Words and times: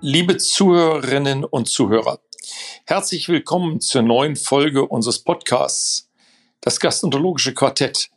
Liebe 0.00 0.38
Zuhörerinnen 0.38 1.44
und 1.44 1.68
Zuhörer, 1.68 2.18
herzlich 2.86 3.28
willkommen 3.28 3.80
zur 3.80 4.02
neuen 4.02 4.34
Folge 4.34 4.84
unseres 4.84 5.22
Podcasts, 5.22 6.10
das 6.60 6.80
Gastroenterologische 6.80 7.54
Quartett, 7.54 8.10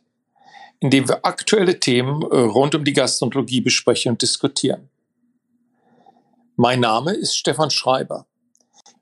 in 0.80 0.90
dem 0.90 1.08
wir 1.08 1.24
aktuelle 1.24 1.78
Themen 1.78 2.22
äh, 2.22 2.38
rund 2.40 2.74
um 2.74 2.84
die 2.84 2.94
Gastroenterologie 2.94 3.60
besprechen 3.60 4.12
und 4.12 4.22
diskutieren. 4.22 4.88
Mein 6.56 6.80
Name 6.80 7.12
ist 7.12 7.36
Stefan 7.36 7.70
Schreiber. 7.70 8.26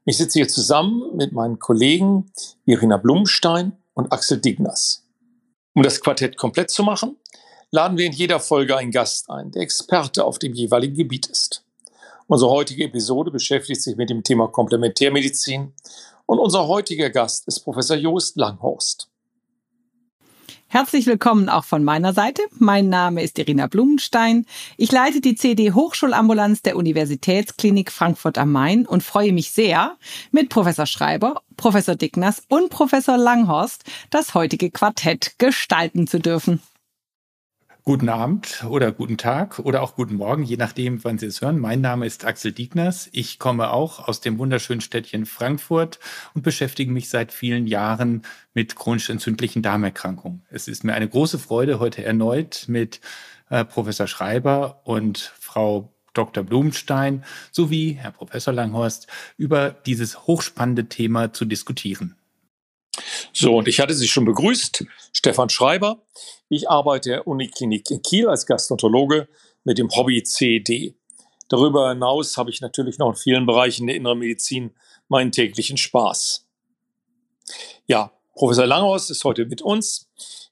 Ich 0.05 0.17
sitze 0.17 0.41
hier 0.41 0.49
zusammen 0.49 1.17
mit 1.17 1.33
meinen 1.33 1.59
Kollegen 1.59 2.33
Irina 2.67 2.97
Blumstein 2.97 3.77
und 3.95 4.13
Axel 4.13 4.39
Dignas. 4.39 5.05
Um 5.75 5.83
das 5.83 6.01
Quartett 6.01 6.37
komplett 6.37 6.71
zu 6.71 6.83
machen, 6.83 7.17
laden 7.71 7.99
wir 7.99 8.07
in 8.07 8.13
jeder 8.13 8.41
Folge 8.41 8.77
einen 8.77 8.91
Gast 8.91 9.31
ein, 9.31 9.53
der 9.53 9.63
Experte 9.63 10.25
auf 10.25 10.39
dem 10.39 10.55
jeweiligen 10.55 10.97
Gebiet 10.97 11.27
ist. 11.27 11.65
Unsere 12.27 12.51
heutige 12.51 12.85
Episode 12.85 13.31
beschäftigt 13.31 13.83
sich 13.83 13.97
mit 13.97 14.11
dem 14.11 14.23
Thema 14.23 14.49
Komplementärmedizin 14.49 15.73
und 16.27 16.39
unser 16.39 16.67
heutiger 16.67 17.11
Gast 17.11 17.47
ist 17.47 17.61
Professor 17.61 17.97
Joost 17.97 18.37
Langhorst. 18.37 19.09
Herzlich 20.71 21.07
willkommen 21.07 21.49
auch 21.49 21.65
von 21.65 21.83
meiner 21.83 22.13
Seite. 22.13 22.43
Mein 22.59 22.91
Name 22.91 23.23
ist 23.23 23.39
Irina 23.39 23.69
Blumenstein. 23.69 24.45
Ich 24.77 24.93
leite 24.93 25.23
die 25.23 25.35
CD 25.35 25.73
Hochschulambulanz 25.73 26.61
der 26.61 26.77
Universitätsklinik 26.77 27.91
Frankfurt 27.91 28.37
am 28.37 28.53
Main 28.53 28.85
und 28.87 29.03
freue 29.03 29.33
mich 29.33 29.51
sehr, 29.51 29.97
mit 30.31 30.51
Professor 30.51 30.85
Schreiber, 30.85 31.41
Professor 31.57 31.95
Dickners 31.95 32.43
und 32.51 32.69
Professor 32.69 33.17
Langhorst 33.17 33.85
das 34.11 34.35
heutige 34.35 34.71
Quartett 34.71 35.39
gestalten 35.39 36.07
zu 36.07 36.21
dürfen. 36.21 36.61
Guten 37.89 38.11
Abend 38.11 38.67
oder 38.69 38.93
guten 38.93 39.17
Tag 39.17 39.61
oder 39.61 39.81
auch 39.81 39.95
guten 39.95 40.17
Morgen, 40.17 40.43
je 40.43 40.59
nachdem, 40.59 41.03
wann 41.05 41.17
Sie 41.17 41.25
es 41.25 41.41
hören. 41.41 41.59
Mein 41.59 41.81
Name 41.81 42.05
ist 42.05 42.27
Axel 42.27 42.53
Diegners. 42.53 43.09
Ich 43.13 43.39
komme 43.39 43.71
auch 43.71 44.07
aus 44.09 44.21
dem 44.21 44.39
wunderschönen 44.39 44.83
Städtchen 44.83 45.25
Frankfurt 45.25 45.99
und 46.35 46.43
beschäftige 46.43 46.93
mich 46.93 47.09
seit 47.09 47.33
vielen 47.33 47.67
Jahren 47.67 48.27
mit 48.53 48.77
chronisch 48.77 49.09
entzündlichen 49.09 49.63
Darmerkrankungen. 49.63 50.43
Es 50.51 50.69
ist 50.69 50.85
mir 50.85 50.93
eine 50.93 51.09
große 51.09 51.39
Freude, 51.39 51.81
heute 51.81 52.05
erneut 52.05 52.67
mit 52.69 53.01
äh, 53.49 53.65
Professor 53.65 54.07
Schreiber 54.07 54.83
und 54.85 55.33
Frau 55.41 55.91
Dr. 56.13 56.45
Blumenstein 56.45 57.25
sowie 57.53 57.93
Herr 57.93 58.13
Professor 58.13 58.53
Langhorst 58.53 59.07
über 59.39 59.71
dieses 59.71 60.27
hochspannende 60.27 60.91
Thema 60.91 61.33
zu 61.33 61.47
diskutieren. 61.47 62.18
So, 63.33 63.57
und 63.57 63.69
ich 63.69 63.81
hatte 63.81 63.95
Sie 63.95 64.09
schon 64.09 64.25
begrüßt, 64.25 64.85
Stefan 65.13 65.49
Schreiber. 65.49 66.03
Ich 66.49 66.69
arbeite 66.69 67.11
der 67.11 67.27
Uniklinik 67.27 67.91
in 67.91 68.03
Kiel 68.03 68.29
als 68.29 68.47
Gastroenterologe 68.47 69.29
mit 69.65 69.79
dem 69.79 69.91
Hobby 69.91 70.23
CED. 70.23 70.95
Darüber 71.49 71.91
hinaus 71.91 72.37
habe 72.37 72.51
ich 72.51 72.61
natürlich 72.61 72.99
noch 72.99 73.11
in 73.11 73.17
vielen 73.17 73.47
Bereichen 73.47 73.87
der 73.87 73.97
inneren 73.97 74.19
Medizin 74.19 74.75
meinen 75.09 75.33
täglichen 75.33 75.77
Spaß. 75.77 76.47
Ja, 77.87 78.13
Professor 78.35 78.67
Langhaus 78.67 79.11
ist 79.11 79.25
heute 79.25 79.47
mit 79.47 79.63
uns. 79.63 80.09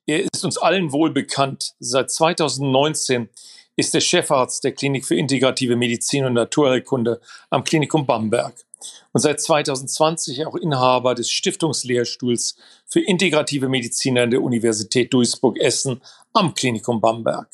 Er 0.07 0.21
ist 0.23 0.45
uns 0.45 0.59
allen 0.59 0.93
wohl 0.93 1.11
bekannt. 1.11 1.75
Seit 1.79 2.11
2019 2.11 3.29
ist 3.77 3.95
er 3.95 4.01
Chefarzt 4.01 4.65
der 4.65 4.73
Klinik 4.73 5.05
für 5.05 5.17
integrative 5.17 5.77
Medizin 5.77 6.25
und 6.25 6.33
Naturheilkunde 6.33 7.21
am 7.51 7.63
Klinikum 7.63 8.07
Bamberg 8.07 8.66
und 9.13 9.21
seit 9.21 9.41
2020 9.41 10.47
auch 10.47 10.55
Inhaber 10.55 11.15
des 11.15 11.31
Stiftungslehrstuhls 11.31 12.57
für 12.87 13.01
integrative 13.01 13.69
Medizin 13.69 14.19
an 14.19 14.31
der 14.31 14.43
Universität 14.43 15.13
Duisburg-Essen 15.13 16.01
am 16.33 16.55
Klinikum 16.55 17.01
Bamberg. 17.01 17.49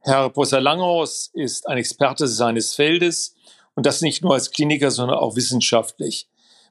Herr 0.00 0.30
Professor 0.30 0.60
Langhaus 0.60 1.30
ist 1.32 1.68
ein 1.68 1.78
Experte 1.78 2.26
seines 2.26 2.74
Feldes 2.74 3.34
und 3.74 3.86
das 3.86 4.02
nicht 4.02 4.22
nur 4.22 4.34
als 4.34 4.50
Kliniker, 4.50 4.90
sondern 4.90 5.18
auch 5.18 5.36
wissenschaftlich. 5.36 6.28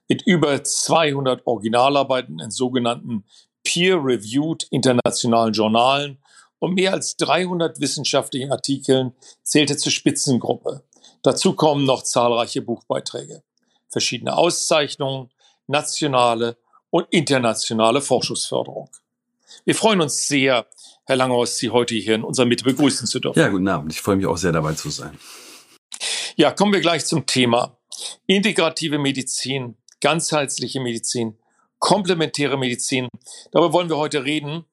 Mit 0.08 0.22
über 0.24 0.64
200 0.64 1.48
Originalarbeiten 1.48 2.40
in 2.40 2.52
sogenannten 2.52 3.24
peer-reviewed 3.64 4.68
internationalen 4.70 5.54
Journalen 5.54 6.18
und 6.60 6.74
mehr 6.74 6.94
als 6.94 7.16
300 7.18 7.80
wissenschaftlichen 7.80 8.52
Artikeln 8.52 9.14
zählte 9.44 9.78
zur 9.78 9.92
Spitzengruppe. 9.92 10.84
Dazu 11.24 11.54
kommen 11.54 11.86
noch 11.86 12.04
zahlreiche 12.04 12.62
Buchbeiträge, 12.62 13.44
verschiedene 13.90 14.36
Auszeichnungen, 14.38 15.30
nationale 15.68 16.58
und 16.90 17.08
internationale 17.12 18.02
Forschungsförderung. 18.02 18.90
Wir 19.66 19.76
freuen 19.76 20.02
uns 20.02 20.28
sehr, 20.28 20.66
Herr 21.06 21.16
Langhaus, 21.16 21.58
Sie 21.58 21.70
heute 21.70 21.96
hier 21.96 22.16
in 22.16 22.24
unserer 22.24 22.46
Mitte 22.46 22.64
begrüßen 22.64 23.08
zu 23.08 23.20
dürfen. 23.20 23.40
Ja, 23.40 23.50
guten 23.50 23.68
Abend. 23.68 23.92
Ich 23.92 24.02
freue 24.02 24.16
mich 24.16 24.26
auch 24.26 24.38
sehr 24.38 24.52
dabei 24.52 24.74
zu 24.74 24.90
sein. 24.90 25.18
Ja, 26.36 26.52
kommen 26.52 26.74
wir 26.74 26.82
gleich 26.82 27.06
zum 27.06 27.26
Thema. 27.26 27.78
Integrative 28.26 28.98
Medizin, 28.98 29.78
ganzheitliche 30.00 30.80
Medizin, 30.80 31.38
komplementäre 31.80 32.58
Medizin. 32.58 33.08
Darüber 33.52 33.74
wollen 33.74 33.90
wir 33.90 33.98
heute 33.98 34.24
reden. 34.24 34.66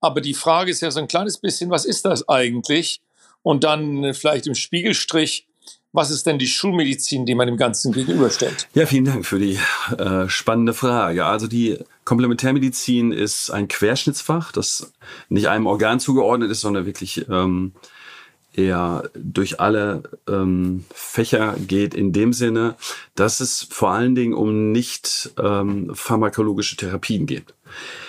Aber 0.00 0.20
die 0.20 0.34
Frage 0.34 0.70
ist 0.70 0.80
ja 0.80 0.90
so 0.90 0.98
ein 0.98 1.08
kleines 1.08 1.38
bisschen, 1.38 1.70
was 1.70 1.84
ist 1.84 2.04
das 2.04 2.28
eigentlich? 2.28 3.02
Und 3.42 3.62
dann 3.62 4.14
vielleicht 4.14 4.46
im 4.46 4.54
Spiegelstrich, 4.54 5.46
was 5.92 6.10
ist 6.10 6.26
denn 6.26 6.38
die 6.38 6.46
Schulmedizin, 6.46 7.26
die 7.26 7.34
man 7.34 7.46
dem 7.46 7.56
Ganzen 7.56 7.92
gegenüberstellt? 7.92 8.68
Ja, 8.74 8.86
vielen 8.86 9.04
Dank 9.04 9.26
für 9.26 9.38
die 9.38 9.58
äh, 9.98 10.28
spannende 10.28 10.72
Frage. 10.72 11.26
Also 11.26 11.46
die 11.46 11.78
Komplementärmedizin 12.04 13.12
ist 13.12 13.50
ein 13.50 13.68
Querschnittsfach, 13.68 14.52
das 14.52 14.92
nicht 15.28 15.48
einem 15.48 15.66
Organ 15.66 16.00
zugeordnet 16.00 16.50
ist, 16.50 16.62
sondern 16.62 16.86
wirklich 16.86 17.26
ähm, 17.28 17.72
eher 18.54 19.10
durch 19.14 19.60
alle 19.60 20.02
ähm, 20.28 20.84
Fächer 20.92 21.56
geht 21.58 21.94
in 21.94 22.12
dem 22.12 22.32
Sinne, 22.32 22.76
dass 23.14 23.40
es 23.40 23.66
vor 23.70 23.90
allen 23.90 24.14
Dingen 24.14 24.34
um 24.34 24.72
nicht 24.72 25.30
ähm, 25.38 25.90
pharmakologische 25.94 26.76
Therapien 26.76 27.26
geht. 27.26 27.54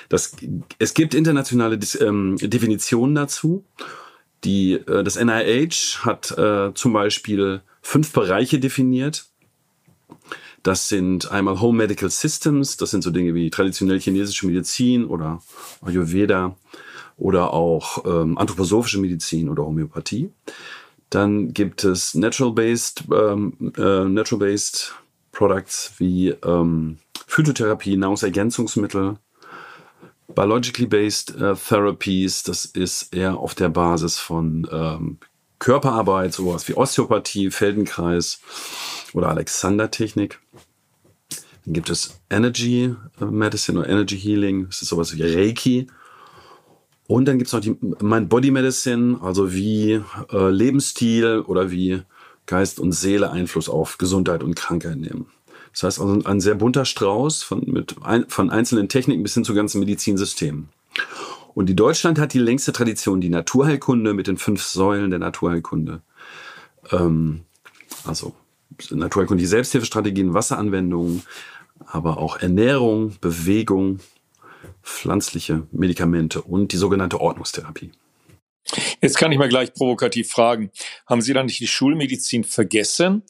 Das, 0.09 0.35
es 0.79 0.93
gibt 0.93 1.13
internationale 1.13 1.79
ähm, 1.99 2.37
Definitionen 2.37 3.15
dazu. 3.15 3.63
Die, 4.43 4.73
äh, 4.73 5.03
das 5.03 5.15
NIH 5.15 6.05
hat 6.05 6.37
äh, 6.37 6.73
zum 6.73 6.93
Beispiel 6.93 7.61
fünf 7.81 8.11
Bereiche 8.13 8.59
definiert. 8.59 9.25
Das 10.63 10.87
sind 10.87 11.29
einmal 11.29 11.59
Home 11.59 11.77
Medical 11.77 12.09
Systems, 12.09 12.77
das 12.77 12.91
sind 12.91 13.03
so 13.03 13.11
Dinge 13.11 13.35
wie 13.35 13.49
traditionell 13.49 13.99
chinesische 13.99 14.47
Medizin 14.47 15.05
oder 15.05 15.41
Ayurveda 15.81 16.55
oder 17.17 17.53
auch 17.53 18.05
ähm, 18.05 18.37
anthroposophische 18.37 18.99
Medizin 18.99 19.49
oder 19.49 19.63
Homöopathie. 19.63 20.31
Dann 21.09 21.53
gibt 21.53 21.83
es 21.83 22.15
Natural-Based 22.15 23.03
ähm, 23.13 23.73
äh, 23.77 24.05
Natural 24.05 24.55
Products 25.31 25.93
wie 25.97 26.29
ähm, 26.29 26.97
Phytotherapie, 27.27 27.97
Nahrungsergänzungsmittel, 27.97 29.17
Biologically 30.27 30.87
Based 30.87 31.35
äh, 31.35 31.55
Therapies, 31.55 32.43
das 32.43 32.65
ist 32.65 33.13
eher 33.13 33.37
auf 33.37 33.55
der 33.55 33.69
Basis 33.69 34.17
von 34.17 34.67
ähm, 34.71 35.17
Körperarbeit, 35.59 36.33
sowas 36.33 36.67
wie 36.67 36.75
Osteopathie, 36.75 37.51
Feldenkreis 37.51 38.39
oder 39.13 39.29
Alexander-Technik. 39.29 40.39
Dann 41.65 41.73
gibt 41.73 41.89
es 41.89 42.19
Energy 42.29 42.95
äh, 43.21 43.25
Medicine 43.25 43.79
oder 43.79 43.89
Energy 43.89 44.19
Healing, 44.19 44.67
das 44.67 44.81
ist 44.81 44.89
sowas 44.89 45.15
wie 45.15 45.23
Reiki. 45.23 45.87
Und 47.07 47.25
dann 47.25 47.37
gibt 47.37 47.47
es 47.47 47.53
noch 47.53 47.61
die 47.61 47.77
Mind 48.01 48.29
Body 48.29 48.51
Medicine, 48.51 49.19
also 49.21 49.53
wie 49.53 50.01
äh, 50.31 50.49
Lebensstil 50.49 51.43
oder 51.45 51.69
wie 51.69 52.01
Geist 52.45 52.79
und 52.79 52.91
Seele 52.91 53.31
Einfluss 53.31 53.69
auf 53.69 53.97
Gesundheit 53.97 54.43
und 54.43 54.55
Krankheit 54.55 54.97
nehmen. 54.97 55.27
Das 55.73 55.83
heißt 55.83 55.99
also 55.99 56.21
ein 56.23 56.39
sehr 56.39 56.55
bunter 56.55 56.85
Strauß 56.85 57.43
von, 57.43 57.63
mit 57.65 57.95
ein, 58.03 58.29
von 58.29 58.49
einzelnen 58.49 58.89
Techniken 58.89 59.23
bis 59.23 59.33
hin 59.33 59.43
zu 59.43 59.53
ganzen 59.53 59.79
Medizinsystemen. 59.79 60.69
Und 61.55 61.67
die 61.67 61.75
Deutschland 61.75 62.19
hat 62.19 62.33
die 62.33 62.39
längste 62.39 62.73
Tradition, 62.73 63.21
die 63.21 63.29
Naturheilkunde 63.29 64.13
mit 64.13 64.27
den 64.27 64.37
fünf 64.37 64.63
Säulen 64.63 65.09
der 65.09 65.19
Naturheilkunde. 65.19 66.01
Ähm, 66.91 67.41
also 68.05 68.35
Naturheilkunde, 68.91 69.41
die 69.41 69.47
Selbsthilfestrategien, 69.47 70.33
Wasseranwendungen, 70.33 71.23
aber 71.85 72.17
auch 72.17 72.37
Ernährung, 72.37 73.15
Bewegung, 73.19 73.99
pflanzliche 74.83 75.63
Medikamente 75.71 76.41
und 76.41 76.71
die 76.71 76.77
sogenannte 76.77 77.19
Ordnungstherapie. 77.19 77.91
Jetzt 79.03 79.17
kann 79.17 79.33
ich 79.33 79.37
mal 79.37 79.49
gleich 79.49 79.73
provokativ 79.73 80.29
fragen, 80.31 80.71
haben 81.07 81.21
Sie 81.21 81.33
dann 81.33 81.47
nicht 81.47 81.59
die 81.59 81.67
Schulmedizin 81.67 82.45
vergessen? 82.45 83.23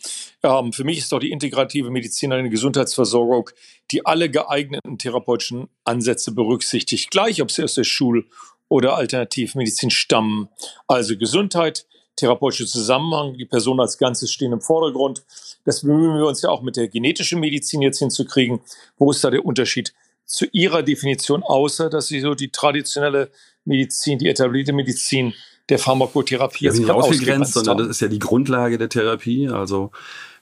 Ähm, 0.43 0.71
für 0.71 0.83
mich 0.83 0.99
ist 0.99 1.11
doch 1.11 1.17
die 1.17 1.31
integrative 1.31 1.89
Medizin 1.89 2.31
eine 2.31 2.51
Gesundheitsversorgung, 2.51 3.49
die 3.89 4.05
alle 4.05 4.29
geeigneten 4.29 4.99
therapeutischen 4.99 5.69
Ansätze 5.83 6.31
berücksichtigt, 6.31 7.09
gleich 7.09 7.41
ob 7.41 7.49
sie 7.49 7.63
aus 7.63 7.73
der 7.73 7.85
Schul- 7.85 8.27
oder 8.69 8.95
Alternativmedizin 8.97 9.89
stammen. 9.89 10.47
Also 10.87 11.17
Gesundheit, 11.17 11.87
therapeutischer 12.17 12.67
Zusammenhang, 12.67 13.33
die 13.39 13.45
Person 13.45 13.79
als 13.79 13.97
Ganzes 13.97 14.31
stehen 14.31 14.53
im 14.53 14.61
Vordergrund. 14.61 15.25
Das 15.65 15.81
bemühen 15.81 16.19
wir 16.19 16.27
uns 16.27 16.43
ja 16.43 16.49
auch 16.49 16.61
mit 16.61 16.77
der 16.77 16.87
genetischen 16.87 17.39
Medizin 17.39 17.81
jetzt 17.81 17.97
hinzukriegen. 17.97 18.59
Wo 18.99 19.09
ist 19.09 19.23
da 19.23 19.31
der 19.31 19.43
Unterschied 19.43 19.91
zu 20.25 20.45
Ihrer 20.51 20.83
Definition, 20.83 21.41
außer 21.41 21.89
dass 21.89 22.09
Sie 22.09 22.19
so 22.19 22.35
die 22.35 22.49
traditionelle 22.49 23.31
Medizin, 23.65 24.19
die 24.19 24.29
etablierte 24.29 24.71
Medizin 24.71 25.33
der 25.69 25.79
Pharmakotherapie 25.79 26.65
ja, 26.65 26.73
nicht 26.73 26.89
ausgegrenzt, 26.89 27.53
sondern 27.53 27.77
das 27.77 27.87
ist 27.87 28.01
ja 28.01 28.07
die 28.07 28.19
Grundlage 28.19 28.77
der 28.77 28.89
Therapie. 28.89 29.47
Also 29.47 29.91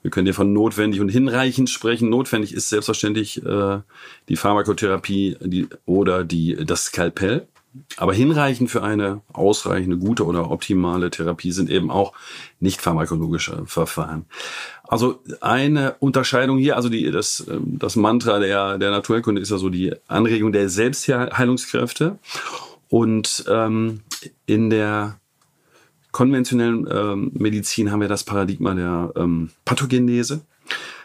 wir 0.01 0.09
können 0.09 0.25
hier 0.25 0.33
von 0.33 0.51
notwendig 0.51 0.99
und 0.99 1.09
hinreichend 1.09 1.69
sprechen. 1.69 2.09
Notwendig 2.09 2.53
ist 2.53 2.69
selbstverständlich 2.69 3.45
äh, 3.45 3.79
die 4.29 4.35
Pharmakotherapie 4.35 5.37
die, 5.41 5.67
oder 5.85 6.23
die, 6.23 6.57
das 6.65 6.85
Skalpell. 6.85 7.47
Aber 7.95 8.13
hinreichend 8.13 8.69
für 8.69 8.83
eine 8.83 9.21
ausreichende, 9.31 9.97
gute 9.97 10.25
oder 10.25 10.51
optimale 10.51 11.09
Therapie 11.09 11.51
sind 11.51 11.69
eben 11.69 11.89
auch 11.89 12.11
nicht 12.59 12.81
pharmakologische 12.81 13.63
Verfahren. 13.65 14.25
Also 14.83 15.21
eine 15.39 15.95
Unterscheidung 15.99 16.57
hier, 16.57 16.75
also 16.75 16.89
die, 16.89 17.09
das, 17.11 17.45
ähm, 17.49 17.77
das 17.79 17.95
Mantra 17.95 18.39
der, 18.39 18.77
der 18.77 18.91
Naturheilkunde 18.91 19.39
ist 19.39 19.51
ja 19.51 19.57
so 19.57 19.69
die 19.69 19.93
Anregung 20.07 20.51
der 20.51 20.67
Selbstheilungskräfte. 20.67 22.17
Und 22.89 23.45
ähm, 23.47 24.01
in 24.45 24.69
der 24.69 25.19
konventionellen 26.11 26.87
ähm, 26.91 27.31
Medizin 27.33 27.91
haben 27.91 28.01
wir 28.01 28.07
das 28.07 28.23
Paradigma 28.23 28.73
der 28.73 29.13
ähm, 29.15 29.49
Pathogenese. 29.65 30.41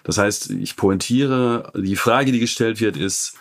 Das 0.02 0.18
heißt, 0.18 0.50
ich 0.50 0.76
pointiere, 0.76 1.72
die 1.76 1.96
Frage, 1.96 2.32
die 2.32 2.40
gestellt 2.40 2.80
wird, 2.80 2.96
ist, 2.96 3.36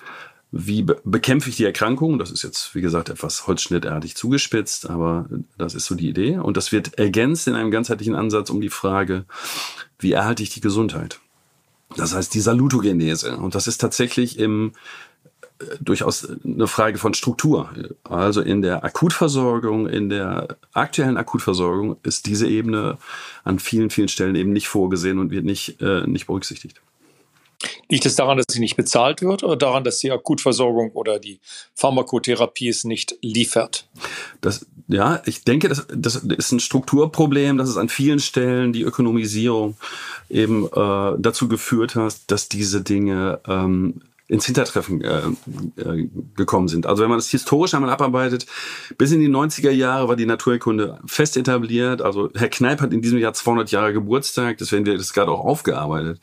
wie 0.51 0.83
be 0.83 0.99
bekämpfe 1.03 1.49
ich 1.49 1.57
die 1.57 1.65
Erkrankung? 1.65 2.17
Das 2.17 2.31
ist 2.31 2.43
jetzt, 2.43 2.73
wie 2.75 2.81
gesagt, 2.81 3.09
etwas 3.09 3.45
holzschnittartig 3.45 4.15
zugespitzt, 4.15 4.89
aber 4.89 5.27
das 5.57 5.75
ist 5.75 5.85
so 5.85 5.95
die 5.95 6.09
Idee. 6.09 6.37
Und 6.37 6.55
das 6.55 6.71
wird 6.71 6.97
ergänzt 6.97 7.47
in 7.47 7.55
einem 7.55 7.71
ganzheitlichen 7.71 8.15
Ansatz 8.15 8.49
um 8.49 8.61
die 8.61 8.69
Frage, 8.69 9.25
wie 9.99 10.13
erhalte 10.13 10.43
ich 10.43 10.49
die 10.49 10.61
Gesundheit? 10.61 11.19
Das 11.97 12.15
heißt, 12.15 12.33
die 12.33 12.41
Salutogenese. 12.41 13.37
Und 13.37 13.55
das 13.55 13.67
ist 13.67 13.79
tatsächlich 13.79 14.39
im 14.39 14.73
durchaus 15.79 16.27
eine 16.43 16.67
Frage 16.67 16.97
von 16.97 17.13
Struktur. 17.13 17.69
Also 18.03 18.41
in 18.41 18.61
der 18.61 18.83
Akutversorgung, 18.83 19.87
in 19.87 20.09
der 20.09 20.57
aktuellen 20.73 21.17
Akutversorgung 21.17 21.97
ist 22.03 22.25
diese 22.25 22.47
Ebene 22.47 22.97
an 23.43 23.59
vielen, 23.59 23.89
vielen 23.89 24.07
Stellen 24.07 24.35
eben 24.35 24.53
nicht 24.53 24.67
vorgesehen 24.67 25.19
und 25.19 25.31
wird 25.31 25.45
nicht, 25.45 25.81
äh, 25.81 26.05
nicht 26.07 26.27
berücksichtigt. 26.27 26.81
Liegt 27.89 28.05
es 28.05 28.15
daran, 28.15 28.37
dass 28.37 28.47
sie 28.49 28.59
nicht 28.59 28.75
bezahlt 28.75 29.21
wird 29.21 29.43
oder 29.43 29.55
daran, 29.55 29.83
dass 29.83 29.99
die 29.99 30.11
Akutversorgung 30.11 30.91
oder 30.91 31.19
die 31.19 31.39
Pharmakotherapie 31.75 32.67
es 32.67 32.83
nicht 32.83 33.15
liefert? 33.21 33.87
Das, 34.41 34.65
ja, 34.87 35.21
ich 35.25 35.43
denke, 35.43 35.69
das, 35.69 35.85
das 35.89 36.15
ist 36.15 36.51
ein 36.51 36.59
Strukturproblem, 36.59 37.57
dass 37.57 37.69
es 37.69 37.77
an 37.77 37.89
vielen 37.89 38.19
Stellen 38.19 38.73
die 38.73 38.83
Ökonomisierung 38.83 39.77
eben 40.29 40.65
äh, 40.65 41.13
dazu 41.17 41.47
geführt 41.47 41.95
hat, 41.95 42.15
dass 42.27 42.49
diese 42.49 42.81
Dinge 42.81 43.39
ähm, 43.47 44.01
ins 44.27 44.45
Hintertreffen 44.45 45.01
äh, 45.01 45.21
äh, 45.77 46.09
gekommen 46.35 46.67
sind. 46.67 46.87
Also 46.87 47.03
wenn 47.03 47.09
man 47.09 47.19
das 47.19 47.29
historisch 47.29 47.73
einmal 47.75 47.91
abarbeitet, 47.91 48.47
bis 48.97 49.11
in 49.11 49.19
die 49.19 49.29
90er 49.29 49.69
Jahre 49.69 50.07
war 50.07 50.15
die 50.15 50.25
Naturheilkunde 50.25 50.99
fest 51.05 51.37
etabliert. 51.37 52.01
Also 52.01 52.29
Herr 52.33 52.49
Kneip 52.49 52.81
hat 52.81 52.91
in 52.91 53.01
diesem 53.01 53.19
Jahr 53.19 53.33
200 53.33 53.69
Jahre 53.71 53.93
Geburtstag, 53.93 54.57
deswegen 54.57 54.85
wird 54.85 54.99
das 54.99 55.13
gerade 55.13 55.31
auch 55.31 55.45
aufgearbeitet. 55.45 56.19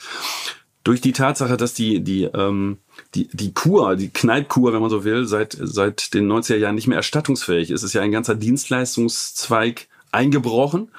Durch 0.83 1.01
die 1.01 1.13
Tatsache, 1.13 1.57
dass 1.57 1.75
die, 1.75 2.03
die, 2.03 2.25
ähm, 2.25 2.79
die, 3.15 3.29
die 3.29 3.55
Kur, 3.55 3.95
die 3.95 4.09
Kneipkur, 4.09 4.73
wenn 4.73 4.81
man 4.81 4.91
so 4.91 5.05
will, 5.05 5.27
seit, 5.27 5.57
seit 5.61 6.13
den 6.13 6.31
90er 6.31 6.57
Jahren 6.57 6.75
nicht 6.75 6.89
mehr 6.89 6.97
erstattungsfähig 6.97 7.71
ist, 7.71 7.85
ist 7.85 7.93
ja 7.93 8.03
ein 8.03 8.11
ganzer 8.11 8.35
Dienstleistungszweig 8.35 9.87
eingebrochen. 10.11 10.91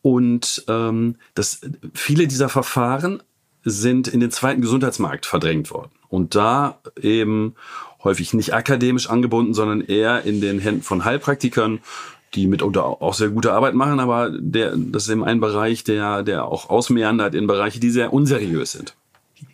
Und 0.00 0.64
ähm, 0.68 1.16
das, 1.34 1.60
viele 1.92 2.28
dieser 2.28 2.48
Verfahren 2.48 3.20
sind 3.64 4.08
in 4.08 4.20
den 4.20 4.30
zweiten 4.30 4.60
Gesundheitsmarkt 4.62 5.26
verdrängt 5.26 5.70
worden. 5.70 5.90
Und 6.08 6.34
da 6.34 6.78
eben 7.00 7.54
häufig 8.02 8.34
nicht 8.34 8.54
akademisch 8.54 9.08
angebunden, 9.08 9.54
sondern 9.54 9.80
eher 9.80 10.24
in 10.24 10.40
den 10.40 10.58
Händen 10.58 10.82
von 10.82 11.04
Heilpraktikern, 11.04 11.80
die 12.34 12.46
mitunter 12.46 12.84
auch 12.84 13.14
sehr 13.14 13.28
gute 13.28 13.52
Arbeit 13.52 13.74
machen, 13.74 14.00
aber 14.00 14.30
der, 14.30 14.76
das 14.76 15.04
ist 15.04 15.10
eben 15.10 15.24
ein 15.24 15.40
Bereich, 15.40 15.84
der, 15.84 16.22
der 16.22 16.44
auch 16.44 16.70
ausmeandert 16.70 17.34
in 17.34 17.46
Bereiche, 17.46 17.80
die 17.80 17.90
sehr 17.90 18.12
unseriös 18.12 18.72
sind. 18.72 18.94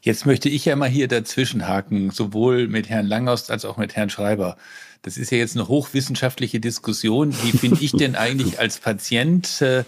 Jetzt 0.03 0.27
möchte 0.27 0.49
ich 0.49 0.65
ja 0.65 0.77
mal 0.77 0.89
hier 0.89 1.09
dazwischenhaken, 1.09 2.11
sowohl 2.11 2.69
mit 2.69 2.89
Herrn 2.89 3.07
Langhaus 3.07 3.51
als 3.51 3.65
auch 3.65 3.77
mit 3.77 3.97
Herrn 3.97 4.11
Schreiber. 4.11 4.57
Das 5.03 5.17
ist 5.17 5.31
ja 5.31 5.39
jetzt 5.39 5.57
eine 5.57 5.69
hochwissenschaftliche 5.69 6.61
Diskussion. 6.61 7.35
Wie 7.43 7.57
finde 7.57 7.83
ich 7.83 7.93
denn 7.93 8.17
eigentlich 8.17 8.59
als 8.59 8.79
Patient, 8.79 9.61
äh, 9.63 9.85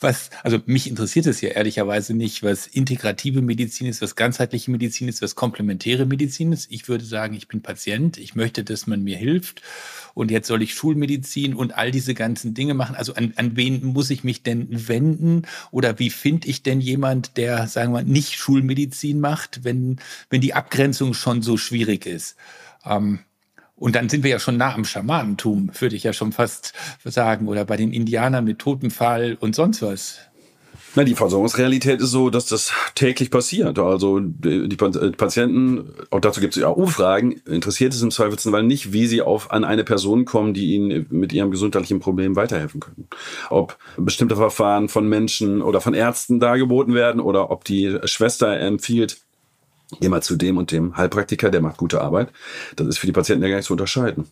was, 0.00 0.30
also 0.42 0.58
mich 0.66 0.88
interessiert 0.88 1.26
es 1.26 1.40
ja 1.40 1.50
ehrlicherweise 1.50 2.14
nicht, 2.14 2.42
was 2.42 2.66
integrative 2.66 3.42
Medizin 3.42 3.86
ist, 3.86 4.02
was 4.02 4.16
ganzheitliche 4.16 4.70
Medizin 4.70 5.08
ist, 5.08 5.22
was 5.22 5.34
komplementäre 5.34 6.06
Medizin 6.06 6.52
ist. 6.52 6.70
Ich 6.70 6.88
würde 6.88 7.04
sagen, 7.04 7.34
ich 7.34 7.48
bin 7.48 7.62
Patient, 7.62 8.18
ich 8.18 8.34
möchte, 8.34 8.64
dass 8.64 8.86
man 8.86 9.02
mir 9.02 9.16
hilft 9.16 9.62
und 10.14 10.30
jetzt 10.30 10.48
soll 10.48 10.62
ich 10.62 10.74
Schulmedizin 10.74 11.54
und 11.54 11.76
all 11.76 11.92
diese 11.92 12.12
ganzen 12.12 12.52
Dinge 12.52 12.74
machen. 12.74 12.96
Also 12.96 13.14
an, 13.14 13.32
an 13.36 13.56
wen 13.56 13.84
muss 13.84 14.10
ich 14.10 14.24
mich 14.24 14.42
denn 14.42 14.66
wenden 14.70 15.42
oder 15.70 15.98
wie 15.98 16.10
finde 16.10 16.48
ich 16.48 16.64
denn 16.64 16.80
jemand, 16.80 17.36
der, 17.36 17.68
sagen 17.68 17.92
wir, 17.92 18.02
nicht 18.02 18.34
Schulmedizin 18.34 19.20
macht, 19.20 19.62
wenn, 19.62 20.00
wenn 20.28 20.40
die 20.40 20.54
Abgrenzung 20.54 21.14
schon 21.14 21.42
so 21.42 21.56
schwierig 21.56 22.04
ist? 22.04 22.36
Ähm, 22.84 23.20
und 23.78 23.94
dann 23.94 24.08
sind 24.08 24.24
wir 24.24 24.30
ja 24.30 24.38
schon 24.38 24.56
nah 24.56 24.74
am 24.74 24.84
Schamanentum, 24.84 25.70
würde 25.78 25.96
ich 25.96 26.02
ja 26.02 26.12
schon 26.12 26.32
fast 26.32 26.72
sagen, 27.04 27.48
oder 27.48 27.64
bei 27.64 27.76
den 27.76 27.92
Indianern 27.92 28.44
mit 28.44 28.58
Totenfall 28.58 29.36
und 29.40 29.54
sonst 29.54 29.82
was. 29.82 30.18
Na, 30.94 31.04
die 31.04 31.14
Versorgungsrealität 31.14 32.00
ist 32.00 32.10
so, 32.10 32.30
dass 32.30 32.46
das 32.46 32.72
täglich 32.94 33.30
passiert. 33.30 33.78
Also 33.78 34.20
die, 34.20 34.68
die 34.68 34.76
Patienten, 34.76 35.92
auch 36.10 36.20
dazu 36.20 36.40
gibt 36.40 36.56
es 36.56 36.62
ja 36.62 36.68
Umfragen, 36.68 37.32
interessiert 37.46 37.92
es 37.92 38.02
im 38.02 38.10
Zweifelsfall 38.10 38.62
nicht, 38.62 38.92
wie 38.92 39.06
sie 39.06 39.22
auf 39.22 39.52
an 39.52 39.64
eine 39.64 39.84
Person 39.84 40.24
kommen, 40.24 40.54
die 40.54 40.74
ihnen 40.74 41.06
mit 41.10 41.32
ihrem 41.32 41.50
gesundheitlichen 41.50 42.00
Problem 42.00 42.36
weiterhelfen 42.36 42.80
können. 42.80 43.06
Ob 43.50 43.76
bestimmte 43.96 44.36
Verfahren 44.36 44.88
von 44.88 45.08
Menschen 45.08 45.62
oder 45.62 45.80
von 45.80 45.94
Ärzten 45.94 46.40
dargeboten 46.40 46.94
werden 46.94 47.20
oder 47.20 47.50
ob 47.50 47.64
die 47.64 47.98
Schwester 48.04 48.58
empfiehlt, 48.58 49.18
geh 50.00 50.08
mal 50.08 50.22
zu 50.22 50.36
dem 50.36 50.56
und 50.56 50.72
dem 50.72 50.96
Heilpraktiker, 50.96 51.50
der 51.50 51.60
macht 51.60 51.76
gute 51.76 52.00
Arbeit. 52.00 52.30
Das 52.76 52.86
ist 52.86 52.98
für 52.98 53.06
die 53.06 53.12
Patienten 53.12 53.42
ja 53.42 53.48
gar 53.48 53.56
nicht 53.56 53.66
zu 53.66 53.72
unterscheiden. 53.72 54.26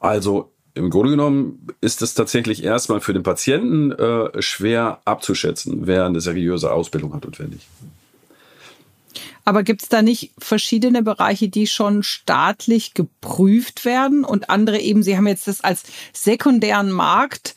Also 0.00 0.52
im 0.74 0.90
Grunde 0.90 1.10
genommen 1.10 1.66
ist 1.80 2.02
es 2.02 2.14
tatsächlich 2.14 2.64
erstmal 2.64 3.00
für 3.00 3.12
den 3.12 3.22
Patienten 3.22 3.92
äh, 3.92 4.42
schwer 4.42 5.00
abzuschätzen, 5.04 5.86
wer 5.86 6.06
eine 6.06 6.20
seriöse 6.20 6.72
Ausbildung 6.72 7.14
hat 7.14 7.26
und 7.26 7.38
wer 7.38 7.46
nicht. 7.46 7.66
Aber 9.44 9.62
gibt 9.62 9.82
es 9.82 9.88
da 9.88 10.02
nicht 10.02 10.32
verschiedene 10.38 11.02
Bereiche, 11.02 11.48
die 11.48 11.66
schon 11.66 12.02
staatlich 12.02 12.94
geprüft 12.94 13.84
werden 13.84 14.24
und 14.24 14.48
andere 14.48 14.78
eben, 14.80 15.02
Sie 15.02 15.16
haben 15.16 15.26
jetzt 15.26 15.46
das 15.48 15.60
als 15.60 15.82
sekundären 16.12 16.90
Markt 16.90 17.54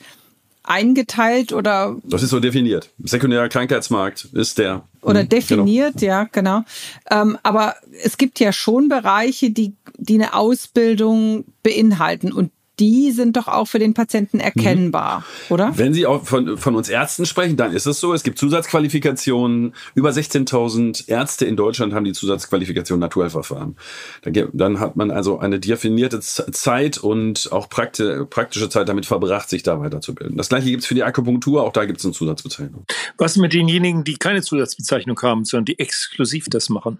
eingeteilt 0.62 1.52
oder? 1.52 1.96
Das 2.04 2.22
ist 2.22 2.30
so 2.30 2.40
definiert. 2.40 2.90
Sekundärer 2.98 3.48
Krankheitsmarkt 3.48 4.28
ist 4.32 4.58
der. 4.58 4.86
Oder 5.02 5.22
mhm, 5.22 5.28
definiert, 5.28 5.96
genau. 5.98 6.12
ja, 6.12 6.24
genau. 6.24 6.62
Ähm, 7.10 7.38
aber 7.42 7.76
es 8.02 8.16
gibt 8.16 8.40
ja 8.40 8.52
schon 8.52 8.88
Bereiche, 8.88 9.50
die, 9.50 9.74
die 9.96 10.14
eine 10.14 10.34
Ausbildung 10.34 11.44
beinhalten 11.62 12.32
und 12.32 12.50
die 12.78 13.10
sind 13.12 13.36
doch 13.36 13.48
auch 13.48 13.66
für 13.66 13.78
den 13.78 13.94
Patienten 13.94 14.40
erkennbar, 14.40 15.20
mhm. 15.20 15.54
oder? 15.54 15.72
Wenn 15.76 15.94
Sie 15.94 16.06
auch 16.06 16.24
von, 16.24 16.56
von 16.56 16.74
uns 16.74 16.88
Ärzten 16.88 17.26
sprechen, 17.26 17.56
dann 17.56 17.72
ist 17.72 17.86
es 17.86 18.00
so. 18.00 18.12
Es 18.12 18.22
gibt 18.22 18.38
Zusatzqualifikationen. 18.38 19.74
Über 19.94 20.10
16.000 20.10 21.08
Ärzte 21.08 21.44
in 21.44 21.56
Deutschland 21.56 21.92
haben 21.92 22.04
die 22.04 22.12
Zusatzqualifikation 22.12 22.98
Naturheilverfahren. 22.98 23.76
Dann 24.22 24.80
hat 24.80 24.96
man 24.96 25.10
also 25.10 25.38
eine 25.38 25.60
definierte 25.60 26.20
Zeit 26.20 26.98
und 26.98 27.50
auch 27.52 27.68
praktische 27.68 28.68
Zeit 28.68 28.88
damit 28.88 29.06
verbracht, 29.06 29.48
sich 29.48 29.62
da 29.62 29.80
weiterzubilden. 29.80 30.36
Das 30.36 30.48
gleiche 30.48 30.70
gibt 30.70 30.82
es 30.82 30.86
für 30.86 30.94
die 30.94 31.02
Akupunktur. 31.02 31.62
Auch 31.62 31.72
da 31.72 31.84
gibt 31.84 31.98
es 31.98 32.04
eine 32.04 32.14
Zusatzbezeichnung. 32.14 32.84
Was 33.16 33.36
mit 33.36 33.52
denjenigen, 33.52 34.04
die 34.04 34.16
keine 34.16 34.42
Zusatzbezeichnung 34.42 35.20
haben, 35.22 35.44
sondern 35.44 35.66
die 35.66 35.78
exklusiv 35.78 36.46
das 36.48 36.68
machen? 36.68 36.98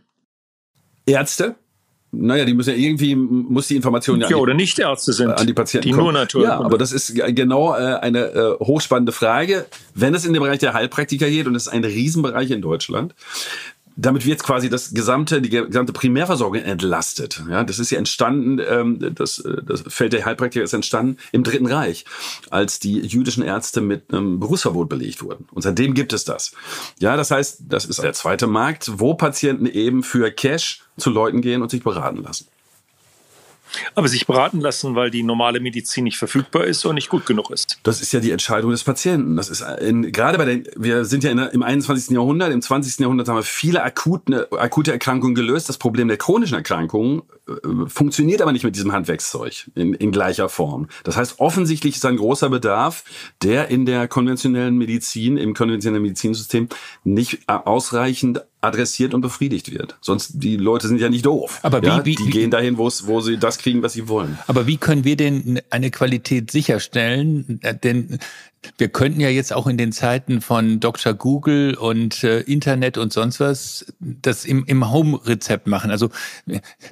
Ärzte, 1.07 1.57
naja, 2.11 2.45
die 2.45 2.55
müssen 2.55 2.71
ja 2.71 2.77
irgendwie, 2.77 3.15
muss 3.15 3.69
die 3.69 3.77
Information 3.77 4.21
ja, 4.21 4.31
ja 4.31 4.37
oder 4.37 4.55
nicht 4.55 4.79
Ärzte 4.79 5.13
sind, 5.13 5.31
an 5.31 5.47
die 5.47 5.53
Patienten 5.53 5.89
die 5.89 5.93
kommen. 5.93 6.05
nur 6.05 6.13
Natur. 6.13 6.43
Ja, 6.43 6.59
aber 6.59 6.79
das 6.79 6.93
ist 6.93 7.15
genau 7.15 7.75
äh, 7.75 7.97
eine 8.01 8.19
äh, 8.33 8.59
hochspannende 8.61 9.13
Frage. 9.13 9.67
Wenn 9.95 10.15
es 10.15 10.25
in 10.25 10.33
den 10.33 10.43
Bereich 10.43 10.59
der 10.59 10.73
Heilpraktiker 10.73 11.29
geht, 11.29 11.47
und 11.47 11.55
das 11.55 11.67
ist 11.67 11.73
ein 11.73 11.85
Riesenbereich 11.85 12.51
in 12.51 12.63
Deutschland, 12.63 13.15
damit 14.01 14.25
wird 14.25 14.43
quasi 14.43 14.71
das 14.71 14.95
gesamte, 14.95 15.43
die 15.43 15.51
gesamte 15.51 15.93
Primärversorgung 15.93 16.63
entlastet. 16.63 17.43
Ja, 17.51 17.65
das 17.65 17.81
ist 17.81 17.91
ja 17.91 17.99
entstanden, 17.99 18.61
ähm, 18.67 19.15
das, 19.15 19.41
äh, 19.41 19.63
das 19.65 19.83
Feld 19.89 20.13
der 20.13 20.25
Heilpraktiker 20.25 20.65
ist 20.65 20.73
entstanden 20.73 21.17
im 21.33 21.43
Dritten 21.43 21.67
Reich, 21.67 22.05
als 22.49 22.79
die 22.79 23.01
jüdischen 23.01 23.43
Ärzte 23.43 23.81
mit 23.81 24.15
einem 24.15 24.39
Berufsverbot 24.39 24.89
belegt 24.89 25.23
wurden. 25.23 25.49
Und 25.53 25.63
seitdem 25.63 25.95
gibt 25.95 26.13
es 26.13 26.25
das. 26.25 26.53
Ja, 27.01 27.17
das 27.17 27.33
heißt, 27.33 27.63
das 27.69 27.87
ist 27.87 28.01
der 28.01 28.13
zweite 28.13 28.47
Markt, 28.47 28.89
wo 29.01 29.15
Patienten 29.15 29.67
eben 29.67 30.05
für 30.05 30.31
Cash 30.31 30.83
zu 30.97 31.11
Leuten 31.11 31.41
gehen 31.41 31.61
und 31.63 31.71
sich 31.71 31.83
beraten 31.83 32.23
lassen. 32.23 32.47
Aber 33.95 34.09
sich 34.09 34.27
beraten 34.27 34.61
lassen, 34.61 34.95
weil 34.95 35.11
die 35.11 35.23
normale 35.23 35.61
Medizin 35.61 36.05
nicht 36.05 36.19
verfügbar 36.19 36.65
ist 36.65 36.85
und 36.85 36.95
nicht 36.95 37.09
gut 37.09 37.27
genug 37.27 37.51
ist. 37.51 37.79
Das 37.83 38.01
ist 38.01 38.13
ja 38.13 38.21
die 38.21 38.31
Entscheidung 38.31 38.71
des 38.71 38.85
Patienten. 38.85 39.37
Das 39.37 39.49
ist 39.49 39.63
in, 39.81 40.13
gerade 40.13 40.39
bei 40.39 40.45
den, 40.45 40.69
wir 40.77 41.05
sind 41.05 41.25
ja 41.25 41.31
in, 41.31 41.39
im 41.39 41.63
21. 41.63 42.11
Jahrhundert, 42.11 42.53
im 42.53 42.63
20. 42.63 42.99
Jahrhundert 43.01 43.29
haben 43.29 43.37
wir 43.37 43.43
viele 43.43 43.83
akute, 43.83 44.49
akute 44.53 44.93
Erkrankungen 44.93 45.35
gelöst. 45.35 45.69
Das 45.69 45.79
Problem 45.79 46.09
der 46.09 46.17
chronischen 46.17 46.57
Erkrankungen 46.57 47.23
funktioniert 47.87 48.43
aber 48.43 48.53
nicht 48.53 48.65
mit 48.65 48.77
diesem 48.77 48.93
Handwerkszeug 48.93 49.71
in, 49.75 49.95
in 49.95 50.13
gleicher 50.13 50.49
Form. 50.49 50.89
Das 51.05 51.17
heißt, 51.17 51.41
offensichtlich 51.41 51.97
ist 51.97 52.05
ein 52.05 52.17
großer 52.17 52.51
Bedarf, 52.51 53.05
der 53.43 53.69
in 53.69 53.87
der 53.87 54.09
konventionellen 54.09 54.77
Medizin, 54.77 55.37
im 55.37 55.55
konventionellen 55.55 56.03
Medizinsystem 56.03 56.69
nicht 57.05 57.49
ausreichend 57.49 58.43
adressiert 58.61 59.15
und 59.15 59.21
befriedigt 59.21 59.73
wird. 59.73 59.97
Sonst, 60.01 60.33
die 60.35 60.57
Leute 60.57 60.89
sind 60.89 61.01
ja 61.01 61.09
nicht 61.09 61.25
doof. 61.25 61.61
Aber 61.63 61.81
wie, 61.83 61.87
ja, 61.87 62.05
wie, 62.05 62.15
die 62.17 62.27
wie, 62.27 62.31
gehen 62.31 62.51
dahin, 62.51 62.77
wo 62.77 62.91
sie 63.21 63.39
das 63.39 63.59
kriegen, 63.59 63.83
was 63.83 63.93
sie 63.93 64.09
wollen. 64.09 64.39
Aber 64.47 64.67
wie 64.67 64.77
können 64.77 65.05
wir 65.05 65.17
denn 65.17 65.61
eine 65.71 65.91
Qualität 65.91 66.51
sicherstellen? 66.51 67.61
Denn 67.83 68.19
wir 68.77 68.89
könnten 68.89 69.21
ja 69.21 69.29
jetzt 69.29 69.53
auch 69.53 69.67
in 69.67 69.77
den 69.77 69.93
Zeiten 69.93 70.41
von 70.41 70.81
Dr. 70.81 71.15
Google 71.15 71.75
und 71.75 72.25
äh, 72.25 72.41
Internet 72.41 72.99
und 72.99 73.13
sonst 73.13 73.41
was 73.41 73.87
das 74.01 74.45
im, 74.45 74.65
im 74.67 74.91
Home-Rezept 74.91 75.67
machen. 75.67 75.91
Also 75.91 76.11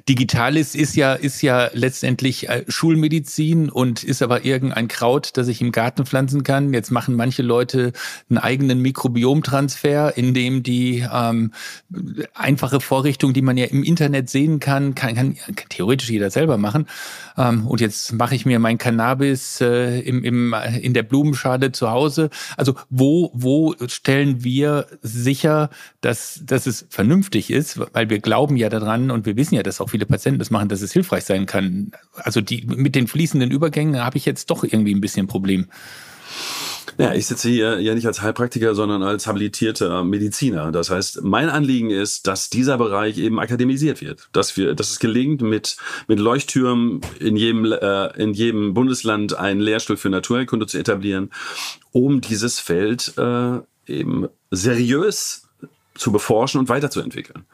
Digitales 0.07 0.75
ist 0.75 0.95
ja, 0.95 1.13
ist 1.13 1.41
ja 1.41 1.69
letztendlich 1.73 2.49
äh, 2.49 2.63
Schulmedizin 2.67 3.69
und 3.69 4.03
ist 4.03 4.21
aber 4.21 4.45
irgendein 4.45 4.87
Kraut, 4.87 5.31
das 5.35 5.47
ich 5.47 5.61
im 5.61 5.71
Garten 5.71 6.05
pflanzen 6.05 6.43
kann. 6.43 6.73
Jetzt 6.73 6.91
machen 6.91 7.15
manche 7.15 7.43
Leute 7.43 7.91
einen 8.29 8.37
eigenen 8.37 8.81
Mikrobiomtransfer, 8.81 10.17
in 10.17 10.33
dem 10.33 10.63
die 10.63 11.05
ähm, 11.11 11.51
einfache 12.33 12.79
Vorrichtung, 12.79 13.33
die 13.33 13.41
man 13.41 13.57
ja 13.57 13.65
im 13.65 13.83
Internet 13.83 14.29
sehen 14.29 14.59
kann, 14.59 14.95
kann, 14.95 15.15
kann, 15.15 15.35
kann 15.35 15.69
theoretisch 15.69 16.09
jeder 16.09 16.31
selber 16.31 16.57
machen. 16.57 16.87
Ähm, 17.37 17.67
und 17.67 17.81
jetzt 17.81 18.13
mache 18.13 18.35
ich 18.35 18.45
mir 18.45 18.59
mein 18.59 18.77
Cannabis 18.77 19.59
äh, 19.61 19.99
im, 19.99 20.23
im, 20.23 20.55
in 20.81 20.93
der 20.93 21.03
Blumenschale 21.03 21.56
gerade 21.57 21.71
zu 21.71 21.89
Hause? 21.89 22.29
Also 22.55 22.75
wo, 22.89 23.31
wo 23.33 23.75
stellen 23.87 24.43
wir 24.43 24.87
sicher, 25.01 25.69
dass, 26.01 26.41
dass 26.43 26.67
es 26.67 26.85
vernünftig 26.89 27.51
ist? 27.51 27.79
Weil 27.93 28.09
wir 28.09 28.19
glauben 28.19 28.57
ja 28.57 28.69
daran 28.69 29.11
und 29.11 29.25
wir 29.25 29.35
wissen 29.35 29.55
ja, 29.55 29.63
dass 29.63 29.81
auch 29.81 29.89
viele 29.89 30.05
Patienten 30.05 30.39
das 30.39 30.51
machen, 30.51 30.69
dass 30.69 30.81
es 30.81 30.93
hilfreich 30.93 31.25
sein 31.25 31.45
kann. 31.45 31.91
Also 32.15 32.41
die, 32.41 32.65
mit 32.65 32.95
den 32.95 33.07
fließenden 33.07 33.51
Übergängen 33.51 34.03
habe 34.03 34.17
ich 34.17 34.25
jetzt 34.25 34.49
doch 34.49 34.63
irgendwie 34.63 34.93
ein 34.93 35.01
bisschen 35.01 35.27
Problem. 35.27 35.67
Ja, 36.97 37.13
ich 37.13 37.27
sitze 37.27 37.49
hier 37.49 37.79
ja 37.79 37.93
nicht 37.93 38.07
als 38.07 38.21
Heilpraktiker, 38.21 38.73
sondern 38.73 39.03
als 39.03 39.27
habilitierter 39.27 40.03
Mediziner. 40.03 40.71
Das 40.71 40.89
heißt, 40.89 41.23
mein 41.23 41.49
Anliegen 41.49 41.91
ist, 41.91 42.25
dass 42.25 42.49
dieser 42.49 42.77
Bereich 42.77 43.19
eben 43.19 43.39
akademisiert 43.39 44.01
wird, 44.01 44.29
dass 44.31 44.57
wir, 44.57 44.73
dass 44.73 44.89
es 44.89 44.99
gelingt, 44.99 45.41
mit 45.41 45.77
mit 46.07 46.19
Leuchttürmen 46.19 47.01
in 47.19 47.35
jedem 47.35 47.65
äh, 47.71 48.07
in 48.21 48.33
jedem 48.33 48.73
Bundesland 48.73 49.37
einen 49.37 49.59
Lehrstuhl 49.59 49.97
für 49.97 50.09
Naturheilkunde 50.09 50.65
zu 50.65 50.79
etablieren, 50.79 51.29
um 51.91 52.21
dieses 52.21 52.59
Feld 52.59 53.13
äh, 53.17 53.59
eben 53.85 54.27
seriös 54.49 55.47
zu 55.95 56.11
beforschen 56.11 56.59
und 56.59 56.69
weiterzuentwickeln. 56.69 57.45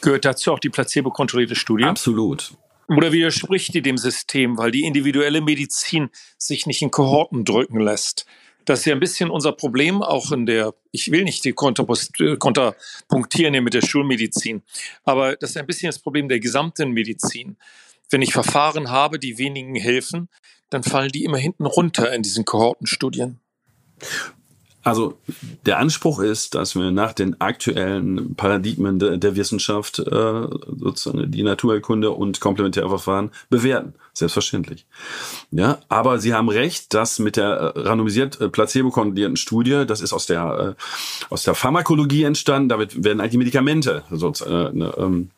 Gehört 0.00 0.24
dazu 0.24 0.52
auch 0.52 0.58
die 0.58 0.70
placebo-kontrollierte 0.70 1.54
Studie? 1.54 1.84
Absolut. 1.84 2.52
Oder 2.88 3.12
widerspricht 3.12 3.74
die 3.74 3.82
dem 3.82 3.98
System, 3.98 4.58
weil 4.58 4.70
die 4.70 4.84
individuelle 4.84 5.40
Medizin 5.40 6.10
sich 6.36 6.66
nicht 6.66 6.82
in 6.82 6.90
Kohorten 6.90 7.44
drücken 7.44 7.80
lässt? 7.80 8.26
Das 8.64 8.80
ist 8.80 8.84
ja 8.86 8.94
ein 8.94 9.00
bisschen 9.00 9.30
unser 9.30 9.52
Problem, 9.52 10.02
auch 10.02 10.30
in 10.30 10.46
der, 10.46 10.74
ich 10.92 11.10
will 11.10 11.24
nicht 11.24 11.44
die 11.44 11.52
konterpunktieren 11.52 13.54
hier 13.54 13.62
mit 13.62 13.74
der 13.74 13.82
Schulmedizin, 13.82 14.62
aber 15.04 15.36
das 15.36 15.50
ist 15.50 15.56
ein 15.56 15.66
bisschen 15.66 15.88
das 15.88 15.98
Problem 15.98 16.28
der 16.28 16.38
gesamten 16.38 16.92
Medizin. 16.92 17.56
Wenn 18.10 18.22
ich 18.22 18.32
Verfahren 18.32 18.90
habe, 18.90 19.18
die 19.18 19.38
wenigen 19.38 19.74
helfen, 19.74 20.28
dann 20.70 20.82
fallen 20.82 21.10
die 21.10 21.24
immer 21.24 21.38
hinten 21.38 21.66
runter 21.66 22.12
in 22.12 22.22
diesen 22.22 22.44
Kohortenstudien. 22.44 23.40
Also 24.82 25.18
der 25.64 25.78
Anspruch 25.78 26.20
ist, 26.20 26.54
dass 26.54 26.74
wir 26.74 26.90
nach 26.90 27.12
den 27.12 27.40
aktuellen 27.40 28.34
Paradigmen 28.34 28.98
de, 28.98 29.16
der 29.16 29.36
Wissenschaft 29.36 30.00
äh, 30.00 30.46
sozusagen 30.76 31.30
die 31.30 31.42
Naturerkunde 31.42 32.10
und 32.10 32.40
Komplementärverfahren 32.40 33.30
bewerten. 33.48 33.94
Selbstverständlich. 34.14 34.84
Ja, 35.52 35.78
aber 35.88 36.18
Sie 36.18 36.34
haben 36.34 36.50
recht, 36.50 36.92
dass 36.92 37.18
mit 37.18 37.36
der 37.36 37.74
äh, 37.74 37.80
randomisiert 37.80 38.40
äh, 38.40 38.48
placebo-kontrollierten 38.48 39.36
Studie, 39.36 39.84
das 39.86 40.02
ist 40.02 40.12
aus 40.12 40.26
der 40.26 40.76
äh, 40.76 40.82
aus 41.30 41.44
der 41.44 41.54
Pharmakologie 41.54 42.24
entstanden, 42.24 42.68
damit 42.68 43.04
werden 43.04 43.20
eigentlich 43.20 43.38
Medikamente 43.38 44.02
sozusagen, 44.10 44.82
äh, 44.82 44.90
ähm, 44.98 45.30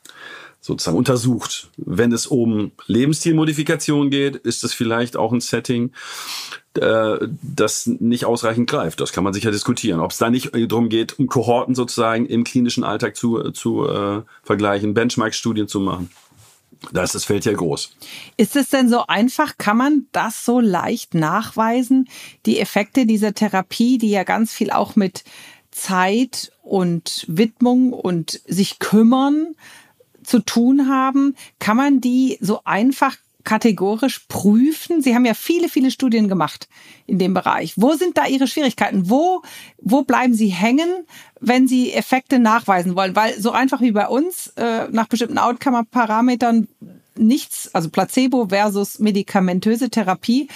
sozusagen 0.65 0.97
untersucht. 0.97 1.69
Wenn 1.77 2.11
es 2.11 2.27
um 2.27 2.73
Lebensstilmodifikation 2.87 4.09
geht, 4.09 4.37
ist 4.37 4.65
es 4.65 4.73
vielleicht 4.73 5.15
auch 5.15 5.31
ein 5.31 5.43
Setting, 5.43 5.93
äh, 6.81 7.19
das 7.43 7.85
nicht 7.87 8.25
ausreichend 8.25 8.71
greift. 8.71 8.99
Das 9.01 9.13
kann 9.13 9.25
man 9.25 9.35
sicher 9.35 9.51
diskutieren. 9.51 10.01
Ob 10.01 10.13
es 10.13 10.17
da 10.17 10.31
nicht 10.31 10.53
darum 10.55 10.89
geht, 10.89 11.19
um 11.19 11.27
Kohorten 11.27 11.75
sozusagen 11.75 12.25
im 12.25 12.45
klinischen 12.45 12.83
Alltag 12.83 13.15
zu, 13.15 13.51
zu 13.51 13.87
äh, 13.87 14.23
vergleichen, 14.43 14.95
Benchmark-Studien 14.95 15.69
zu 15.69 15.81
machen. 15.81 16.09
Da 16.93 17.03
ist 17.03 17.15
das 17.15 17.27
Feld 17.27 17.45
ja 17.45 17.53
groß. 17.53 17.95
Ist 18.39 18.57
es 18.57 18.71
denn 18.71 18.89
so 18.89 19.07
einfach? 19.07 19.59
Kann 19.59 19.77
man 19.77 20.07
das 20.13 20.47
so 20.47 20.61
leicht 20.61 21.13
nachweisen? 21.13 22.09
Die 22.47 22.59
Effekte 22.59 23.05
dieser 23.05 23.35
Therapie, 23.35 23.99
die 23.99 24.11
ja 24.11 24.25
ganz 24.25 24.55
viel 24.55 24.71
auch 24.71 24.97
mit 24.97 25.25
Zeit 25.71 26.53
und 26.63 27.27
Widmung 27.29 27.93
und 27.93 28.41
sich 28.47 28.79
kümmern 28.79 29.55
zu 30.25 30.41
tun 30.41 30.89
haben, 30.89 31.37
kann 31.59 31.77
man 31.77 32.01
die 32.01 32.39
so 32.41 32.61
einfach 32.65 33.17
kategorisch 33.45 34.21
prüfen? 34.29 35.03
Sie 35.03 35.15
haben 35.15 35.25
ja 35.25 35.35
viele, 35.35 35.69
viele 35.69 35.91
Studien 35.91 36.29
gemacht 36.29 36.69
in 37.07 37.19
dem 37.19 37.35
Bereich. 37.35 37.75
Wo 37.77 37.95
sind 37.95 38.17
da 38.17 38.27
Ihre 38.27 38.47
Schwierigkeiten? 38.47 39.11
Wo, 39.11 39.43
wo 39.81 40.03
bleiben 40.03 40.35
Sie 40.35 40.49
hängen, 40.49 40.89
wenn 41.41 41.69
Sie 41.69 41.93
Effekte 41.93 42.39
nachweisen 42.39 42.97
wollen? 42.97 43.15
Weil 43.15 43.39
so 43.39 43.53
einfach 43.53 43.81
wie 43.81 43.93
bei 43.93 44.09
uns 44.09 44.49
äh, 44.57 44.89
nach 44.91 45.09
bestimmten 45.09 45.39
Outcome-Parametern 45.39 46.69
nichts, 47.17 47.71
also 47.75 47.91
Placebo 47.91 48.49
versus 48.49 48.99
medikamentöse 48.99 49.91
Therapie, 49.91 50.49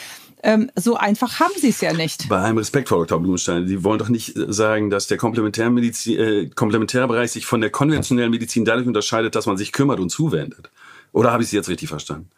ähm, 0.42 0.70
so 0.76 0.96
einfach 0.96 1.40
haben 1.40 1.54
sie 1.56 1.70
es 1.70 1.80
ja 1.80 1.92
nicht. 1.92 2.28
Bei 2.28 2.38
allem 2.38 2.58
Respekt, 2.58 2.88
Frau 2.88 2.98
Dr. 2.98 3.20
Blumenstein, 3.20 3.66
Sie 3.66 3.82
wollen 3.84 3.98
doch 3.98 4.08
nicht 4.08 4.36
äh, 4.36 4.52
sagen, 4.52 4.90
dass 4.90 5.06
der 5.06 5.16
Komplementärmedizin, 5.16 6.18
äh, 6.18 6.50
Komplementärbereich 6.54 7.32
sich 7.32 7.46
von 7.46 7.60
der 7.60 7.70
konventionellen 7.70 8.30
Medizin 8.30 8.64
dadurch 8.64 8.86
unterscheidet, 8.86 9.34
dass 9.34 9.46
man 9.46 9.56
sich 9.56 9.72
kümmert 9.72 10.00
und 10.00 10.10
zuwendet. 10.10 10.70
Oder 11.12 11.32
habe 11.32 11.42
ich 11.42 11.48
Sie 11.48 11.56
jetzt 11.56 11.68
richtig 11.68 11.88
verstanden? 11.88 12.30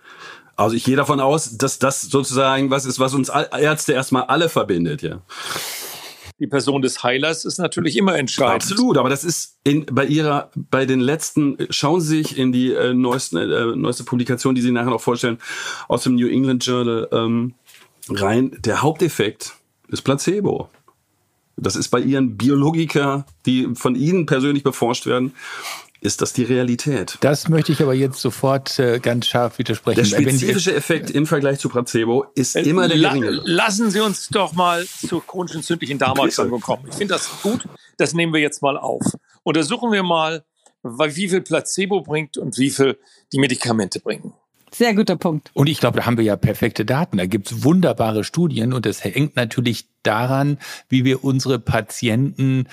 Also 0.56 0.76
ich 0.76 0.84
gehe 0.84 0.96
davon 0.96 1.20
aus, 1.20 1.56
dass 1.56 1.78
das 1.78 2.02
sozusagen 2.02 2.70
was 2.70 2.84
ist, 2.84 2.98
was 2.98 3.14
uns 3.14 3.30
Ärzte 3.30 3.92
erstmal 3.92 4.24
alle 4.24 4.48
verbindet, 4.48 5.02
ja. 5.02 5.22
Die 6.38 6.46
Person 6.46 6.80
des 6.80 7.02
Heilers 7.02 7.44
ist 7.44 7.58
natürlich 7.58 7.98
immer 7.98 8.16
entscheidend. 8.16 8.62
Absolut, 8.62 8.96
aber 8.96 9.10
das 9.10 9.24
ist 9.24 9.58
in, 9.62 9.84
bei 9.84 10.06
ihrer, 10.06 10.50
bei 10.54 10.86
den 10.86 11.00
letzten, 11.00 11.58
schauen 11.68 12.00
Sie 12.00 12.22
sich 12.22 12.38
in 12.38 12.50
die 12.50 12.72
äh, 12.72 12.94
neuesten, 12.94 13.36
äh, 13.36 13.76
neueste 13.76 14.04
Publikation, 14.04 14.54
die 14.54 14.62
Sie 14.62 14.70
nachher 14.70 14.88
noch 14.88 15.02
vorstellen, 15.02 15.38
aus 15.86 16.02
dem 16.04 16.14
New 16.14 16.28
England 16.28 16.64
Journal 16.64 17.08
ähm, 17.12 17.54
rein. 18.10 18.56
Der 18.60 18.82
Haupteffekt 18.82 19.54
ist 19.88 20.02
Placebo. 20.02 20.68
Das 21.56 21.76
ist 21.76 21.88
bei 21.88 22.00
Ihren 22.00 22.36
Biologiker, 22.36 23.26
die 23.44 23.68
von 23.74 23.94
Ihnen 23.94 24.26
persönlich 24.26 24.62
beforscht 24.64 25.06
werden, 25.06 25.34
ist 26.00 26.22
das 26.22 26.32
die 26.32 26.44
Realität. 26.44 27.18
Das 27.20 27.48
möchte 27.48 27.72
ich 27.72 27.82
aber 27.82 27.92
jetzt 27.92 28.20
sofort 28.20 28.78
äh, 28.78 28.98
ganz 29.00 29.26
scharf 29.26 29.58
widersprechen. 29.58 29.96
Der 29.96 30.04
spezifische 30.04 30.74
Effekt 30.74 31.10
im 31.10 31.26
Vergleich 31.26 31.58
zu 31.58 31.68
Placebo 31.68 32.24
ist 32.34 32.56
äh, 32.56 32.62
immer 32.62 32.88
der 32.88 32.98
geringe. 32.98 33.30
Lassen 33.44 33.90
Sie 33.90 34.00
uns 34.00 34.28
doch 34.28 34.54
mal 34.54 34.86
zur 34.86 35.26
chronischen 35.26 35.58
entzündlichen 35.58 35.98
Darmerkrankung 35.98 36.60
kommen. 36.60 36.86
Ich 36.88 36.94
finde 36.94 37.14
das 37.14 37.28
gut. 37.42 37.68
Das 37.98 38.14
nehmen 38.14 38.32
wir 38.32 38.40
jetzt 38.40 38.62
mal 38.62 38.78
auf. 38.78 39.04
Untersuchen 39.42 39.92
wir 39.92 40.02
mal, 40.02 40.42
wie 40.82 41.28
viel 41.28 41.42
Placebo 41.42 42.00
bringt 42.00 42.38
und 42.38 42.56
wie 42.56 42.70
viel 42.70 42.98
die 43.32 43.38
Medikamente 43.38 44.00
bringen. 44.00 44.32
Sehr 44.72 44.94
guter 44.94 45.16
Punkt. 45.16 45.50
Und 45.54 45.68
ich 45.68 45.80
glaube, 45.80 45.98
da 45.98 46.06
haben 46.06 46.16
wir 46.16 46.24
ja 46.24 46.36
perfekte 46.36 46.84
Daten. 46.84 47.16
Da 47.16 47.26
gibt's 47.26 47.64
wunderbare 47.64 48.24
Studien 48.24 48.72
und 48.72 48.86
das 48.86 49.02
hängt 49.04 49.36
natürlich 49.36 49.88
daran, 50.02 50.58
wie 50.88 51.04
wir 51.04 51.24
unsere 51.24 51.58
Patienten 51.58 52.66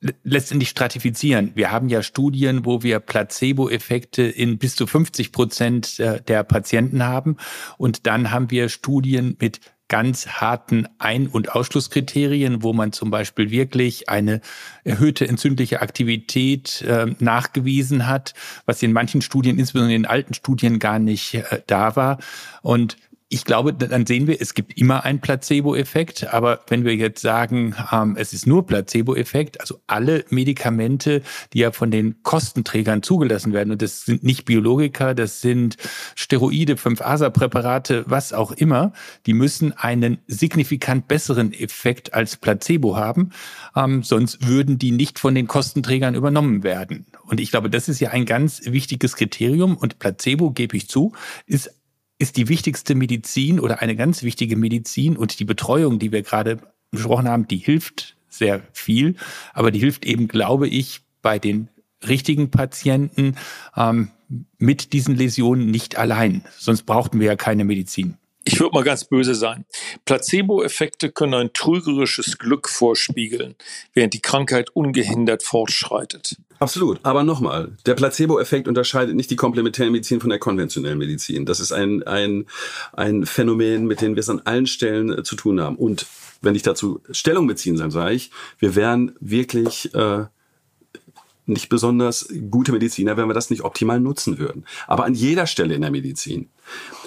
äh, 0.00 0.12
letztendlich 0.22 0.68
stratifizieren. 0.68 1.52
Wir 1.54 1.72
haben 1.72 1.88
ja 1.88 2.02
Studien, 2.02 2.64
wo 2.64 2.82
wir 2.82 3.00
Placebo-Effekte 3.00 4.22
in 4.22 4.58
bis 4.58 4.76
zu 4.76 4.86
50 4.86 5.32
Prozent 5.32 5.98
der 5.98 6.44
Patienten 6.44 7.04
haben. 7.04 7.36
Und 7.76 8.06
dann 8.06 8.30
haben 8.30 8.50
wir 8.50 8.68
Studien 8.68 9.36
mit 9.40 9.60
ganz 9.88 10.26
harten 10.26 10.88
Ein- 10.98 11.28
und 11.28 11.52
Ausschlusskriterien, 11.52 12.62
wo 12.62 12.72
man 12.72 12.92
zum 12.92 13.10
Beispiel 13.10 13.50
wirklich 13.50 14.08
eine 14.08 14.40
erhöhte 14.82 15.28
entzündliche 15.28 15.82
Aktivität 15.82 16.82
äh, 16.82 17.06
nachgewiesen 17.18 18.06
hat, 18.06 18.34
was 18.66 18.82
in 18.82 18.92
manchen 18.92 19.22
Studien, 19.22 19.58
insbesondere 19.58 19.94
in 19.94 20.02
den 20.02 20.10
alten 20.10 20.34
Studien, 20.34 20.78
gar 20.78 20.98
nicht 20.98 21.34
äh, 21.34 21.60
da 21.66 21.96
war. 21.96 22.18
Und 22.62 22.96
ich 23.34 23.44
glaube, 23.44 23.74
dann 23.74 24.06
sehen 24.06 24.28
wir, 24.28 24.40
es 24.40 24.54
gibt 24.54 24.78
immer 24.78 25.04
einen 25.04 25.20
Placebo-Effekt. 25.20 26.32
Aber 26.32 26.60
wenn 26.68 26.84
wir 26.84 26.94
jetzt 26.94 27.20
sagen, 27.20 27.74
ähm, 27.90 28.14
es 28.16 28.32
ist 28.32 28.46
nur 28.46 28.64
Placebo-Effekt, 28.64 29.60
also 29.60 29.80
alle 29.88 30.24
Medikamente, 30.30 31.20
die 31.52 31.58
ja 31.58 31.72
von 31.72 31.90
den 31.90 32.22
Kostenträgern 32.22 33.02
zugelassen 33.02 33.52
werden, 33.52 33.72
und 33.72 33.82
das 33.82 34.04
sind 34.04 34.22
nicht 34.22 34.44
Biologika, 34.44 35.14
das 35.14 35.40
sind 35.40 35.76
Steroide, 36.14 36.74
5-ASA-Präparate, 36.74 38.04
was 38.06 38.32
auch 38.32 38.52
immer, 38.52 38.92
die 39.26 39.34
müssen 39.34 39.72
einen 39.72 40.18
signifikant 40.28 41.08
besseren 41.08 41.52
Effekt 41.52 42.14
als 42.14 42.36
Placebo 42.36 42.96
haben. 42.96 43.30
Ähm, 43.74 44.04
sonst 44.04 44.46
würden 44.46 44.78
die 44.78 44.92
nicht 44.92 45.18
von 45.18 45.34
den 45.34 45.48
Kostenträgern 45.48 46.14
übernommen 46.14 46.62
werden. 46.62 47.06
Und 47.26 47.40
ich 47.40 47.50
glaube, 47.50 47.68
das 47.68 47.88
ist 47.88 47.98
ja 47.98 48.10
ein 48.10 48.26
ganz 48.26 48.60
wichtiges 48.64 49.16
Kriterium. 49.16 49.76
Und 49.76 49.98
Placebo, 49.98 50.52
gebe 50.52 50.76
ich 50.76 50.88
zu, 50.88 51.14
ist 51.46 51.72
ist 52.18 52.36
die 52.36 52.48
wichtigste 52.48 52.94
Medizin 52.94 53.60
oder 53.60 53.82
eine 53.82 53.96
ganz 53.96 54.22
wichtige 54.22 54.56
Medizin 54.56 55.16
und 55.16 55.38
die 55.38 55.44
Betreuung, 55.44 55.98
die 55.98 56.12
wir 56.12 56.22
gerade 56.22 56.58
besprochen 56.90 57.28
haben, 57.28 57.48
die 57.48 57.56
hilft 57.56 58.16
sehr 58.28 58.62
viel, 58.72 59.16
aber 59.52 59.70
die 59.70 59.80
hilft 59.80 60.04
eben, 60.04 60.28
glaube 60.28 60.68
ich, 60.68 61.02
bei 61.22 61.38
den 61.38 61.68
richtigen 62.06 62.50
Patienten 62.50 63.36
ähm, 63.76 64.10
mit 64.58 64.92
diesen 64.92 65.16
Läsionen 65.16 65.70
nicht 65.70 65.96
allein. 65.96 66.44
Sonst 66.56 66.82
brauchten 66.84 67.20
wir 67.20 67.26
ja 67.26 67.36
keine 67.36 67.64
Medizin 67.64 68.16
ich 68.44 68.60
würde 68.60 68.74
mal 68.74 68.84
ganz 68.84 69.04
böse 69.04 69.34
sein. 69.34 69.64
Placebo-Effekte 70.04 71.10
können 71.10 71.34
ein 71.34 71.52
trügerisches 71.52 72.38
Glück 72.38 72.68
vorspiegeln, 72.68 73.54
während 73.92 74.14
die 74.14 74.20
Krankheit 74.20 74.70
ungehindert 74.70 75.42
fortschreitet. 75.42 76.36
Absolut. 76.58 77.00
Aber 77.02 77.24
nochmal, 77.24 77.76
der 77.86 77.94
Placebo-Effekt 77.94 78.68
unterscheidet 78.68 79.16
nicht 79.16 79.30
die 79.30 79.36
Komplementärmedizin 79.36 80.20
von 80.20 80.30
der 80.30 80.38
konventionellen 80.38 80.98
Medizin. 80.98 81.46
Das 81.46 81.60
ist 81.60 81.72
ein, 81.72 82.02
ein, 82.04 82.46
ein 82.92 83.26
Phänomen, 83.26 83.86
mit 83.86 84.00
dem 84.00 84.14
wir 84.14 84.20
es 84.20 84.30
an 84.30 84.40
allen 84.44 84.66
Stellen 84.66 85.10
äh, 85.18 85.22
zu 85.22 85.36
tun 85.36 85.60
haben. 85.60 85.76
Und 85.76 86.06
wenn 86.42 86.54
ich 86.54 86.62
dazu 86.62 87.00
Stellung 87.10 87.46
beziehen 87.46 87.76
soll, 87.76 87.90
sage 87.90 88.14
ich, 88.14 88.30
wir 88.58 88.74
wären 88.76 89.14
wirklich 89.20 89.94
äh, 89.94 90.26
nicht 91.46 91.68
besonders 91.68 92.28
gute 92.50 92.72
Mediziner, 92.72 93.16
wenn 93.16 93.28
wir 93.28 93.34
das 93.34 93.50
nicht 93.50 93.62
optimal 93.62 94.00
nutzen 94.00 94.38
würden. 94.38 94.64
Aber 94.86 95.04
an 95.04 95.14
jeder 95.14 95.46
Stelle 95.46 95.74
in 95.74 95.82
der 95.82 95.90
Medizin. 95.90 96.50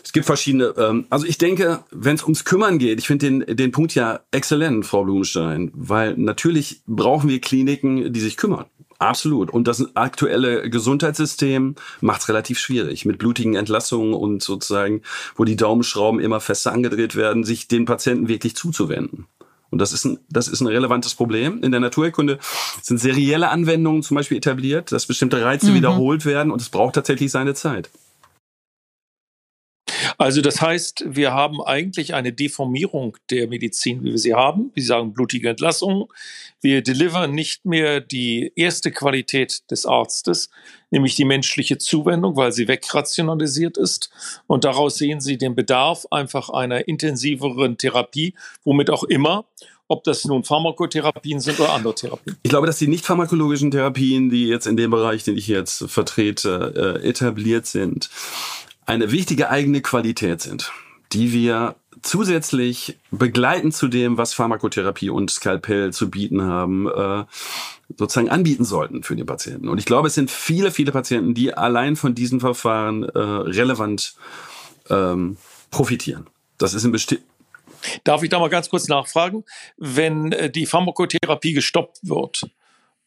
Es 0.04 0.14
gibt 0.14 0.26
verschiedene, 0.26 0.74
ähm, 0.78 1.06
also 1.10 1.26
ich 1.26 1.38
denke, 1.38 1.84
wenn 1.92 2.16
es 2.16 2.24
ums 2.24 2.46
Kümmern 2.46 2.80
geht, 2.80 3.00
ich 3.00 3.08
finde 3.08 3.26
den, 3.30 3.58
den 3.58 3.72
Punkt 3.72 3.96
ja 3.96 4.22
exzellent, 4.32 4.86
Frau 4.86 5.04
Blumenstein, 5.04 5.72
weil 5.74 6.16
natürlich 6.18 6.82
brauchen 6.88 7.30
wir 7.30 7.42
Kliniken, 7.42 8.14
die 8.14 8.20
sich 8.20 8.38
kümmern. 8.38 8.66
Absolut. 9.00 9.52
Und 9.52 9.68
das 9.68 9.96
aktuelle 9.96 10.70
Gesundheitssystem 10.70 11.76
macht 12.02 12.22
es 12.22 12.30
relativ 12.30 12.58
schwierig, 12.58 13.06
mit 13.06 13.20
blutigen 13.20 13.56
Entlassungen 13.56 14.14
und 14.14 14.42
sozusagen, 14.42 15.02
wo 15.36 15.44
die 15.44 15.56
Daumenschrauben 15.56 16.20
immer 16.20 16.40
fester 16.40 16.72
angedreht 16.72 17.16
werden, 17.16 17.44
sich 17.44 17.68
den 17.68 17.86
Patienten 17.86 18.28
wirklich 18.28 18.56
zuzuwenden. 18.56 19.28
Und 19.70 19.80
das 19.80 19.92
ist 19.92 20.06
ein, 20.06 20.18
das 20.30 20.48
ist 20.48 20.62
ein 20.62 20.68
relevantes 20.68 21.14
Problem. 21.14 21.62
In 21.62 21.72
der 21.72 21.80
Naturheilkunde 21.80 22.40
sind 22.82 23.00
serielle 23.00 23.50
Anwendungen 23.50 24.02
zum 24.02 24.16
Beispiel 24.16 24.38
etabliert, 24.38 24.92
dass 24.92 25.06
bestimmte 25.06 25.44
Reize 25.44 25.72
mhm. 25.72 25.76
wiederholt 25.76 26.26
werden 26.26 26.52
und 26.52 26.62
es 26.62 26.70
braucht 26.70 26.96
tatsächlich 26.96 27.32
seine 27.32 27.54
Zeit. 27.54 27.90
Also 30.20 30.42
das 30.42 30.62
heißt, 30.62 31.06
wir 31.10 31.34
haben 31.34 31.62
eigentlich 31.62 32.16
eine 32.16 32.34
Deformierung 32.34 33.18
der 33.30 33.48
Medizin, 33.48 34.04
wie 34.04 34.12
wir 34.12 34.18
sie 34.18 34.34
haben. 34.34 34.72
Wir 34.74 34.84
sagen 34.84 35.14
blutige 35.14 35.50
Entlassung. 35.50 36.12
Wir 36.60 36.82
delivern 36.82 37.34
nicht 37.34 37.66
mehr 37.66 38.02
die 38.02 38.52
erste 38.56 38.92
Qualität 38.92 39.70
des 39.70 39.86
Arztes, 39.86 40.50
nämlich 40.90 41.14
die 41.16 41.26
menschliche 41.26 41.78
Zuwendung, 41.78 42.36
weil 42.36 42.52
sie 42.52 42.68
wegrationalisiert 42.68 43.78
ist. 43.78 44.10
Und 44.48 44.64
daraus 44.64 44.98
sehen 44.98 45.22
Sie 45.22 45.38
den 45.38 45.54
Bedarf 45.54 46.08
einfach 46.10 46.50
einer 46.50 46.88
intensiveren 46.88 47.78
Therapie, 47.78 48.34
womit 48.64 48.90
auch 48.90 49.04
immer 49.04 49.46
ob 49.90 50.04
das 50.04 50.26
nun 50.26 50.44
Pharmakotherapien 50.44 51.40
sind 51.40 51.62
oder 51.62 51.74
andere 51.74 51.96
Therapien. 51.96 52.36
Ich 52.44 52.50
glaube, 52.50 52.68
dass 52.68 52.78
die 52.78 52.88
nicht 52.88 53.06
pharmakologischen 53.06 53.72
Therapien, 53.72 54.30
die 54.30 54.48
jetzt 54.48 54.68
in 54.68 54.76
dem 54.76 54.92
Bereich, 54.92 55.24
den 55.24 55.38
ich 55.38 55.48
jetzt 55.48 55.90
vertrete, 55.90 57.00
äh, 57.02 57.08
etabliert 57.08 57.66
sind, 57.66 58.10
eine 58.88 59.12
wichtige 59.12 59.50
eigene 59.50 59.82
Qualität 59.82 60.42
sind, 60.42 60.72
die 61.14 61.32
wir 61.34 61.76
zusätzlich 62.02 62.98
begleitend 63.12 63.76
zu 63.76 63.88
dem, 63.88 64.18
was 64.18 64.34
Pharmakotherapie 64.34 65.10
und 65.10 65.30
Skalpell 65.30 65.94
zu 65.94 66.10
bieten 66.10 66.44
haben, 66.44 66.88
äh, 66.88 67.26
sozusagen 67.98 68.30
anbieten 68.30 68.66
sollten 68.66 69.04
für 69.04 69.16
den 69.16 69.26
Patienten. 69.26 69.70
Und 69.70 69.78
ich 69.78 69.86
glaube, 69.86 70.08
es 70.08 70.16
sind 70.16 70.32
viele, 70.32 70.72
viele 70.72 70.92
Patienten, 70.92 71.34
die 71.34 71.54
allein 71.54 71.96
von 71.96 72.16
diesen 72.16 72.40
Verfahren 72.40 73.04
äh, 73.04 73.20
relevant 73.20 74.16
ähm, 74.90 75.38
profitieren. 75.70 76.28
Das 76.58 76.74
ist 76.74 76.84
ein 76.84 76.92
bestimmten 76.92 77.26
Darf 78.04 78.24
ich 78.24 78.30
da 78.30 78.40
mal 78.40 78.50
ganz 78.50 78.70
kurz 78.70 78.88
nachfragen? 78.88 79.44
Wenn 79.78 80.32
äh, 80.32 80.50
die 80.50 80.66
Pharmakotherapie 80.66 81.54
gestoppt 81.54 82.00
wird, 82.02 82.42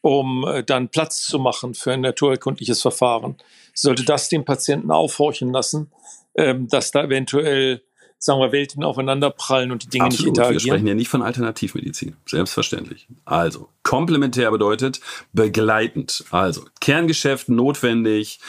um 0.01 0.45
äh, 0.47 0.63
dann 0.63 0.89
Platz 0.89 1.23
zu 1.23 1.39
machen 1.39 1.73
für 1.73 1.93
ein 1.93 2.01
naturerkundliches 2.01 2.81
Verfahren, 2.81 3.37
sollte 3.73 4.03
das 4.03 4.29
den 4.29 4.45
Patienten 4.45 4.91
aufhorchen 4.91 5.51
lassen, 5.51 5.91
ähm, 6.35 6.67
dass 6.67 6.91
da 6.91 7.03
eventuell 7.03 7.81
sagen 8.23 8.39
wir, 8.39 8.51
Welten 8.51 8.83
aufeinanderprallen 8.83 9.71
und 9.71 9.83
die 9.83 9.89
Dinge 9.89 10.05
Absolut. 10.05 10.25
nicht 10.25 10.37
interagieren. 10.37 10.63
Wir 10.63 10.71
sprechen 10.73 10.87
ja 10.87 10.93
nicht 10.93 11.09
von 11.09 11.23
Alternativmedizin. 11.23 12.15
Selbstverständlich. 12.27 13.07
Also, 13.25 13.69
komplementär 13.81 14.51
bedeutet 14.51 15.01
begleitend. 15.33 16.23
Also, 16.29 16.65
Kerngeschäft 16.79 17.49
notwendig 17.49 18.39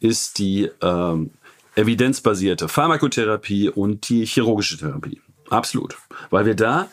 ist 0.00 0.38
die 0.38 0.70
ähm, 0.82 1.30
evidenzbasierte 1.76 2.68
Pharmakotherapie 2.68 3.70
und 3.70 4.10
die 4.10 4.26
chirurgische 4.26 4.76
Therapie. 4.76 5.22
Absolut. 5.48 5.96
Weil 6.28 6.44
wir 6.44 6.54
da 6.54 6.88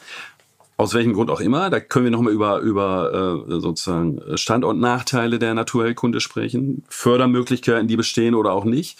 aus 0.79 0.93
welchem 0.93 1.11
Grund 1.11 1.29
auch 1.29 1.41
immer, 1.41 1.69
da 1.69 1.81
können 1.81 2.05
wir 2.05 2.11
nochmal 2.11 2.31
über, 2.31 2.59
über 2.59 3.43
äh, 3.49 3.59
sozusagen 3.59 4.21
Standortnachteile 4.35 5.37
der 5.37 5.53
Naturheilkunde 5.53 6.21
sprechen, 6.21 6.85
Fördermöglichkeiten, 6.87 7.89
die 7.89 7.97
bestehen 7.97 8.33
oder 8.33 8.53
auch 8.53 8.63
nicht. 8.63 8.97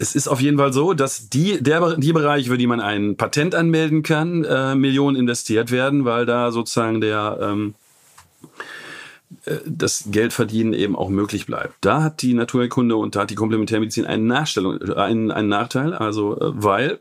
Es 0.00 0.16
ist 0.16 0.26
auf 0.26 0.40
jeden 0.40 0.58
Fall 0.58 0.72
so, 0.72 0.94
dass 0.94 1.28
die, 1.28 1.62
der, 1.62 1.96
die 1.96 2.12
Bereiche, 2.12 2.50
für 2.50 2.58
die 2.58 2.66
man 2.66 2.80
ein 2.80 3.16
Patent 3.16 3.54
anmelden 3.54 4.02
kann, 4.02 4.42
äh, 4.42 4.74
Millionen 4.74 5.16
investiert 5.16 5.70
werden, 5.70 6.04
weil 6.04 6.26
da 6.26 6.50
sozusagen 6.50 7.00
der 7.00 7.38
ähm, 7.40 7.74
äh, 9.44 9.58
das 9.64 10.06
Geldverdienen 10.10 10.72
eben 10.72 10.96
auch 10.96 11.08
möglich 11.08 11.46
bleibt. 11.46 11.74
Da 11.82 12.02
hat 12.02 12.22
die 12.22 12.34
Naturheilkunde 12.34 12.96
und 12.96 13.14
da 13.14 13.20
hat 13.20 13.30
die 13.30 13.36
Komplementärmedizin 13.36 14.06
einen, 14.06 14.26
Nachstellung, 14.26 14.82
einen, 14.96 15.30
einen 15.30 15.48
Nachteil, 15.48 15.94
also 15.94 16.36
äh, 16.40 16.50
weil 16.52 16.98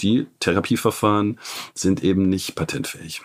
die 0.00 0.26
Therapieverfahren 0.40 1.38
sind 1.74 2.02
eben 2.02 2.28
nicht 2.28 2.54
patentfähig. 2.54 3.22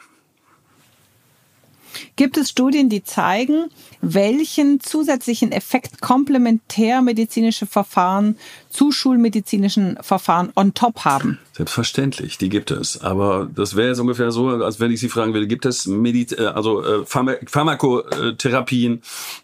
Gibt 2.15 2.37
es 2.37 2.49
Studien, 2.49 2.89
die 2.89 3.03
zeigen, 3.03 3.69
welchen 4.01 4.79
zusätzlichen 4.79 5.51
Effekt 5.51 6.01
komplementärmedizinische 6.01 7.65
Verfahren 7.65 8.37
zu 8.69 8.91
schulmedizinischen 8.91 9.97
Verfahren 10.01 10.51
on 10.55 10.73
top 10.73 11.05
haben? 11.05 11.39
Selbstverständlich, 11.53 12.37
die 12.39 12.49
gibt 12.49 12.71
es. 12.71 13.01
Aber 13.01 13.47
das 13.53 13.75
wäre 13.75 13.89
jetzt 13.89 13.99
ungefähr 13.99 14.31
so, 14.31 14.49
als 14.49 14.79
wenn 14.79 14.91
ich 14.91 14.99
Sie 14.99 15.09
fragen 15.09 15.33
würde, 15.33 15.47
gibt 15.47 15.65
es 15.65 15.85
Mediz 15.85 16.31
äh, 16.31 16.47
also 16.47 16.83
äh, 16.83 17.05
Pharmakotherapien, 17.05 19.03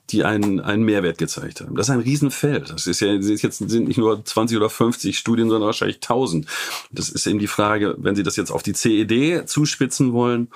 die 0.10 0.24
einen, 0.24 0.60
einen 0.60 0.84
Mehrwert 0.84 1.20
gezeigt 1.20 1.62
haben? 1.62 1.76
Das 1.76 1.88
ist 1.88 1.92
ein 1.92 2.00
Riesenfeld. 2.00 2.72
Das 2.72 2.88
ist 2.88 3.00
ja 3.00 3.14
jetzt 3.14 3.58
sind 3.58 3.88
nicht 3.88 3.98
nur 3.98 4.26
20 4.26 4.58
oder 4.58 4.70
50 4.70 5.18
Studien, 5.18 5.50
sondern 5.50 5.68
wahrscheinlich 5.68 5.98
1000. 5.98 6.48
Das 6.92 7.10
ist 7.10 7.28
eben 7.28 7.40
die 7.40 7.48
Frage, 7.48 7.96
wenn 8.00 8.16
Sie 8.16 8.24
das 8.24 8.36
jetzt 8.36 8.52
auf 8.52 8.64
die 8.64 8.74
CED 8.74 9.48
zuspitzen 9.48 10.12
wollen, 10.14 10.50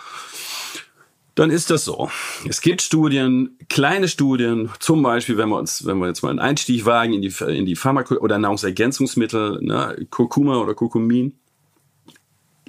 dann 1.36 1.50
ist 1.50 1.70
das 1.70 1.86
so. 1.86 2.10
Es 2.48 2.62
gibt 2.62 2.82
Studien, 2.82 3.58
kleine 3.70 4.08
Studien, 4.08 4.70
zum 4.80 5.02
Beispiel, 5.02 5.38
wenn 5.38 5.50
wir 5.50 5.58
uns, 5.58 5.86
wenn 5.86 5.98
wir 5.98 6.08
jetzt 6.08 6.22
mal 6.22 6.30
einen 6.30 6.40
Einstieg 6.40 6.86
wagen 6.86 7.14
in 7.14 7.22
die, 7.22 7.34
in 7.48 7.66
die 7.66 7.76
Pharmako- 7.76 8.20
oder 8.20 8.38
Nahrungsergänzungsmittel, 8.38 9.60
ne, 9.62 10.06
Kurkuma 10.10 10.58
oder 10.58 10.76
Kurkumin, 10.76 11.34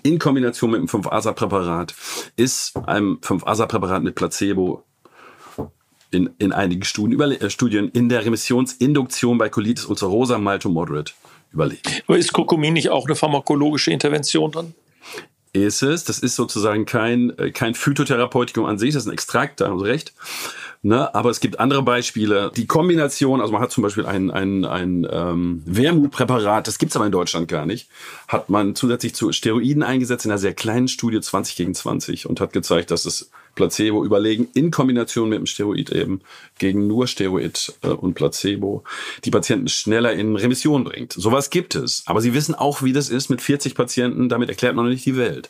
in 0.02 0.18
Kombination 0.18 0.70
mit 0.70 0.78
einem 0.78 0.88
5-ASA-Präparat, 0.88 1.94
ist 2.36 2.76
ein 2.86 3.18
5-ASA-Präparat 3.20 4.02
mit 4.02 4.14
Placebo 4.14 4.84
in, 6.10 6.30
in 6.38 6.52
einigen 6.52 6.84
Studien, 6.84 7.20
äh, 7.20 7.50
Studien 7.50 7.88
in 7.88 8.08
der 8.08 8.24
Remissionsinduktion 8.24 9.36
bei 9.36 9.48
Colitis 9.48 9.86
ulcerosa 9.86 10.38
mild 10.38 10.62
to 10.62 10.68
moderate 10.68 11.12
überlegt. 11.52 12.04
Ist 12.08 12.32
Kurkumin 12.32 12.74
nicht 12.74 12.90
auch 12.90 13.06
eine 13.06 13.14
pharmakologische 13.14 13.90
Intervention 13.90 14.50
drin? 14.50 14.74
Ist 15.54 15.82
es. 15.82 16.04
Das 16.04 16.18
ist 16.18 16.36
sozusagen 16.36 16.84
kein, 16.84 17.36
äh, 17.38 17.50
kein 17.50 17.74
Phytotherapeutikum 17.74 18.66
an 18.66 18.78
sich, 18.78 18.92
das 18.92 19.04
ist 19.04 19.08
ein 19.08 19.12
Extrakt, 19.12 19.60
da 19.60 19.68
haben 19.68 19.78
Sie 19.78 19.86
recht. 19.86 20.12
Ne? 20.84 21.14
Aber 21.14 21.30
es 21.30 21.40
gibt 21.40 21.60
andere 21.60 21.82
Beispiele. 21.82 22.52
Die 22.54 22.66
Kombination, 22.66 23.40
also 23.40 23.54
man 23.54 23.62
hat 23.62 23.72
zum 23.72 23.82
Beispiel 23.82 24.04
ein, 24.04 24.30
ein, 24.30 24.66
ein 24.66 25.08
ähm, 25.10 25.62
Wermutpräparat, 25.64 26.68
das 26.68 26.78
gibt's 26.78 26.94
aber 26.94 27.06
in 27.06 27.12
Deutschland 27.12 27.48
gar 27.48 27.64
nicht, 27.64 27.88
hat 28.28 28.50
man 28.50 28.74
zusätzlich 28.74 29.14
zu 29.14 29.32
Steroiden 29.32 29.82
eingesetzt 29.82 30.26
in 30.26 30.30
einer 30.30 30.36
sehr 30.36 30.52
kleinen 30.52 30.88
Studie 30.88 31.22
20 31.22 31.56
gegen 31.56 31.74
20 31.74 32.26
und 32.28 32.38
hat 32.38 32.52
gezeigt, 32.52 32.90
dass 32.90 33.06
es 33.06 33.30
Placebo 33.54 34.04
überlegen, 34.04 34.48
in 34.52 34.70
Kombination 34.70 35.30
mit 35.30 35.38
dem 35.38 35.46
Steroid 35.46 35.88
eben 35.88 36.20
gegen 36.58 36.86
nur 36.86 37.06
Steroid 37.06 37.72
äh, 37.80 37.88
und 37.88 38.12
Placebo, 38.12 38.84
die 39.24 39.30
Patienten 39.30 39.68
schneller 39.68 40.12
in 40.12 40.36
Remission 40.36 40.84
bringt. 40.84 41.14
Sowas 41.14 41.48
gibt 41.48 41.76
es. 41.76 42.02
Aber 42.04 42.20
Sie 42.20 42.34
wissen 42.34 42.54
auch, 42.54 42.82
wie 42.82 42.92
das 42.92 43.08
ist 43.08 43.30
mit 43.30 43.40
40 43.40 43.74
Patienten. 43.74 44.28
Damit 44.28 44.50
erklärt 44.50 44.76
man 44.76 44.84
noch 44.84 44.92
nicht 44.92 45.06
die 45.06 45.16
Welt. 45.16 45.48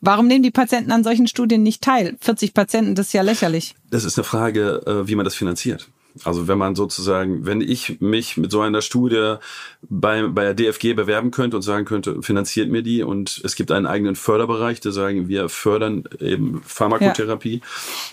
Warum 0.00 0.26
nehmen 0.26 0.42
die 0.42 0.50
Patienten 0.50 0.92
an 0.92 1.04
solchen 1.04 1.26
Studien 1.26 1.62
nicht 1.62 1.82
teil? 1.82 2.16
40 2.20 2.54
Patienten, 2.54 2.94
das 2.94 3.08
ist 3.08 3.12
ja 3.12 3.22
lächerlich. 3.22 3.74
Das 3.90 4.04
ist 4.04 4.18
eine 4.18 4.24
Frage, 4.24 4.82
äh, 4.86 5.08
wie 5.08 5.14
man 5.14 5.24
das 5.24 5.34
finanziert. 5.34 5.88
Also 6.24 6.48
wenn 6.48 6.58
man 6.58 6.74
sozusagen, 6.74 7.44
wenn 7.44 7.60
ich 7.60 8.00
mich 8.00 8.36
mit 8.36 8.50
so 8.50 8.60
einer 8.60 8.80
Studie 8.80 9.36
bei, 9.82 10.26
bei 10.26 10.44
der 10.44 10.54
DFG 10.54 10.94
bewerben 10.94 11.30
könnte 11.30 11.56
und 11.56 11.62
sagen 11.62 11.84
könnte, 11.84 12.22
finanziert 12.22 12.70
mir 12.70 12.82
die 12.82 13.02
und 13.02 13.40
es 13.44 13.54
gibt 13.54 13.70
einen 13.70 13.86
eigenen 13.86 14.16
Förderbereich, 14.16 14.80
der 14.80 14.92
sagen, 14.92 15.28
wir 15.28 15.48
fördern 15.48 16.04
eben 16.20 16.62
Pharmakotherapie, 16.64 17.56
ja. 17.56 17.66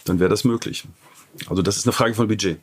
dann 0.06 0.20
wäre 0.20 0.30
das 0.30 0.44
möglich. 0.44 0.84
Also 1.48 1.62
das 1.62 1.78
ist 1.78 1.86
eine 1.86 1.94
Frage 1.94 2.14
von 2.14 2.28
Budget. 2.28 2.60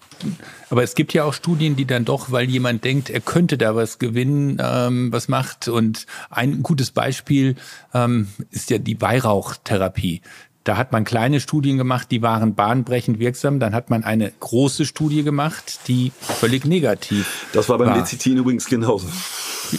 Aber 0.70 0.83
es 0.83 0.94
gibt 0.94 1.12
ja 1.12 1.24
auch 1.24 1.35
Studien, 1.35 1.76
die 1.76 1.87
dann 1.87 2.04
doch, 2.04 2.30
weil 2.30 2.48
jemand 2.48 2.85
denkt, 2.85 3.11
er 3.11 3.20
könnte 3.20 3.59
da 3.59 3.74
was 3.74 3.98
gewinnen, 3.98 4.59
ähm, 4.62 5.12
was 5.12 5.28
macht. 5.28 5.68
Und 5.68 6.06
ein 6.30 6.62
gutes 6.62 6.90
Beispiel 6.92 7.56
ähm, 7.92 8.28
ist 8.50 8.70
ja 8.70 8.78
die 8.78 9.00
Weihrauchtherapie. 9.00 10.22
Da 10.70 10.76
hat 10.76 10.92
man 10.92 11.02
kleine 11.02 11.40
Studien 11.40 11.78
gemacht, 11.78 12.12
die 12.12 12.22
waren 12.22 12.54
bahnbrechend 12.54 13.18
wirksam. 13.18 13.59
Dann 13.59 13.74
hat 13.74 13.90
man 13.90 14.04
eine 14.04 14.30
große 14.38 14.87
Studie 14.87 15.24
gemacht, 15.24 15.80
die 15.88 16.12
völlig 16.20 16.64
negativ. 16.64 17.48
Das 17.52 17.68
war 17.68 17.76
beim 17.76 17.88
war. 17.88 17.96
Lecithin 17.98 18.37
übrigens 18.37 18.66
genauso. 18.66 19.09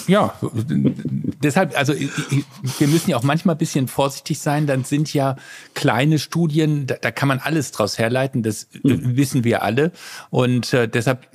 Ja, 0.07 0.33
deshalb, 1.41 1.77
also 1.77 1.93
wir 1.93 2.87
müssen 2.89 3.09
ja 3.09 3.15
auch 3.15 3.23
manchmal 3.23 3.55
ein 3.55 3.57
bisschen 3.57 3.87
vorsichtig 3.87 4.39
sein. 4.39 4.67
Dann 4.67 4.83
sind 4.83 5.13
ja 5.13 5.37
kleine 5.75 6.19
Studien, 6.19 6.87
da, 6.87 6.95
da 6.99 7.11
kann 7.11 7.29
man 7.29 7.39
alles 7.39 7.71
draus 7.71 7.97
herleiten, 7.97 8.43
das 8.43 8.67
mhm. 8.83 9.15
wissen 9.15 9.45
wir 9.45 9.63
alle. 9.63 9.93
Und 10.29 10.73
äh, 10.73 10.89
deshalb, 10.89 11.25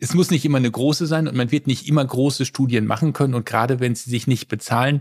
es 0.00 0.14
muss 0.14 0.30
nicht 0.30 0.44
immer 0.44 0.58
eine 0.58 0.70
große 0.70 1.06
sein 1.06 1.26
und 1.26 1.36
man 1.36 1.50
wird 1.50 1.66
nicht 1.66 1.88
immer 1.88 2.04
große 2.04 2.44
Studien 2.44 2.86
machen 2.86 3.14
können. 3.14 3.34
Und 3.34 3.46
gerade 3.46 3.80
wenn 3.80 3.96
sie 3.96 4.10
sich 4.10 4.28
nicht 4.28 4.46
bezahlen 4.48 5.00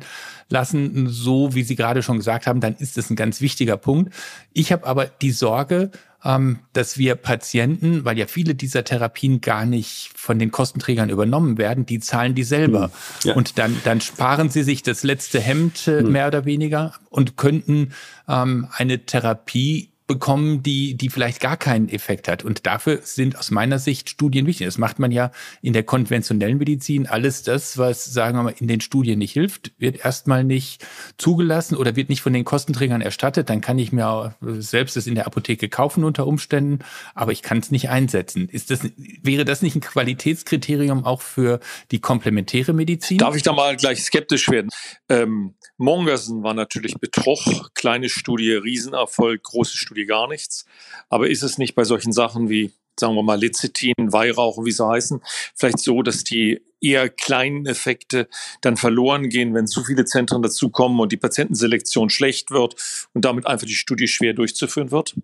lassen, 0.50 1.08
so 1.08 1.54
wie 1.54 1.64
Sie 1.64 1.76
gerade 1.76 2.04
schon 2.04 2.18
gesagt 2.18 2.48
haben, 2.48 2.60
dann 2.60 2.76
ist 2.76 2.98
das 2.98 3.10
ein 3.10 3.16
ganz 3.16 3.42
wichtiger 3.42 3.78
Punkt. 3.78 4.14
Ich 4.54 4.72
habe 4.72 4.86
aber 4.86 5.06
die 5.06 5.32
Sorge, 5.32 5.92
ähm, 6.24 6.60
dass 6.74 6.98
wir 6.98 7.16
Patienten, 7.16 8.04
weil 8.04 8.18
ja 8.18 8.28
viele 8.28 8.56
dieser 8.56 8.84
Therapien 8.84 9.42
gar 9.42 9.66
nicht 9.66 10.12
von 10.16 10.38
den 10.40 10.52
Kostenträgern 10.52 11.10
übernommen 11.10 11.58
werden, 11.58 11.86
die 11.86 12.00
zahlen 12.00 12.36
die 12.36 12.44
selber. 12.44 12.84
Hm. 12.84 12.92
Ja. 13.24 13.36
Und 13.36 13.58
dann, 13.58 13.78
dann 13.84 14.02
sparen 14.02 14.50
sie 14.50 14.64
sich 14.64 14.84
das 14.84 15.04
letzte 15.04 15.40
Hemd 15.40 15.88
äh, 15.88 16.02
hm. 16.02 16.12
mehr 16.12 16.28
oder 16.28 16.46
weniger 16.46 16.94
und 17.10 17.38
könnten 17.38 17.94
ähm, 18.28 18.68
eine 18.76 19.06
Therapie 19.06 19.92
bekommen, 20.10 20.64
die, 20.64 20.96
die 20.96 21.10
vielleicht 21.10 21.40
gar 21.40 21.56
keinen 21.56 21.88
Effekt 21.88 22.28
hat. 22.28 22.44
Und 22.44 22.66
dafür 22.66 23.00
sind 23.04 23.38
aus 23.38 23.52
meiner 23.52 23.78
Sicht 23.78 24.10
Studien 24.10 24.48
wichtig. 24.48 24.66
Das 24.66 24.80
macht 24.80 24.98
man 24.98 25.12
ja 25.12 25.32
in 25.62 25.72
der 25.72 25.84
konventionellen 25.84 26.58
Medizin. 26.58 27.06
Alles 27.06 27.44
das, 27.44 27.78
was, 27.78 28.06
sagen 28.06 28.38
wir 28.38 28.44
mal, 28.44 28.56
in 28.58 28.68
den 28.68 28.82
Studien 28.82 29.20
nicht 29.20 29.34
hilft, 29.34 29.72
wird 29.78 30.04
erstmal 30.04 30.44
nicht 30.44 30.86
zugelassen 31.18 31.78
oder 31.78 31.96
wird 31.96 32.10
nicht 32.10 32.22
von 32.22 32.34
den 32.34 32.44
Kostenträgern 32.44 33.02
erstattet. 33.02 33.52
Dann 33.52 33.62
kann 33.62 33.78
ich 33.78 33.92
mir 33.92 34.36
selbst 34.42 34.96
das 34.96 35.06
in 35.06 35.14
der 35.14 35.28
Apotheke 35.28 35.70
kaufen 35.70 36.04
unter 36.04 36.26
Umständen, 36.26 36.80
aber 37.14 37.32
ich 37.32 37.44
kann 37.44 37.60
es 37.60 37.70
nicht 37.70 37.90
einsetzen. 37.90 38.50
Ist 38.50 38.72
das, 38.72 38.82
wäre 39.22 39.46
das 39.46 39.62
nicht 39.62 39.76
ein 39.76 39.82
Qualitätskriterium 39.82 41.06
auch 41.06 41.22
für 41.22 41.60
die 41.92 42.00
komplementäre 42.00 42.74
Medizin? 42.74 43.20
Darf 43.20 43.36
ich 43.36 43.44
da 43.44 43.54
mal 43.54 43.78
gleich 43.78 44.04
skeptisch 44.04 44.50
werden? 44.50 44.70
Ähm, 45.08 45.54
Mongersen 45.78 46.44
war 46.44 46.54
natürlich 46.54 46.96
Betrug, 46.96 47.40
kleine 47.76 48.10
Studie, 48.10 48.54
Riesenerfolg, 48.54 49.44
große 49.44 49.78
Studie 49.78 49.99
gar 50.06 50.28
nichts. 50.28 50.66
Aber 51.10 51.30
ist 51.30 51.44
es 51.44 51.58
nicht 51.58 51.76
bei 51.76 51.84
solchen 51.84 52.12
Sachen 52.12 52.50
wie, 52.50 52.72
sagen 53.00 53.16
wir 53.16 53.24
mal, 53.24 53.40
Lecithin, 53.40 53.94
Weihrauch, 53.98 54.64
wie 54.66 54.72
sie 54.72 54.88
heißen, 54.88 55.22
vielleicht 55.56 55.80
so, 55.80 56.02
dass 56.02 56.24
die 56.24 56.62
eher 56.82 57.10
kleinen 57.10 57.66
Effekte 57.66 58.28
dann 58.62 58.78
verloren 58.78 59.30
gehen, 59.30 59.54
wenn 59.54 59.68
zu 59.68 59.84
viele 59.84 60.06
Zentren 60.06 60.42
dazukommen 60.42 61.00
und 61.00 61.12
die 61.12 61.18
Patientenselektion 61.18 62.10
schlecht 62.10 62.52
wird 62.52 62.76
und 63.14 63.26
damit 63.26 63.48
einfach 63.48 63.68
die 63.68 63.74
Studie 63.74 64.08
schwer 64.08 64.34
durchzuführen 64.34 64.92
wird? 64.92 65.16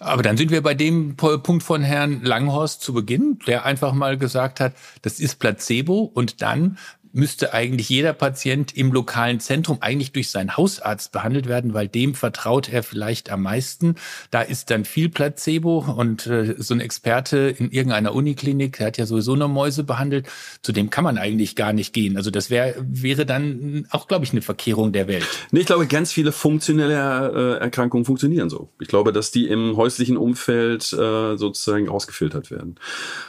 Aber 0.00 0.22
dann 0.22 0.36
sind 0.36 0.50
wir 0.50 0.62
bei 0.62 0.74
dem 0.74 1.16
Punkt 1.16 1.62
von 1.62 1.82
Herrn 1.82 2.22
Langhorst 2.22 2.82
zu 2.82 2.92
Beginn, 2.92 3.40
der 3.46 3.64
einfach 3.64 3.92
mal 3.92 4.16
gesagt 4.16 4.60
hat, 4.60 4.74
das 5.02 5.18
ist 5.18 5.40
Placebo 5.40 6.02
und 6.02 6.40
dann 6.40 6.78
müsste 7.12 7.52
eigentlich 7.54 7.88
jeder 7.88 8.12
Patient 8.12 8.76
im 8.76 8.92
lokalen 8.92 9.40
Zentrum 9.40 9.78
eigentlich 9.80 10.12
durch 10.12 10.30
seinen 10.30 10.56
Hausarzt 10.56 11.12
behandelt 11.12 11.48
werden, 11.48 11.74
weil 11.74 11.88
dem 11.88 12.14
vertraut 12.14 12.68
er 12.68 12.82
vielleicht 12.82 13.30
am 13.30 13.42
meisten. 13.42 13.96
Da 14.30 14.42
ist 14.42 14.70
dann 14.70 14.84
viel 14.84 15.08
Placebo 15.08 15.78
und 15.78 16.26
äh, 16.26 16.54
so 16.58 16.74
ein 16.74 16.80
Experte 16.80 17.54
in 17.58 17.70
irgendeiner 17.70 18.14
Uniklinik, 18.14 18.78
der 18.78 18.88
hat 18.88 18.98
ja 18.98 19.06
sowieso 19.06 19.36
nur 19.36 19.48
Mäuse 19.48 19.84
behandelt, 19.84 20.26
zu 20.62 20.72
dem 20.72 20.90
kann 20.90 21.04
man 21.04 21.18
eigentlich 21.18 21.56
gar 21.56 21.72
nicht 21.72 21.92
gehen. 21.92 22.16
Also 22.16 22.30
das 22.30 22.50
wäre 22.50 22.74
wäre 22.86 23.26
dann 23.26 23.86
auch, 23.90 24.08
glaube 24.08 24.24
ich, 24.24 24.32
eine 24.32 24.42
Verkehrung 24.42 24.92
der 24.92 25.08
Welt. 25.08 25.26
Nee, 25.50 25.60
ich 25.60 25.66
glaube, 25.66 25.86
ganz 25.86 26.12
viele 26.12 26.32
funktionelle 26.32 27.58
äh, 27.58 27.60
Erkrankungen 27.60 28.04
funktionieren 28.04 28.50
so. 28.50 28.70
Ich 28.80 28.88
glaube, 28.88 29.12
dass 29.12 29.30
die 29.30 29.46
im 29.46 29.76
häuslichen 29.76 30.16
Umfeld 30.16 30.92
äh, 30.92 31.36
sozusagen 31.36 31.88
ausgefiltert 31.88 32.50
werden. 32.50 32.76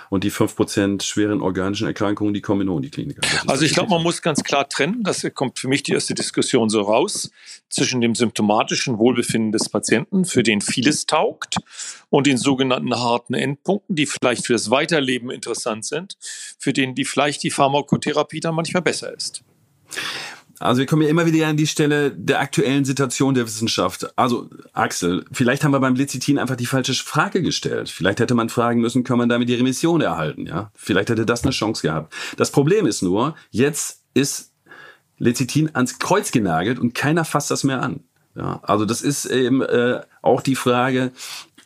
Und 0.09 0.23
die 0.23 0.29
fünf 0.29 0.55
Prozent 0.55 1.03
schweren 1.03 1.41
organischen 1.41 1.87
Erkrankungen, 1.87 2.33
die 2.33 2.41
kommen 2.41 2.61
in 2.61 2.67
die 2.67 2.73
Uniklinik. 2.73 3.17
Also 3.47 3.65
ich 3.65 3.73
glaube, 3.79 3.95
man 3.95 4.03
muss 4.03 4.21
ganz 4.21 4.43
klar 4.43 4.67
trennen, 4.67 5.03
das 5.03 5.25
kommt 5.33 5.59
für 5.59 5.67
mich 5.67 5.83
die 5.83 5.93
erste 5.93 6.13
Diskussion 6.13 6.69
so 6.69 6.81
raus, 6.81 7.31
zwischen 7.69 8.01
dem 8.01 8.15
symptomatischen 8.15 8.97
Wohlbefinden 8.97 9.51
des 9.51 9.69
Patienten, 9.69 10.25
für 10.25 10.43
den 10.43 10.61
vieles 10.61 11.05
taugt, 11.05 11.57
und 12.09 12.27
den 12.27 12.37
sogenannten 12.37 12.93
harten 12.95 13.33
Endpunkten, 13.33 13.95
die 13.95 14.05
vielleicht 14.05 14.45
für 14.45 14.53
das 14.53 14.69
Weiterleben 14.69 15.31
interessant 15.31 15.85
sind, 15.85 16.17
für 16.57 16.73
den 16.73 16.95
die 16.95 17.05
vielleicht 17.05 17.43
die 17.43 17.51
Pharmakotherapie 17.51 18.39
dann 18.39 18.55
manchmal 18.55 18.81
besser 18.81 19.13
ist. 19.15 19.43
Also 20.59 20.79
wir 20.79 20.85
kommen 20.85 21.01
ja 21.01 21.07
immer 21.07 21.25
wieder 21.25 21.47
an 21.47 21.55
die 21.55 21.67
Stelle 21.67 22.11
der 22.11 22.41
aktuellen 22.41 22.83
Situation 22.83 23.33
der 23.33 23.45
Wissenschaft. 23.45 24.17
Also 24.17 24.49
Axel, 24.73 25.25
vielleicht 25.31 25.63
haben 25.63 25.71
wir 25.71 25.79
beim 25.79 25.95
Lecithin 25.95 26.37
einfach 26.37 26.57
die 26.57 26.65
falsche 26.65 26.93
Frage 26.93 27.41
gestellt. 27.41 27.89
Vielleicht 27.89 28.19
hätte 28.19 28.35
man 28.35 28.49
fragen 28.49 28.81
müssen, 28.81 29.05
kann 29.05 29.17
man 29.17 29.29
damit 29.29 29.47
die 29.47 29.55
Remission 29.55 30.01
erhalten? 30.01 30.45
Ja, 30.45 30.71
vielleicht 30.75 31.09
hätte 31.09 31.25
das 31.25 31.43
eine 31.43 31.51
Chance 31.51 31.81
gehabt. 31.81 32.13
Das 32.35 32.51
Problem 32.51 32.85
ist 32.85 33.01
nur, 33.01 33.35
jetzt 33.51 34.03
ist 34.13 34.51
Lecithin 35.17 35.73
ans 35.75 35.99
Kreuz 35.99 36.31
genagelt 36.31 36.77
und 36.77 36.93
keiner 36.93 37.23
fasst 37.23 37.51
das 37.51 37.63
mehr 37.63 37.81
an. 37.81 38.03
Ja, 38.35 38.59
also 38.63 38.85
das 38.85 39.01
ist 39.01 39.25
eben 39.25 39.61
äh, 39.61 40.01
auch 40.21 40.41
die 40.41 40.55
Frage, 40.55 41.11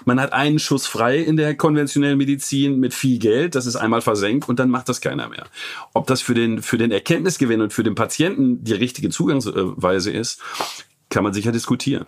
man 0.05 0.19
hat 0.19 0.33
einen 0.33 0.59
Schuss 0.59 0.87
frei 0.87 1.17
in 1.19 1.37
der 1.37 1.55
konventionellen 1.55 2.17
Medizin 2.17 2.79
mit 2.79 2.93
viel 2.93 3.19
Geld, 3.19 3.55
das 3.55 3.65
ist 3.65 3.75
einmal 3.75 4.01
versenkt 4.01 4.49
und 4.49 4.59
dann 4.59 4.69
macht 4.69 4.89
das 4.89 5.01
keiner 5.01 5.29
mehr. 5.29 5.45
Ob 5.93 6.07
das 6.07 6.21
für 6.21 6.33
den, 6.33 6.61
für 6.61 6.77
den 6.77 6.91
Erkenntnisgewinn 6.91 7.61
und 7.61 7.73
für 7.73 7.83
den 7.83 7.95
Patienten 7.95 8.63
die 8.63 8.73
richtige 8.73 9.09
Zugangsweise 9.09 10.11
ist, 10.11 10.41
kann 11.09 11.23
man 11.23 11.33
sicher 11.33 11.51
diskutieren. 11.51 12.05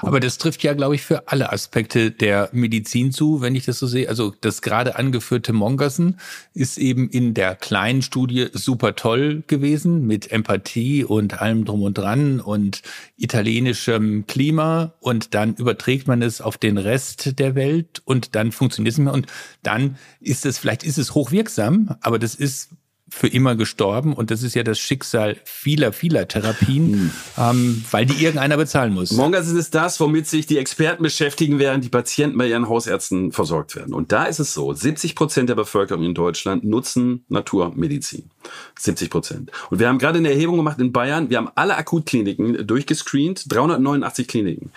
Aber 0.00 0.20
das 0.20 0.38
trifft 0.38 0.62
ja, 0.62 0.72
glaube 0.74 0.94
ich, 0.94 1.02
für 1.02 1.28
alle 1.28 1.52
Aspekte 1.52 2.10
der 2.10 2.48
Medizin 2.52 3.12
zu, 3.12 3.40
wenn 3.40 3.54
ich 3.54 3.64
das 3.64 3.78
so 3.78 3.86
sehe. 3.86 4.08
Also 4.08 4.34
das 4.40 4.62
gerade 4.62 4.96
angeführte 4.96 5.52
Mongersen 5.52 6.18
ist 6.54 6.78
eben 6.78 7.08
in 7.10 7.34
der 7.34 7.54
kleinen 7.54 8.02
Studie 8.02 8.48
super 8.52 8.94
toll 8.94 9.42
gewesen 9.46 10.06
mit 10.06 10.32
Empathie 10.32 11.04
und 11.04 11.40
allem 11.40 11.64
drum 11.64 11.82
und 11.82 11.98
dran 11.98 12.40
und 12.40 12.82
italienischem 13.16 14.26
Klima 14.26 14.94
und 15.00 15.34
dann 15.34 15.54
überträgt 15.54 16.06
man 16.06 16.22
es 16.22 16.40
auf 16.40 16.56
den 16.56 16.78
Rest 16.78 17.38
der 17.38 17.54
Welt 17.54 18.02
und 18.04 18.34
dann 18.34 18.52
funktioniert 18.52 18.92
es 18.92 18.98
mehr 18.98 19.12
und 19.12 19.26
dann 19.62 19.96
ist 20.20 20.46
es, 20.46 20.58
vielleicht 20.58 20.84
ist 20.84 20.98
es 20.98 21.14
hochwirksam, 21.14 21.96
aber 22.00 22.18
das 22.18 22.34
ist 22.34 22.70
für 23.12 23.28
immer 23.28 23.56
gestorben. 23.56 24.14
Und 24.14 24.30
das 24.30 24.42
ist 24.42 24.54
ja 24.54 24.62
das 24.62 24.78
Schicksal 24.78 25.36
vieler, 25.44 25.92
vieler 25.92 26.26
Therapien, 26.26 26.92
hm. 26.94 27.10
ähm, 27.36 27.84
weil 27.90 28.06
die 28.06 28.24
irgendeiner 28.24 28.56
bezahlen 28.56 28.94
muss. 28.94 29.12
Mongas 29.12 29.48
ist 29.48 29.74
das, 29.74 30.00
womit 30.00 30.26
sich 30.26 30.46
die 30.46 30.56
Experten 30.56 31.02
beschäftigen, 31.02 31.58
während 31.58 31.84
die 31.84 31.90
Patienten 31.90 32.38
bei 32.38 32.48
ihren 32.48 32.70
Hausärzten 32.70 33.30
versorgt 33.30 33.76
werden. 33.76 33.92
Und 33.92 34.12
da 34.12 34.24
ist 34.24 34.40
es 34.40 34.54
so, 34.54 34.72
70 34.72 35.14
Prozent 35.14 35.50
der 35.50 35.54
Bevölkerung 35.54 36.04
in 36.04 36.14
Deutschland 36.14 36.64
nutzen 36.64 37.24
Naturmedizin. 37.28 38.30
70 38.78 39.10
Prozent. 39.10 39.52
Und 39.68 39.78
wir 39.78 39.88
haben 39.88 39.98
gerade 39.98 40.18
eine 40.18 40.30
Erhebung 40.30 40.56
gemacht 40.56 40.80
in 40.80 40.90
Bayern. 40.90 41.28
Wir 41.28 41.36
haben 41.36 41.50
alle 41.54 41.76
Akutkliniken 41.76 42.66
durchgescreent, 42.66 43.44
389 43.52 44.26
Kliniken. 44.26 44.72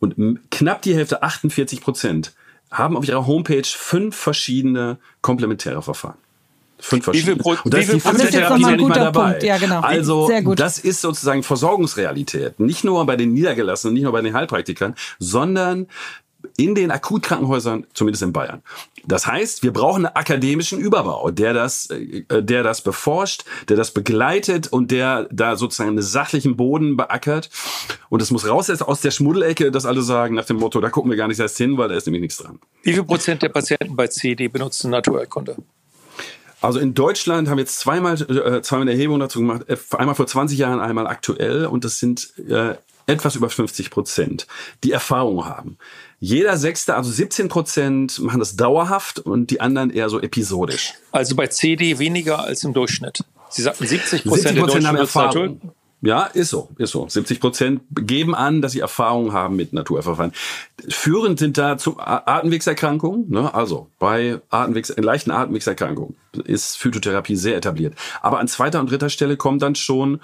Und 0.00 0.16
knapp 0.50 0.82
die 0.82 0.94
Hälfte, 0.94 1.22
48 1.22 1.80
Prozent, 1.80 2.34
haben 2.70 2.96
auf 2.96 3.08
ihrer 3.08 3.26
Homepage 3.26 3.64
fünf 3.64 4.14
verschiedene 4.14 4.98
komplementäre 5.22 5.82
Verfahren. 5.82 6.18
Fünf 6.80 7.04
verschiedene. 7.04 7.38
Wie 7.38 7.42
viel 7.42 7.42
Pro, 7.42 7.62
und 7.64 7.74
das 7.74 7.80
wie 7.80 8.00
viel 8.00 8.14
ist 8.14 8.30
Therapie 8.30 8.62
ja 8.62 8.70
nicht 8.76 8.88
mal 8.88 8.94
dabei. 8.94 9.38
Ja, 9.42 9.58
genau. 9.58 9.80
Also 9.80 10.30
das 10.54 10.78
ist 10.78 11.00
sozusagen 11.00 11.42
Versorgungsrealität. 11.42 12.58
Nicht 12.60 12.84
nur 12.84 13.04
bei 13.06 13.16
den 13.16 13.32
Niedergelassenen, 13.32 13.94
nicht 13.94 14.04
nur 14.04 14.12
bei 14.12 14.22
den 14.22 14.34
Heilpraktikern, 14.34 14.94
sondern 15.18 15.86
in 16.56 16.74
den 16.74 16.90
Akutkrankenhäusern, 16.90 17.86
zumindest 17.94 18.22
in 18.22 18.32
Bayern. 18.32 18.62
Das 19.04 19.26
heißt, 19.26 19.62
wir 19.62 19.72
brauchen 19.72 20.06
einen 20.06 20.14
akademischen 20.14 20.78
Überbau, 20.78 21.30
der 21.30 21.54
das, 21.54 21.88
äh, 21.90 22.24
der 22.42 22.62
das 22.62 22.82
beforscht, 22.82 23.44
der 23.68 23.76
das 23.76 23.92
begleitet 23.92 24.68
und 24.68 24.90
der 24.90 25.26
da 25.30 25.56
sozusagen 25.56 25.90
einen 25.90 26.02
sachlichen 26.02 26.56
Boden 26.56 26.96
beackert. 26.96 27.50
Und 28.08 28.20
es 28.20 28.30
muss 28.30 28.46
raus 28.46 28.70
aus 28.70 29.00
der 29.00 29.10
Schmuddelecke, 29.10 29.70
dass 29.70 29.86
alle 29.86 30.02
sagen 30.02 30.34
nach 30.34 30.44
dem 30.44 30.56
Motto, 30.56 30.80
da 30.80 30.90
gucken 30.90 31.10
wir 31.10 31.16
gar 31.16 31.28
nicht 31.28 31.40
erst 31.40 31.56
hin, 31.56 31.78
weil 31.78 31.88
da 31.88 31.94
ist 31.94 32.06
nämlich 32.06 32.22
nichts 32.22 32.36
dran. 32.38 32.58
Wie 32.82 32.92
viel 32.92 33.04
Prozent 33.04 33.42
der 33.42 33.48
Patienten 33.48 33.96
bei 33.96 34.06
CD 34.08 34.48
benutzen 34.48 34.90
Naturheilkunde? 34.90 35.56
Also 36.60 36.78
in 36.78 36.94
Deutschland 36.94 37.48
haben 37.48 37.56
wir 37.56 37.62
jetzt 37.62 37.78
zweimal, 37.78 38.14
äh, 38.14 38.62
zweimal 38.62 38.82
eine 38.82 38.92
Erhebung 38.92 39.18
dazu 39.18 39.40
gemacht, 39.40 39.62
äh, 39.68 39.76
einmal 39.96 40.14
vor 40.14 40.26
20 40.26 40.58
Jahren, 40.58 40.80
einmal 40.80 41.06
aktuell 41.06 41.66
und 41.66 41.84
das 41.84 41.98
sind 41.98 42.32
äh, 42.48 42.74
etwas 43.06 43.34
über 43.36 43.48
50 43.48 43.90
Prozent, 43.90 44.46
die 44.84 44.92
Erfahrung 44.92 45.46
haben. 45.46 45.78
Jeder 46.20 46.56
Sechste, 46.58 46.94
also 46.94 47.10
17 47.10 47.48
Prozent, 47.48 48.18
machen 48.20 48.40
das 48.40 48.56
dauerhaft 48.56 49.20
und 49.20 49.50
die 49.50 49.60
anderen 49.60 49.90
eher 49.90 50.08
so 50.10 50.20
episodisch. 50.20 50.94
Also 51.12 51.34
bei 51.34 51.46
CD 51.46 51.98
weniger 51.98 52.40
als 52.40 52.62
im 52.62 52.74
Durchschnitt. 52.74 53.24
Sie 53.48 53.62
sagten 53.62 53.86
70 53.86 54.24
Prozent 54.24 54.56
der 54.56 54.66
Deutschen 54.66 54.86
haben 54.86 54.96
Erfahrung. 54.96 55.60
Ja, 56.02 56.22
ist 56.22 56.48
so, 56.48 56.70
ist 56.78 56.92
so. 56.92 57.06
70 57.08 57.40
Prozent 57.40 57.82
geben 57.90 58.34
an, 58.34 58.62
dass 58.62 58.72
sie 58.72 58.80
Erfahrung 58.80 59.34
haben 59.34 59.56
mit 59.56 59.74
Naturverfahren. 59.74 60.32
Führend 60.88 61.38
sind 61.38 61.58
da 61.58 61.76
zum 61.76 61.96
Atemwegserkrankungen, 61.98 63.30
ne? 63.30 63.52
also 63.52 63.88
bei 63.98 64.40
Atemwegs, 64.48 64.94
leichten 64.96 65.30
Atemwegserkrankungen 65.30 66.16
ist 66.44 66.78
Phytotherapie 66.78 67.36
sehr 67.36 67.56
etabliert. 67.56 67.94
Aber 68.22 68.38
an 68.38 68.48
zweiter 68.48 68.80
und 68.80 68.90
dritter 68.90 69.10
Stelle 69.10 69.36
kommt 69.36 69.60
dann 69.60 69.74
schon 69.74 70.20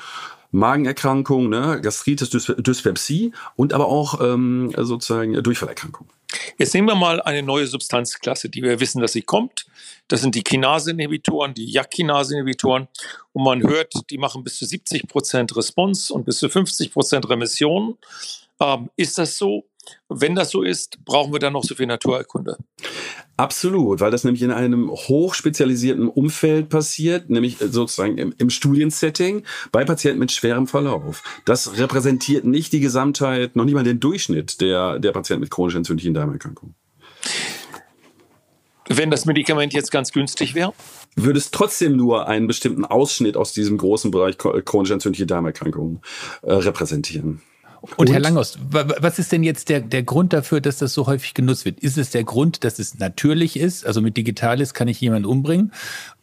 Magenerkrankungen, 0.51 1.51
ne? 1.51 1.81
Gastritis, 1.83 2.31
Dyspepsie 2.31 3.33
und 3.57 3.73
aber 3.73 3.89
auch 3.89 4.21
ähm, 4.21 4.73
sozusagen 4.77 5.43
Durchfallerkrankungen. 5.43 6.11
Jetzt 6.59 6.75
nehmen 6.75 6.89
wir 6.89 6.95
mal 6.95 7.21
eine 7.21 7.43
neue 7.43 7.67
Substanzklasse, 7.67 8.49
die 8.49 8.63
wir 8.63 8.81
wissen, 8.81 9.01
dass 9.01 9.13
sie 9.13 9.23
kommt. 9.23 9.67
Das 10.09 10.21
sind 10.21 10.35
die 10.35 10.43
Kinase-Inhibitoren, 10.43 11.55
die 11.55 11.71
JAK-Kinase-Inhibitoren. 11.71 12.89
Und 13.33 13.45
man 13.45 13.63
hört, 13.63 13.93
die 14.11 14.19
machen 14.19 14.45
bis 14.45 14.57
zu 14.57 14.67
70 14.67 15.09
Prozent 15.09 15.57
Response 15.57 16.13
und 16.13 16.25
bis 16.25 16.39
zu 16.39 16.49
50 16.49 16.93
Prozent 16.93 17.29
Remission. 17.29 17.99
Ähm, 18.61 18.91
ist 18.97 19.19
das 19.19 19.37
so? 19.37 19.65
Wenn 20.09 20.35
das 20.35 20.51
so 20.51 20.63
ist, 20.63 21.05
brauchen 21.05 21.33
wir 21.33 21.39
dann 21.39 21.53
noch 21.53 21.63
so 21.63 21.75
viel 21.75 21.87
Naturheilkunde? 21.87 22.57
Absolut, 23.37 24.01
weil 24.01 24.11
das 24.11 24.25
nämlich 24.25 24.43
in 24.43 24.51
einem 24.51 24.91
hochspezialisierten 24.91 26.09
Umfeld 26.09 26.71
passiert, 26.71 27.31
nämlich 27.31 27.59
sozusagen 27.59 28.19
im, 28.19 28.35
im, 28.39 28.51
Studiensetting 28.51 29.45
bei 29.73 29.85
Patienten 29.85 30.19
mit 30.19 30.33
schwerem 30.33 30.67
Verlauf. 30.67 31.23
Das 31.45 31.79
repräsentiert 31.79 32.45
nicht 32.45 32.73
die 32.73 32.81
Gesamtheit, 32.81 33.55
noch 33.55 33.65
nicht 33.65 33.75
mal 33.75 33.85
den 33.85 34.01
Durchschnitt 34.01 34.61
der, 34.61 34.99
der 34.99 35.13
Patienten 35.13 35.43
mit 35.43 35.51
chronisch 35.51 35.77
entzündlichen 35.77 36.15
Darmerkrankungen. 36.15 36.75
Wenn 38.89 39.11
das 39.11 39.25
Medikament 39.25 39.73
jetzt 39.73 39.91
ganz 39.91 40.13
günstig 40.13 40.55
wäre? 40.55 40.73
Würde 41.17 41.39
es 41.39 41.51
trotzdem 41.51 41.97
nur 41.97 42.29
einen 42.29 42.47
bestimmten 42.47 42.85
Ausschnitt 42.85 43.37
aus 43.37 43.53
diesem 43.53 43.79
großen 43.79 44.11
Bereich 44.11 44.39
chronisch 44.39 44.91
entzündliche 44.91 45.27
Darmerkrankungen 45.27 46.01
äh, 46.43 46.53
repräsentieren. 46.53 47.43
Und, 47.81 47.99
und, 47.99 48.13
Herr 48.13 48.21
Langhaus, 48.21 48.59
was 48.71 49.19
ist 49.19 49.33
denn 49.33 49.43
jetzt 49.45 49.69
der, 49.69 49.81
der 49.81 50.03
Grund 50.03 50.33
dafür, 50.33 50.61
dass 50.61 50.79
das 50.79 50.93
so 50.93 51.07
häufig 51.07 51.35
genutzt 51.35 51.65
wird? 51.65 51.81
Ist 51.81 51.99
es 51.99 52.11
der 52.11 52.25
Grund, 52.25 52.65
dass 52.65 52.79
es 52.79 52.99
natürlich 52.99 53.57
ist? 53.59 53.87
Also 53.87 54.01
mit 54.01 54.17
Digitalis 54.17 54.75
kann 54.75 54.89
ich 54.89 55.01
jemanden 55.01 55.27
umbringen? 55.27 55.73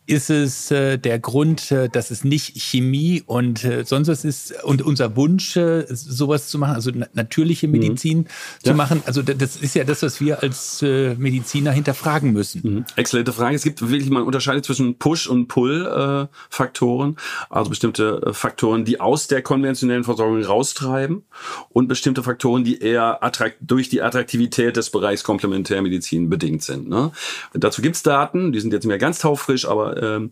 Ist 0.05 0.29
es 0.29 0.69
äh, 0.71 0.97
der 0.97 1.19
Grund, 1.19 1.71
äh, 1.71 1.87
dass 1.87 2.11
es 2.11 2.23
nicht 2.23 2.61
Chemie 2.61 3.23
und 3.25 3.63
äh, 3.63 3.85
sonst 3.85 4.07
was 4.07 4.25
ist 4.25 4.63
und 4.63 4.81
unser 4.81 5.15
Wunsch, 5.15 5.55
äh, 5.55 5.85
sowas 5.89 6.49
zu 6.49 6.59
machen, 6.59 6.75
also 6.75 6.91
na 6.93 7.07
natürliche 7.13 7.67
mhm. 7.67 7.73
Medizin 7.73 8.17
mhm. 8.19 8.27
zu 8.63 8.69
ja. 8.69 8.73
machen. 8.73 9.01
Also 9.05 9.21
das 9.21 9.55
ist 9.55 9.75
ja 9.75 9.83
das, 9.83 10.03
was 10.03 10.19
wir 10.19 10.43
als 10.43 10.81
äh, 10.81 11.15
Mediziner 11.15 11.71
hinterfragen 11.71 12.33
müssen. 12.33 12.61
Mhm. 12.63 12.85
Exzellente 12.95 13.31
Frage. 13.31 13.55
Es 13.55 13.63
gibt 13.63 13.81
wirklich, 13.81 14.09
man 14.09 14.23
unterscheidet 14.23 14.65
zwischen 14.65 14.97
Push- 14.97 15.27
und 15.27 15.47
Pull-Faktoren, 15.47 17.11
äh, 17.11 17.45
also 17.49 17.69
bestimmte 17.69 18.21
äh, 18.25 18.33
Faktoren, 18.33 18.83
die 18.83 18.99
aus 18.99 19.27
der 19.27 19.41
konventionellen 19.41 20.03
Versorgung 20.03 20.43
raustreiben 20.43 21.23
und 21.69 21.87
bestimmte 21.87 22.23
Faktoren, 22.23 22.63
die 22.63 22.79
eher 22.79 23.19
durch 23.61 23.89
die 23.89 24.01
Attraktivität 24.01 24.75
des 24.75 24.89
Bereichs 24.89 25.23
Komplementärmedizin 25.23 26.29
bedingt 26.29 26.63
sind. 26.63 26.89
Ne? 26.89 27.11
Dazu 27.53 27.81
gibt's 27.81 28.03
Daten, 28.03 28.51
die 28.51 28.59
sind 28.59 28.73
jetzt 28.73 28.83
nicht 28.83 28.89
mehr 28.89 28.97
ganz 28.97 29.19
taufrisch, 29.19 29.65
aber 29.67 29.92
ähm, 30.01 30.32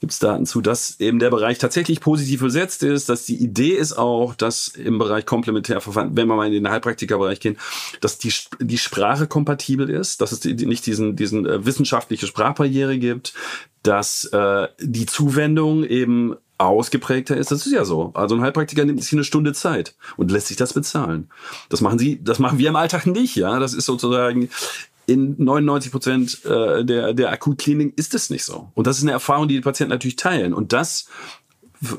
gibt 0.00 0.12
es 0.12 0.18
Daten 0.18 0.46
zu, 0.46 0.60
dass 0.60 0.98
eben 1.00 1.18
der 1.18 1.30
Bereich 1.30 1.58
tatsächlich 1.58 2.00
positiv 2.00 2.40
besetzt 2.40 2.82
ist, 2.82 3.08
dass 3.08 3.26
die 3.26 3.36
Idee 3.36 3.72
ist 3.72 3.92
auch, 3.92 4.34
dass 4.34 4.68
im 4.68 4.98
Bereich 4.98 5.26
Komplementärverfahren, 5.26 6.16
wenn 6.16 6.28
wir 6.28 6.36
mal 6.36 6.46
in 6.46 6.52
den 6.52 6.70
Heilpraktikerbereich 6.70 7.40
gehen, 7.40 7.58
dass 8.00 8.18
die, 8.18 8.32
die 8.58 8.78
Sprache 8.78 9.26
kompatibel 9.26 9.88
ist, 9.88 10.20
dass 10.20 10.32
es 10.32 10.44
nicht 10.44 10.86
diesen, 10.86 11.16
diesen 11.16 11.46
äh, 11.46 11.64
wissenschaftliche 11.64 12.26
Sprachbarriere 12.26 12.98
gibt, 12.98 13.34
dass 13.82 14.24
äh, 14.24 14.68
die 14.80 15.06
Zuwendung 15.06 15.84
eben 15.84 16.36
ausgeprägter 16.60 17.36
ist. 17.36 17.50
Das 17.50 17.64
ist 17.66 17.72
ja 17.72 17.84
so. 17.84 18.10
Also 18.14 18.34
ein 18.34 18.42
Heilpraktiker 18.42 18.84
nimmt 18.84 19.02
sich 19.02 19.12
eine 19.14 19.24
Stunde 19.24 19.54
Zeit 19.54 19.94
und 20.16 20.30
lässt 20.30 20.48
sich 20.48 20.58
das 20.58 20.74
bezahlen. 20.74 21.30
Das 21.70 21.80
machen 21.80 21.98
sie, 21.98 22.22
das 22.22 22.38
machen 22.38 22.58
wir 22.58 22.68
im 22.68 22.76
Alltag 22.76 23.06
nicht, 23.06 23.34
ja. 23.36 23.58
Das 23.58 23.72
ist 23.72 23.86
sozusagen 23.86 24.50
in 25.10 25.34
99 25.38 25.90
Prozent 25.90 26.44
äh, 26.44 26.84
der, 26.84 27.12
der 27.14 27.32
Akutklinik 27.32 27.98
ist 27.98 28.14
es 28.14 28.30
nicht 28.30 28.44
so. 28.44 28.70
Und 28.74 28.86
das 28.86 28.98
ist 28.98 29.02
eine 29.02 29.12
Erfahrung, 29.12 29.48
die 29.48 29.56
die 29.56 29.60
Patienten 29.60 29.90
natürlich 29.90 30.16
teilen. 30.16 30.54
Und 30.54 30.72
das 30.72 31.06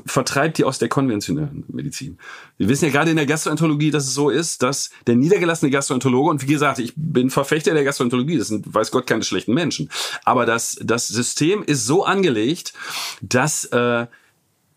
vertreibt 0.06 0.58
die 0.58 0.64
aus 0.64 0.78
der 0.78 0.88
konventionellen 0.88 1.64
Medizin. 1.68 2.18
Wir 2.56 2.68
wissen 2.68 2.84
ja 2.84 2.90
gerade 2.92 3.10
in 3.10 3.16
der 3.16 3.26
Gastroenterologie, 3.26 3.90
dass 3.90 4.06
es 4.06 4.14
so 4.14 4.30
ist, 4.30 4.62
dass 4.62 4.90
der 5.06 5.16
niedergelassene 5.16 5.70
Gastroenterologe, 5.70 6.30
und 6.30 6.42
wie 6.42 6.52
gesagt, 6.52 6.78
ich 6.78 6.92
bin 6.96 7.30
Verfechter 7.30 7.74
der 7.74 7.84
Gastroenterologie, 7.84 8.38
das 8.38 8.48
sind, 8.48 8.72
weiß 8.72 8.92
Gott, 8.92 9.06
keine 9.08 9.24
schlechten 9.24 9.54
Menschen, 9.54 9.90
aber 10.24 10.46
das, 10.46 10.78
das 10.82 11.08
System 11.08 11.64
ist 11.64 11.84
so 11.84 12.04
angelegt, 12.04 12.74
dass 13.22 13.64
äh, 13.66 14.06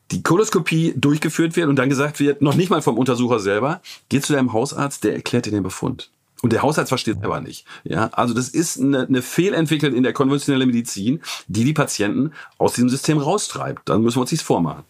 die 0.09 0.23
Koloskopie 0.23 0.93
durchgeführt 0.97 1.55
wird 1.55 1.69
und 1.69 1.75
dann 1.75 1.89
gesagt 1.89 2.19
wird, 2.19 2.41
noch 2.41 2.55
nicht 2.55 2.71
mal 2.71 2.81
vom 2.81 2.97
Untersucher 2.97 3.39
selber, 3.39 3.81
geh 4.09 4.21
zu 4.21 4.33
deinem 4.33 4.53
Hausarzt, 4.53 5.03
der 5.03 5.13
erklärt 5.13 5.45
dir 5.45 5.51
den 5.51 5.63
Befund. 5.63 6.09
Und 6.45 6.53
der 6.53 6.61
Hausarzt 6.61 6.89
versteht 6.89 7.21
selber 7.21 7.41
nicht. 7.41 7.65
Ja, 7.83 8.11
also 8.11 8.35
das 8.35 8.49
ist 8.49 8.79
eine, 8.79 9.07
eine 9.07 9.23
Fehlentwicklung 9.23 9.95
in 9.95 10.03
der 10.03 10.13
konventionellen 10.13 10.67
Medizin, 10.67 11.23
die 11.47 11.63
die 11.63 11.73
Patienten 11.73 12.33
aus 12.59 12.73
diesem 12.73 12.87
System 12.87 13.17
raustreibt. 13.17 13.89
Dann 13.89 14.03
müssen 14.03 14.17
wir 14.17 14.21
uns 14.21 14.31
nichts 14.31 14.45
vormachen. 14.45 14.83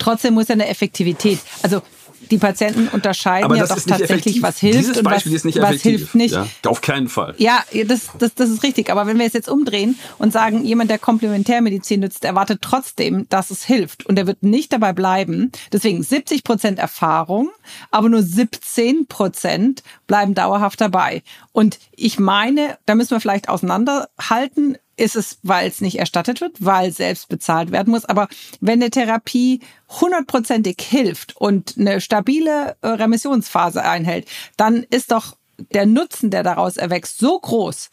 Trotzdem 0.00 0.34
muss 0.34 0.50
eine 0.50 0.66
Effektivität. 0.66 1.38
Also 1.62 1.82
die 2.30 2.38
Patienten 2.38 2.88
unterscheiden 2.88 3.54
ja 3.54 3.66
doch 3.66 3.76
tatsächlich, 3.76 4.10
effektiv. 4.10 4.42
was 4.42 4.58
hilft 4.58 4.78
Dieses 4.78 4.96
und 4.98 5.04
Beispiel 5.04 5.32
was, 5.32 5.36
ist 5.36 5.44
nicht 5.44 5.60
was 5.60 5.82
hilft 5.82 6.14
nicht. 6.14 6.34
Ja, 6.34 6.46
auf 6.66 6.80
keinen 6.80 7.08
Fall. 7.08 7.34
Ja, 7.38 7.64
das, 7.86 8.10
das, 8.18 8.34
das 8.34 8.50
ist 8.50 8.62
richtig. 8.62 8.90
Aber 8.90 9.06
wenn 9.06 9.18
wir 9.18 9.26
es 9.26 9.32
jetzt 9.32 9.48
umdrehen 9.48 9.98
und 10.18 10.32
sagen, 10.32 10.64
jemand, 10.64 10.90
der 10.90 10.98
Komplementärmedizin 10.98 12.00
nützt, 12.00 12.24
erwartet 12.24 12.60
trotzdem, 12.62 13.26
dass 13.28 13.50
es 13.50 13.64
hilft. 13.64 14.06
Und 14.06 14.18
er 14.18 14.26
wird 14.26 14.42
nicht 14.42 14.72
dabei 14.72 14.92
bleiben. 14.92 15.52
Deswegen 15.72 16.02
70 16.02 16.44
Prozent 16.44 16.78
Erfahrung, 16.78 17.50
aber 17.90 18.08
nur 18.08 18.22
17 18.22 19.06
Prozent 19.06 19.82
bleiben 20.06 20.34
dauerhaft 20.34 20.80
dabei. 20.80 21.22
Und 21.52 21.78
ich 21.92 22.18
meine, 22.18 22.78
da 22.86 22.94
müssen 22.94 23.12
wir 23.12 23.20
vielleicht 23.20 23.48
auseinanderhalten, 23.48 24.78
ist 24.98 25.16
es, 25.16 25.38
weil 25.42 25.68
es 25.68 25.80
nicht 25.80 25.98
erstattet 25.98 26.40
wird, 26.40 26.56
weil 26.58 26.92
selbst 26.92 27.28
bezahlt 27.28 27.70
werden 27.70 27.90
muss. 27.90 28.04
Aber 28.04 28.28
wenn 28.60 28.82
eine 28.82 28.90
Therapie 28.90 29.60
hundertprozentig 30.00 30.76
hilft 30.80 31.36
und 31.36 31.76
eine 31.78 32.00
stabile 32.00 32.76
äh, 32.82 32.88
Remissionsphase 32.88 33.82
einhält, 33.84 34.26
dann 34.56 34.84
ist 34.90 35.12
doch 35.12 35.36
der 35.72 35.86
Nutzen, 35.86 36.30
der 36.30 36.42
daraus 36.42 36.76
erwächst, 36.76 37.18
so 37.18 37.38
groß. 37.38 37.90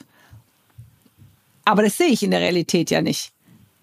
Aber 1.64 1.84
das 1.84 1.98
sehe 1.98 2.08
ich 2.08 2.24
in 2.24 2.32
der 2.32 2.42
Realität 2.42 2.92
ja 2.92 3.02
nicht. 3.02 3.32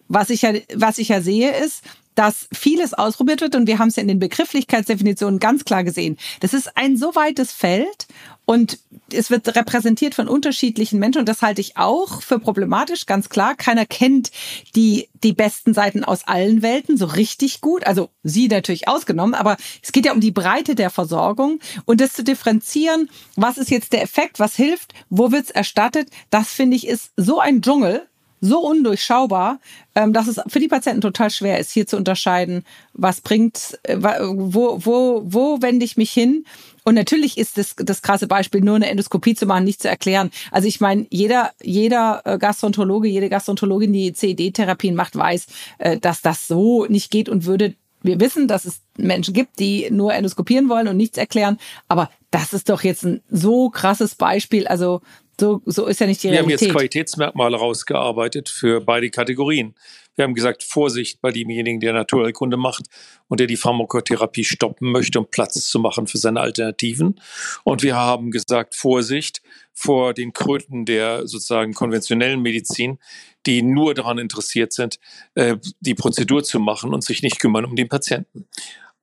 Was 0.09 0.31
ich 0.31 0.43
ja, 0.43 0.53
was 0.75 0.99
ich 0.99 1.09
ja 1.09 1.21
sehe, 1.21 1.53
ist, 1.53 1.83
dass 2.15 2.49
vieles 2.53 2.95
ausprobiert 2.95 3.41
wird 3.41 3.55
und 3.55 3.67
wir 3.67 3.79
haben 3.79 3.89
es 3.89 3.97
ja 3.97 4.03
in 4.03 4.09
den 4.09 4.19
Begrifflichkeitsdefinitionen 4.19 5.41
ganz 5.41 5.65
klar 5.65 5.85
gesehen. 5.85 6.19
Das 6.41 6.55
ist 6.55 6.77
ein 6.77 6.97
so 6.97 7.15
weites 7.15 7.53
Feld 7.53 8.07
und 8.45 8.79
es 9.13 9.31
wird 9.31 9.55
repräsentiert 9.55 10.15
von 10.15 10.29
unterschiedlichen 10.29 10.99
Menschen 10.99 11.21
und 11.21 11.29
das 11.29 11.43
halte 11.43 11.61
ich 11.61 11.77
auch 11.77 12.23
für 12.23 12.39
problematisch, 12.39 13.07
ganz 13.07 13.29
klar. 13.29 13.55
Keiner 13.55 13.87
kennt 13.87 14.31
die, 14.75 15.09
die 15.23 15.33
besten 15.33 15.75
Seiten 15.75 16.05
aus 16.05 16.27
allen 16.27 16.61
Welten 16.61 16.97
so 16.97 17.07
richtig 17.07 17.61
gut. 17.61 17.87
Also 17.87 18.11
sie 18.23 18.49
natürlich 18.49 18.89
ausgenommen, 18.89 19.35
aber 19.35 19.57
es 19.83 19.93
geht 19.93 20.07
ja 20.07 20.13
um 20.13 20.21
die 20.21 20.33
Breite 20.33 20.75
der 20.75 20.91
Versorgung 20.91 21.61
und 21.85 22.01
das 22.01 22.15
zu 22.15 22.25
differenzieren, 22.25 23.09
was 23.37 23.59
ist 23.59 23.71
jetzt 23.71 23.93
der 23.93 24.03
Effekt, 24.03 24.41
was 24.41 24.57
hilft, 24.57 24.93
wo 25.09 25.31
wird's 25.31 25.51
erstattet, 25.51 26.09
das 26.31 26.49
finde 26.49 26.77
ich 26.77 26.87
ist 26.87 27.13
so 27.17 27.39
ein 27.39 27.63
Dschungel, 27.63 28.07
so 28.43 28.59
undurchschaubar, 28.59 29.61
ähm, 29.95 30.13
dass 30.13 30.27
es 30.27 30.41
für 30.49 30.59
die 30.59 30.69
Patienten 30.69 31.01
total 31.01 31.31
schwer 31.31 31.59
ist, 31.61 31.71
hier 31.71 31.87
zu 31.87 31.97
unterscheiden, 31.97 32.65
was 32.93 33.21
bringt, 33.21 33.79
äh, 33.85 33.97
wo, 33.97 34.79
wo, 34.85 35.23
wo 35.25 35.63
wende 35.63 35.85
ich 35.85 35.97
mich 35.97 36.11
hin. 36.11 36.45
Und 36.83 36.97
natürlich 36.97 37.39
ist 37.39 37.57
das, 37.57 37.77
das 37.77 38.03
krasse 38.03 38.27
Beispiel, 38.27 38.61
nur 38.61 38.75
eine 38.75 38.91
Endoskopie 38.91 39.37
zu 39.37 39.47
machen, 39.47 39.65
nicht 39.65 39.81
zu 39.81 39.89
erklären. 39.89 40.33
Also 40.51 40.67
ich 40.67 40.81
meine, 40.81 41.07
jeder, 41.11 41.53
jeder 41.63 42.23
äh, 42.25 42.37
Gastroenterologe, 42.37 43.07
jede 43.07 43.29
Gastroenterologin, 43.29 43.93
die 43.93 44.13
CED-Therapien 44.13 44.97
macht, 44.97 45.15
weiß, 45.15 45.47
äh, 45.79 45.99
dass 45.99 46.21
das 46.21 46.49
so 46.49 46.85
nicht 46.87 47.13
geht 47.13 47.29
und 47.29 47.47
würde 47.47 47.75
wir 48.05 48.19
wissen, 48.19 48.49
dass 48.49 48.65
es 48.65 48.81
Menschen 48.97 49.33
gibt, 49.33 49.61
die 49.61 49.89
nur 49.91 50.13
endoskopieren 50.13 50.69
wollen 50.69 50.89
und 50.89 50.97
nichts 50.97 51.19
erklären, 51.19 51.59
aber 51.87 52.11
das 52.33 52.53
ist 52.53 52.69
doch 52.69 52.83
jetzt 52.83 53.05
ein 53.05 53.23
so 53.31 53.71
krasses 53.71 54.15
Beispiel. 54.15 54.67
Also 54.67 55.03
so, 55.41 55.63
so 55.67 55.87
ist 55.87 56.01
ja 56.01 56.07
nicht 56.07 56.23
die 56.23 56.29
Wir 56.29 56.35
Realität. 56.35 56.61
haben 56.61 56.67
jetzt 56.67 56.73
Qualitätsmerkmale 56.73 57.57
rausgearbeitet 57.57 58.49
für 58.49 58.81
beide 58.81 59.11
Kategorien. 59.11 59.75
Wir 60.15 60.25
haben 60.25 60.35
gesagt, 60.35 60.63
Vorsicht 60.63 61.23
bei 61.23 61.31
demjenigen, 61.33 61.81
der 61.81 61.95
Naturheilkunde 61.95 62.59
macht 62.59 62.85
und 63.29 63.41
der 63.41 63.47
die 63.47 63.57
Pharmakotherapie 63.57 64.45
stoppen 64.45 64.93
möchte, 64.93 65.19
um 65.19 65.27
Platz 65.31 65.67
zu 65.67 65.79
machen 65.79 66.07
für 66.07 66.19
seine 66.19 66.41
Alternativen. 66.41 67.19
Und 67.65 67.83
wir 67.83 67.97
haben 67.97 68.31
gesagt, 68.31 68.75
Vorsicht 68.75 69.41
vor 69.73 70.13
den 70.13 70.35
Kröten 70.35 70.85
der 70.85 71.27
sozusagen 71.27 71.73
konventionellen 71.73 72.43
Medizin, 72.43 72.99
die 73.47 73.63
nur 73.63 73.95
daran 73.95 74.19
interessiert 74.19 74.75
sind, 74.75 74.99
äh, 75.35 75.57
die 75.81 75.95
Prozedur 75.95 76.45
zu 76.45 76.61
machen 76.61 76.93
und 76.93 77.03
sich 77.03 77.23
nicht 77.23 77.39
kümmern 77.39 77.65
um 77.65 77.75
den 77.75 77.89
Patienten. 77.89 78.47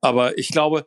Aber 0.00 0.38
ich 0.38 0.50
glaube, 0.50 0.86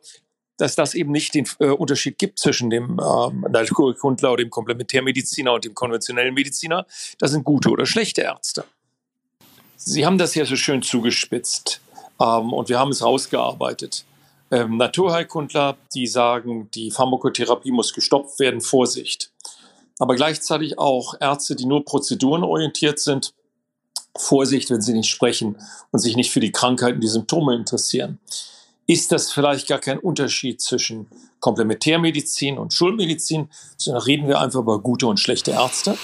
dass 0.56 0.74
das 0.74 0.94
eben 0.94 1.12
nicht 1.12 1.34
den 1.34 1.46
äh, 1.58 1.66
Unterschied 1.66 2.18
gibt 2.18 2.38
zwischen 2.38 2.70
dem 2.70 3.00
ähm, 3.00 3.44
oder 3.44 4.36
dem 4.36 4.50
Komplementärmediziner 4.50 5.52
und 5.52 5.64
dem 5.64 5.74
konventionellen 5.74 6.34
Mediziner. 6.34 6.86
Das 7.18 7.32
sind 7.32 7.44
gute 7.44 7.70
oder 7.70 7.86
schlechte 7.86 8.22
Ärzte. 8.22 8.64
Sie 9.76 10.06
haben 10.06 10.18
das 10.18 10.34
ja 10.34 10.44
so 10.44 10.56
schön 10.56 10.82
zugespitzt 10.82 11.80
ähm, 12.20 12.52
und 12.52 12.68
wir 12.68 12.78
haben 12.78 12.90
es 12.90 13.02
rausgearbeitet. 13.02 14.04
Ähm, 14.50 14.76
Naturheilkundler, 14.76 15.76
die 15.94 16.06
sagen, 16.06 16.70
die 16.74 16.90
Pharmakotherapie 16.90 17.72
muss 17.72 17.92
gestoppt 17.92 18.38
werden, 18.38 18.60
Vorsicht. 18.60 19.30
Aber 19.98 20.14
gleichzeitig 20.14 20.78
auch 20.78 21.14
Ärzte, 21.20 21.56
die 21.56 21.66
nur 21.66 21.84
prozedurenorientiert 21.84 22.98
sind, 22.98 23.34
Vorsicht, 24.16 24.70
wenn 24.70 24.80
sie 24.80 24.92
nicht 24.92 25.10
sprechen 25.10 25.56
und 25.90 25.98
sich 25.98 26.16
nicht 26.16 26.30
für 26.30 26.40
die 26.40 26.52
Krankheiten, 26.52 27.00
die 27.00 27.08
Symptome 27.08 27.54
interessieren. 27.54 28.20
Ist 28.86 29.12
das 29.12 29.32
vielleicht 29.32 29.68
gar 29.68 29.78
kein 29.78 29.98
Unterschied 29.98 30.60
zwischen 30.60 31.06
Komplementärmedizin 31.40 32.58
und 32.58 32.72
Schulmedizin, 32.72 33.48
sondern 33.76 34.02
reden 34.02 34.28
wir 34.28 34.40
einfach 34.40 34.60
über 34.60 34.80
gute 34.80 35.06
und 35.06 35.18
schlechte 35.18 35.52
Ärzte? 35.52 35.96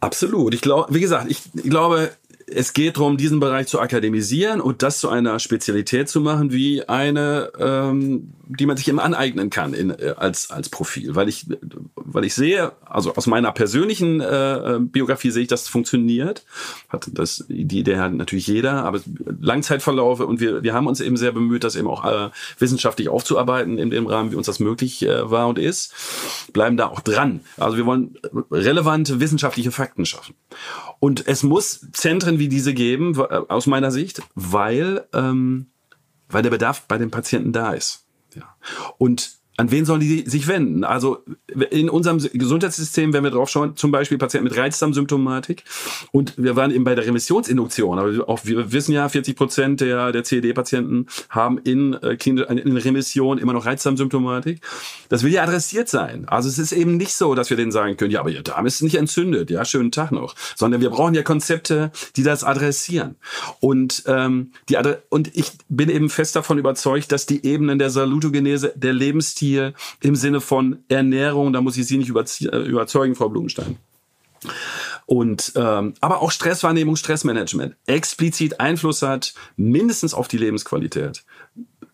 Absolut. 0.00 0.54
Ich 0.54 0.60
glaube, 0.60 0.92
wie 0.92 1.00
gesagt, 1.00 1.30
ich, 1.30 1.40
glaube, 1.62 2.10
es 2.46 2.72
geht 2.72 2.96
darum, 2.96 3.16
diesen 3.16 3.40
Bereich 3.40 3.68
zu 3.68 3.80
akademisieren 3.80 4.60
und 4.60 4.82
das 4.82 4.98
zu 4.98 5.08
einer 5.08 5.38
Spezialität 5.38 6.08
zu 6.08 6.20
machen, 6.20 6.52
wie 6.52 6.86
eine, 6.88 7.50
ähm, 7.58 8.32
die 8.58 8.66
man 8.66 8.76
sich 8.76 8.88
eben 8.88 9.00
aneignen 9.00 9.50
kann 9.50 9.74
in, 9.74 9.90
äh, 9.90 10.14
als, 10.16 10.50
als 10.50 10.68
Profil. 10.68 11.14
Weil 11.14 11.28
ich, 11.28 11.46
weil 11.94 12.24
ich 12.24 12.34
sehe, 12.34 12.72
also 12.84 13.14
aus 13.14 13.26
meiner 13.26 13.52
persönlichen 13.52 14.20
äh, 14.20 14.78
Biografie 14.80 15.30
sehe 15.30 15.42
ich, 15.42 15.48
dass 15.48 15.62
es 15.62 15.68
funktioniert. 15.68 16.44
Hat 16.88 17.08
das, 17.12 17.44
die 17.48 17.78
Idee 17.78 17.98
hat 17.98 18.14
natürlich 18.14 18.46
jeder, 18.46 18.84
aber 18.84 19.00
Langzeitverlaufe 19.40 20.26
und 20.26 20.40
wir, 20.40 20.62
wir 20.62 20.74
haben 20.74 20.86
uns 20.86 21.00
eben 21.00 21.16
sehr 21.16 21.32
bemüht, 21.32 21.64
das 21.64 21.76
eben 21.76 21.88
auch 21.88 22.04
äh, 22.04 22.30
wissenschaftlich 22.58 23.08
aufzuarbeiten 23.08 23.78
in 23.78 23.90
dem 23.90 24.06
Rahmen, 24.06 24.32
wie 24.32 24.36
uns 24.36 24.46
das 24.46 24.60
möglich 24.60 25.02
äh, 25.02 25.30
war 25.30 25.48
und 25.48 25.58
ist. 25.58 25.94
Bleiben 26.52 26.76
da 26.76 26.88
auch 26.88 27.00
dran. 27.00 27.40
Also 27.56 27.76
wir 27.76 27.86
wollen 27.86 28.18
relevante 28.50 29.20
wissenschaftliche 29.20 29.72
Fakten 29.72 30.06
schaffen. 30.06 30.34
Und 30.98 31.26
es 31.26 31.42
muss 31.42 31.86
Zentren 31.92 32.38
wie 32.38 32.48
diese 32.48 32.74
geben, 32.74 33.18
aus 33.20 33.66
meiner 33.66 33.90
Sicht, 33.90 34.22
weil, 34.34 35.04
ähm, 35.12 35.66
weil 36.28 36.42
der 36.42 36.50
Bedarf 36.50 36.82
bei 36.86 36.98
den 36.98 37.10
Patienten 37.10 37.52
da 37.52 37.72
ist. 37.72 38.04
Ja. 38.34 38.56
Und 38.98 39.41
an 39.58 39.70
wen 39.70 39.84
sollen 39.84 40.00
die 40.00 40.24
sich 40.26 40.48
wenden? 40.48 40.82
Also 40.82 41.18
in 41.70 41.90
unserem 41.90 42.18
Gesundheitssystem, 42.18 43.12
wenn 43.12 43.22
wir 43.22 43.30
drauf 43.30 43.50
schauen, 43.50 43.76
zum 43.76 43.90
Beispiel 43.90 44.16
Patienten 44.16 44.48
mit 44.48 44.56
Reizdarmsymptomatik 44.56 45.64
und 46.10 46.34
wir 46.38 46.56
waren 46.56 46.70
eben 46.70 46.84
bei 46.84 46.94
der 46.94 47.06
Remissionsinduktion, 47.06 47.98
aber 47.98 48.28
auch 48.28 48.40
wir 48.44 48.72
wissen 48.72 48.92
ja, 48.92 49.08
40 49.08 49.36
Prozent 49.36 49.80
der, 49.82 50.10
der 50.10 50.24
CED-Patienten 50.24 51.06
haben 51.28 51.58
in, 51.58 51.92
äh, 51.94 52.16
in 52.24 52.76
Remission 52.78 53.36
immer 53.36 53.52
noch 53.52 53.66
Reizdarmsymptomatik. 53.66 54.62
Das 55.10 55.22
will 55.22 55.32
ja 55.32 55.42
adressiert 55.42 55.88
sein. 55.88 56.26
Also 56.28 56.48
es 56.48 56.58
ist 56.58 56.72
eben 56.72 56.96
nicht 56.96 57.12
so, 57.12 57.34
dass 57.34 57.50
wir 57.50 57.58
denen 57.58 57.72
sagen 57.72 57.98
können, 57.98 58.10
ja, 58.10 58.20
aber 58.20 58.30
Ihr 58.30 58.42
Darm 58.42 58.64
ist 58.64 58.80
nicht 58.80 58.94
entzündet, 58.94 59.50
ja, 59.50 59.66
schönen 59.66 59.92
Tag 59.92 60.12
noch, 60.12 60.34
sondern 60.56 60.80
wir 60.80 60.88
brauchen 60.88 61.14
ja 61.14 61.22
Konzepte, 61.22 61.92
die 62.16 62.22
das 62.22 62.42
adressieren. 62.42 63.16
Und, 63.60 64.04
ähm, 64.06 64.52
die 64.70 64.78
Adre 64.78 65.02
und 65.10 65.36
ich 65.36 65.52
bin 65.68 65.90
eben 65.90 66.08
fest 66.08 66.36
davon 66.36 66.56
überzeugt, 66.56 67.12
dass 67.12 67.26
die 67.26 67.44
Ebenen 67.44 67.78
der 67.78 67.90
Salutogenese, 67.90 68.72
der 68.76 68.94
Lebensstil, 68.94 69.41
Lebensstil 69.42 69.74
im 70.00 70.16
Sinne 70.16 70.40
von 70.40 70.78
Ernährung, 70.88 71.52
da 71.52 71.60
muss 71.60 71.76
ich 71.76 71.86
Sie 71.86 71.98
nicht 71.98 72.10
äh, 72.10 72.56
überzeugen, 72.58 73.14
Frau 73.14 73.28
Blumenstein. 73.28 73.76
Und 75.06 75.52
ähm, 75.56 75.94
aber 76.00 76.22
auch 76.22 76.30
Stresswahrnehmung, 76.30 76.96
Stressmanagement 76.96 77.76
explizit 77.86 78.60
Einfluss 78.60 79.02
hat, 79.02 79.34
mindestens 79.56 80.14
auf 80.14 80.28
die 80.28 80.38
Lebensqualität 80.38 81.24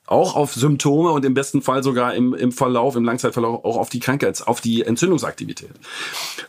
auch 0.07 0.37
auf 0.37 0.55
Symptome 0.55 1.11
und 1.11 1.23
im 1.27 1.35
besten 1.35 1.61
Fall 1.61 1.83
sogar 1.83 2.15
im, 2.15 2.33
im 2.33 2.51
Verlauf, 2.51 2.97
im 2.97 3.05
Langzeitverlauf 3.05 3.63
auch 3.63 3.77
auf 3.77 3.91
die 3.91 4.01
Krankheits-, 4.01 4.41
auf 4.41 4.63
die 4.63 4.83
Entzündungsaktivität. 4.83 5.69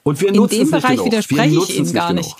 Und 0.03 0.21
wir 0.21 0.31
nutzen 0.31 0.61
In 0.61 0.71
dem 0.71 0.71
Bereich 0.71 1.03
widerspreche 1.03 1.57
ich 1.57 1.77
Ihnen 1.77 1.91
gar 1.91 2.13
nicht. 2.13 2.33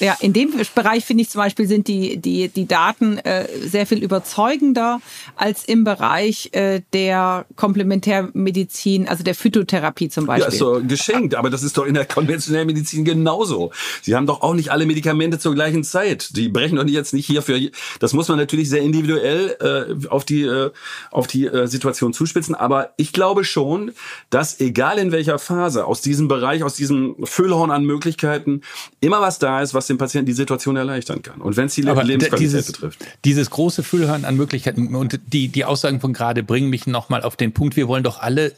Ja, 0.00 0.16
in 0.20 0.32
dem 0.32 0.52
Bereich 0.74 1.04
finde 1.04 1.22
ich 1.22 1.30
zum 1.30 1.40
Beispiel 1.40 1.66
sind 1.66 1.88
die, 1.88 2.18
die, 2.18 2.48
die 2.48 2.66
Daten 2.66 3.18
äh, 3.18 3.46
sehr 3.60 3.86
viel 3.86 4.02
überzeugender 4.02 5.00
als 5.36 5.64
im 5.64 5.84
Bereich 5.84 6.50
äh, 6.52 6.82
der 6.92 7.46
Komplementärmedizin, 7.56 9.08
also 9.08 9.24
der 9.24 9.34
Phytotherapie 9.34 10.08
zum 10.08 10.26
Beispiel. 10.26 10.44
Ja, 10.44 10.52
ist 10.52 10.60
doch 10.60 10.80
geschenkt, 10.86 11.34
aber 11.34 11.50
das 11.50 11.62
ist 11.62 11.76
doch 11.76 11.84
in 11.84 11.94
der 11.94 12.06
konventionellen 12.06 12.66
Medizin 12.66 13.04
genauso. 13.04 13.72
Sie 14.02 14.14
haben 14.14 14.26
doch 14.26 14.42
auch 14.42 14.54
nicht 14.54 14.70
alle 14.70 14.86
Medikamente 14.86 15.38
zur 15.38 15.54
gleichen 15.54 15.82
Zeit. 15.82 16.36
Die 16.36 16.48
brechen 16.48 16.76
doch 16.76 16.86
jetzt 16.86 17.12
nicht 17.12 17.26
hier 17.26 17.42
für, 17.42 17.58
das 17.98 18.12
muss 18.12 18.28
man 18.28 18.38
natürlich 18.38 18.68
sehr 18.68 18.82
individuell 18.82 19.56
äh, 19.60 20.08
auf 20.08 20.24
die, 20.24 20.42
äh, 20.42 20.70
auf 21.10 21.26
die 21.26 21.46
äh, 21.46 21.66
Situation 21.66 22.12
zuspitzen, 22.12 22.54
aber 22.54 22.92
ich 22.96 23.12
glaube 23.12 23.44
schon, 23.44 23.92
dass 24.30 24.60
egal 24.60 24.98
in 24.98 25.12
welcher 25.12 25.38
Phase 25.38 25.86
aus 25.86 26.00
diesem 26.00 26.28
Bereich, 26.28 26.62
aus 26.62 26.74
diesem 26.74 27.16
Füllhorn 27.24 27.70
an 27.70 27.84
Möglichkeiten 27.84 28.62
immer 29.00 29.20
was 29.20 29.38
da 29.38 29.60
ist, 29.60 29.74
was 29.74 29.87
dem 29.88 29.98
Patienten 29.98 30.26
die 30.26 30.32
Situation 30.32 30.76
erleichtern 30.76 31.22
kann. 31.22 31.40
Und 31.40 31.56
wenn 31.56 31.66
es 31.66 31.74
die 31.74 31.86
Aber 31.86 32.04
Lebensqualität 32.04 32.40
dieses, 32.40 32.72
betrifft. 32.72 33.04
Dieses 33.24 33.50
große 33.50 33.82
Füllhören 33.82 34.24
an 34.24 34.36
Möglichkeiten 34.36 34.94
und 34.94 35.20
die, 35.26 35.48
die 35.48 35.64
Aussagen 35.64 36.00
von 36.00 36.12
gerade 36.12 36.42
bringen 36.42 36.70
mich 36.70 36.86
nochmal 36.86 37.22
auf 37.22 37.36
den 37.36 37.52
Punkt, 37.52 37.76
wir 37.76 37.88
wollen 37.88 38.04
doch 38.04 38.20
alle 38.20 38.52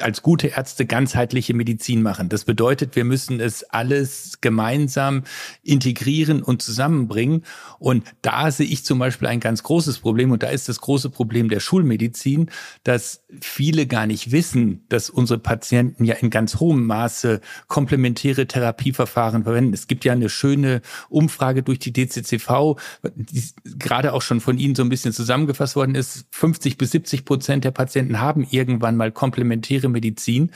als 0.00 0.22
gute 0.22 0.48
Ärzte 0.48 0.86
ganzheitliche 0.86 1.54
Medizin 1.54 2.02
machen. 2.02 2.28
Das 2.28 2.44
bedeutet, 2.44 2.96
wir 2.96 3.04
müssen 3.04 3.40
es 3.40 3.64
alles 3.64 4.40
gemeinsam 4.40 5.24
integrieren 5.62 6.42
und 6.42 6.62
zusammenbringen. 6.62 7.44
Und 7.78 8.04
da 8.22 8.50
sehe 8.50 8.66
ich 8.66 8.84
zum 8.84 8.98
Beispiel 8.98 9.28
ein 9.28 9.40
ganz 9.40 9.62
großes 9.62 9.98
Problem. 9.98 10.30
Und 10.30 10.42
da 10.42 10.48
ist 10.48 10.68
das 10.68 10.80
große 10.80 11.10
Problem 11.10 11.48
der 11.48 11.60
Schulmedizin, 11.60 12.50
dass 12.84 13.24
viele 13.40 13.86
gar 13.86 14.06
nicht 14.06 14.32
wissen, 14.32 14.84
dass 14.88 15.10
unsere 15.10 15.38
Patienten 15.38 16.04
ja 16.04 16.14
in 16.16 16.30
ganz 16.30 16.56
hohem 16.56 16.86
Maße 16.86 17.40
komplementäre 17.68 18.46
Therapieverfahren 18.46 19.44
verwenden. 19.44 19.74
Es 19.74 19.86
gibt 19.86 20.04
ja 20.04 20.12
eine 20.12 20.28
schöne 20.28 20.82
Umfrage 21.08 21.62
durch 21.62 21.78
die 21.78 21.92
DCCV, 21.92 22.76
die 23.14 23.42
gerade 23.78 24.12
auch 24.12 24.22
schon 24.22 24.40
von 24.40 24.58
Ihnen 24.58 24.74
so 24.74 24.82
ein 24.82 24.88
bisschen 24.88 25.12
zusammengefasst 25.12 25.76
worden 25.76 25.94
ist. 25.94 26.26
50 26.30 26.78
bis 26.78 26.90
70 26.92 27.24
Prozent 27.24 27.64
der 27.64 27.70
Patienten 27.70 28.20
haben 28.20 28.46
irgendwann 28.50 28.96
mal 28.96 29.12
komplementäre 29.12 29.85
Medizin 29.88 30.52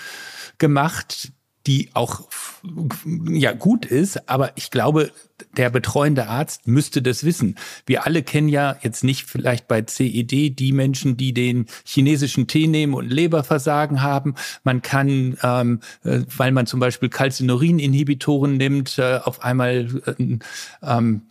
gemacht, 0.58 1.32
die 1.66 1.90
auch 1.92 2.22
ja 3.28 3.52
gut 3.52 3.84
ist, 3.84 4.28
aber 4.28 4.52
ich 4.56 4.70
glaube, 4.70 5.10
der 5.56 5.70
betreuende 5.70 6.26
Arzt 6.26 6.66
müsste 6.66 7.02
das 7.02 7.24
wissen. 7.24 7.56
Wir 7.86 8.06
alle 8.06 8.22
kennen 8.22 8.48
ja 8.48 8.76
jetzt 8.82 9.04
nicht 9.04 9.26
vielleicht 9.26 9.68
bei 9.68 9.82
CED 9.82 10.58
die 10.58 10.72
Menschen, 10.72 11.16
die 11.16 11.34
den 11.34 11.66
chinesischen 11.84 12.46
Tee 12.46 12.66
nehmen 12.66 12.94
und 12.94 13.10
Leberversagen 13.10 14.02
haben. 14.02 14.34
Man 14.64 14.82
kann, 14.82 15.36
ähm, 15.42 15.80
äh, 16.02 16.20
weil 16.36 16.52
man 16.52 16.66
zum 16.66 16.80
Beispiel 16.80 17.08
Calcineurin-Inhibitoren 17.08 18.56
nimmt, 18.56 18.98
äh, 18.98 19.20
auf 19.22 19.42
einmal 19.42 19.88
äh, 20.06 20.38
ähm, 20.82 21.22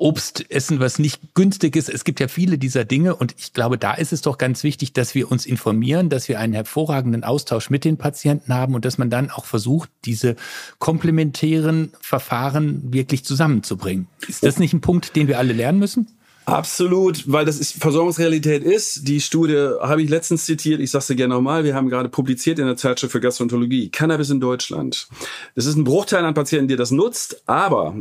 Obst 0.00 0.50
essen, 0.50 0.80
was 0.80 0.98
nicht 0.98 1.34
günstig 1.34 1.76
ist. 1.76 1.90
Es 1.90 2.04
gibt 2.04 2.20
ja 2.20 2.28
viele 2.28 2.56
dieser 2.56 2.84
Dinge 2.84 3.14
und 3.14 3.34
ich 3.38 3.52
glaube, 3.52 3.76
da 3.76 3.92
ist 3.92 4.12
es 4.12 4.22
doch 4.22 4.38
ganz 4.38 4.64
wichtig, 4.64 4.94
dass 4.94 5.14
wir 5.14 5.30
uns 5.30 5.44
informieren, 5.44 6.08
dass 6.08 6.28
wir 6.28 6.40
einen 6.40 6.54
hervorragenden 6.54 7.22
Austausch 7.22 7.68
mit 7.68 7.84
den 7.84 7.98
Patienten 7.98 8.54
haben 8.54 8.74
und 8.74 8.84
dass 8.84 8.96
man 8.96 9.10
dann 9.10 9.30
auch 9.30 9.44
versucht, 9.44 9.90
diese 10.06 10.36
komplementären 10.78 11.92
Verfahren 12.00 12.92
wirklich 12.92 13.24
zusammenzubringen. 13.24 14.08
Ist 14.26 14.42
das 14.42 14.58
nicht 14.58 14.72
ein 14.72 14.80
Punkt, 14.80 15.16
den 15.16 15.28
wir 15.28 15.38
alle 15.38 15.52
lernen 15.52 15.78
müssen? 15.78 16.08
Absolut, 16.50 17.30
weil 17.30 17.44
das 17.44 17.58
ist 17.58 17.80
Versorgungsrealität 17.80 18.64
ist. 18.64 19.06
Die 19.08 19.20
Studie 19.20 19.70
habe 19.80 20.02
ich 20.02 20.10
letztens 20.10 20.44
zitiert, 20.44 20.80
ich 20.80 20.90
sage 20.90 21.04
sie 21.04 21.16
gerne 21.16 21.34
nochmal, 21.34 21.64
wir 21.64 21.74
haben 21.74 21.88
gerade 21.88 22.08
publiziert 22.08 22.58
in 22.58 22.66
der 22.66 22.76
Zeitschrift 22.76 23.12
für 23.12 23.20
Gastroenterologie, 23.20 23.88
Cannabis 23.90 24.30
in 24.30 24.40
Deutschland. 24.40 25.08
Das 25.54 25.66
ist 25.66 25.76
ein 25.76 25.84
Bruchteil 25.84 26.24
an 26.24 26.34
Patienten, 26.34 26.68
die 26.68 26.76
das 26.76 26.90
nutzt, 26.90 27.42
aber 27.46 27.94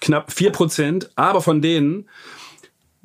knapp 0.00 0.32
vier 0.32 0.52
Prozent, 0.52 1.10
aber 1.16 1.42
von 1.42 1.60
denen 1.60 2.06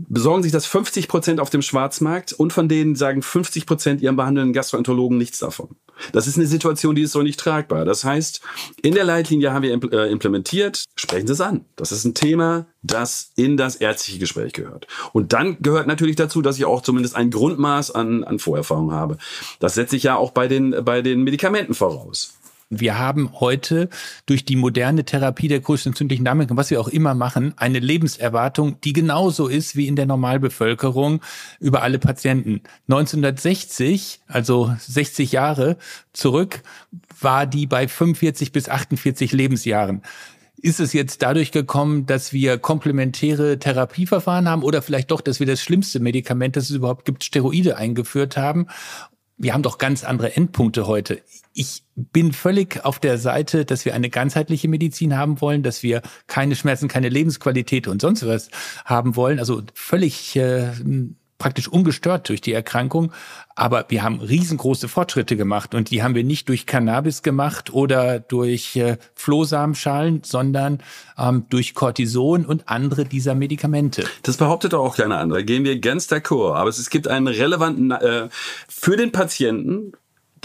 besorgen 0.10 0.44
sich 0.44 0.52
das 0.52 0.66
50 0.66 1.08
Prozent 1.08 1.40
auf 1.40 1.50
dem 1.50 1.62
Schwarzmarkt 1.62 2.34
und 2.34 2.54
von 2.54 2.68
denen 2.68 2.96
sagen 2.96 3.22
50 3.22 3.66
Prozent 3.66 4.02
ihrem 4.02 4.16
behandelnden 4.16 4.54
Gastroenterologen 4.54 5.18
nichts 5.18 5.40
davon. 5.40 5.70
Das 6.12 6.28
ist 6.28 6.38
eine 6.38 6.48
Situation, 6.48 6.96
die 6.96 7.04
ist 7.04 7.12
so 7.12 7.22
nicht 7.22 7.40
tragbar. 7.40 7.86
Das 7.86 8.04
heißt, 8.04 8.42
in 8.82 8.94
der 8.94 9.04
Leitlinie 9.04 9.54
haben 9.54 9.64
wir 9.64 9.94
äh, 9.94 10.12
implementiert, 10.12 10.86
sprechen 10.96 11.28
Sie 11.28 11.34
es 11.34 11.42
an. 11.42 11.66
Das 11.76 11.92
ist 11.92 12.06
ein 12.06 12.14
Thema, 12.14 12.66
das 12.82 13.32
in 13.36 13.58
das 13.58 13.76
ärztliche 13.76 14.20
Gespräch 14.20 14.54
gehört. 14.54 14.88
Und 15.14 15.34
dann 15.34 15.58
gehört 15.62 15.88
natürlich 15.88 16.16
dazu, 16.16 16.42
dass 16.42 16.58
ich 16.58 16.66
auch 16.66 16.82
zumindest 16.82 17.16
ein 17.16 17.30
Grundmaß 17.30 17.92
an, 17.92 18.24
an 18.24 18.40
Vorerfahrung 18.40 18.92
habe. 18.92 19.18
Das 19.60 19.76
setze 19.76 19.96
ich 19.96 20.04
ja 20.04 20.16
auch 20.16 20.32
bei 20.32 20.48
den, 20.48 20.76
bei 20.84 21.02
den 21.02 21.24
Medikamenten 21.24 21.74
voraus. 21.74 22.34
Wir 22.74 22.98
haben 22.98 23.42
heute 23.42 23.90
durch 24.26 24.46
die 24.46 24.56
moderne 24.56 25.04
Therapie 25.04 25.50
der 25.50 25.58
entzündlichen 25.58 26.24
Darmerkrankung, 26.24 26.56
was 26.56 26.70
wir 26.72 26.80
auch 26.80 26.88
immer 26.88 27.14
machen, 27.14 27.54
eine 27.58 27.80
Lebenserwartung, 27.80 28.80
die 28.80 28.94
genauso 28.94 29.50
ist 29.50 29.76
wie 29.76 29.88
in 29.88 29.98
der 29.98 30.06
Normalbevölkerung 30.06 31.20
über 31.60 31.82
alle 31.82 32.00
Patienten. 32.00 32.62
1960, 32.88 34.22
also 34.28 34.74
60 34.80 35.34
Jahre 35.34 35.78
zurück, 36.14 36.64
war 37.20 37.46
die 37.46 37.68
bei 37.68 37.90
45 37.90 38.54
bis 38.54 38.70
48 38.70 39.34
Lebensjahren. 39.34 40.02
Ist 40.62 40.80
es 40.80 40.94
jetzt 40.94 41.24
dadurch 41.24 41.52
gekommen, 41.52 42.06
dass 42.06 42.32
wir 42.32 42.58
komplementäre 42.58 43.60
Therapieverfahren 43.60 44.48
haben 44.48 44.64
oder 44.64 44.82
vielleicht 44.82 45.12
doch, 45.12 45.20
dass 45.20 45.42
wir 45.42 45.48
das 45.48 45.62
schlimmste 45.62 46.00
Medikament, 46.00 46.56
das 46.56 46.70
es 46.70 46.78
überhaupt 46.78 47.04
gibt, 47.04 47.26
Steroide 47.26 47.76
eingeführt 47.76 48.38
haben? 48.38 48.68
wir 49.42 49.54
haben 49.54 49.64
doch 49.64 49.78
ganz 49.78 50.04
andere 50.04 50.36
Endpunkte 50.36 50.88
heute. 50.88 51.22
Ich 51.54 51.84
bin 51.96 52.34
völlig 52.34 52.86
auf 52.86 53.00
der 53.00 53.18
Seite, 53.18 53.66
dass 53.66 53.86
wir 53.86 53.94
eine 53.94 54.10
ganzheitliche 54.10 54.68
Medizin 54.68 55.18
haben 55.18 55.42
wollen, 55.42 55.64
dass 55.64 55.84
wir 55.84 56.02
keine 56.28 56.56
Schmerzen, 56.56 56.88
keine 56.88 57.10
Lebensqualität 57.10 57.88
und 57.88 58.02
sonst 58.02 58.26
was 58.26 58.50
haben 58.86 59.16
wollen. 59.16 59.40
Also 59.40 59.62
völlig 59.74 60.36
äh, 60.36 60.72
praktisch 61.42 61.68
ungestört 61.68 62.30
durch 62.30 62.40
die 62.40 62.54
Erkrankung. 62.54 63.12
Aber 63.56 63.86
wir 63.90 64.04
haben 64.04 64.22
riesengroße 64.22 64.88
Fortschritte 64.88 65.36
gemacht 65.36 65.74
und 65.74 65.90
die 65.90 66.04
haben 66.04 66.14
wir 66.14 66.24
nicht 66.24 66.48
durch 66.50 66.68
Cannabis 66.68 67.24
gemacht 67.24 67.74
oder 67.74 68.20
durch 68.20 68.76
äh, 68.76 68.98
Flohsamenschalen, 69.16 70.22
sondern 70.24 70.84
ähm, 71.18 71.46
durch 71.50 71.74
Cortison 71.74 72.46
und 72.46 72.70
andere 72.70 73.06
dieser 73.06 73.34
Medikamente. 73.34 74.04
Das 74.22 74.38
behauptet 74.38 74.76
auch 74.76 74.96
keiner 74.96 75.18
andere. 75.18 75.44
Gehen 75.44 75.64
wir 75.64 75.80
ganz 75.80 76.08
d'accord. 76.12 76.54
Aber 76.54 76.70
es 76.70 76.90
gibt 76.92 77.08
einen 77.08 77.28
relevanten, 77.28 77.90
äh, 77.90 78.30
für 78.70 78.96
den 78.96 79.12
Patienten 79.12 79.94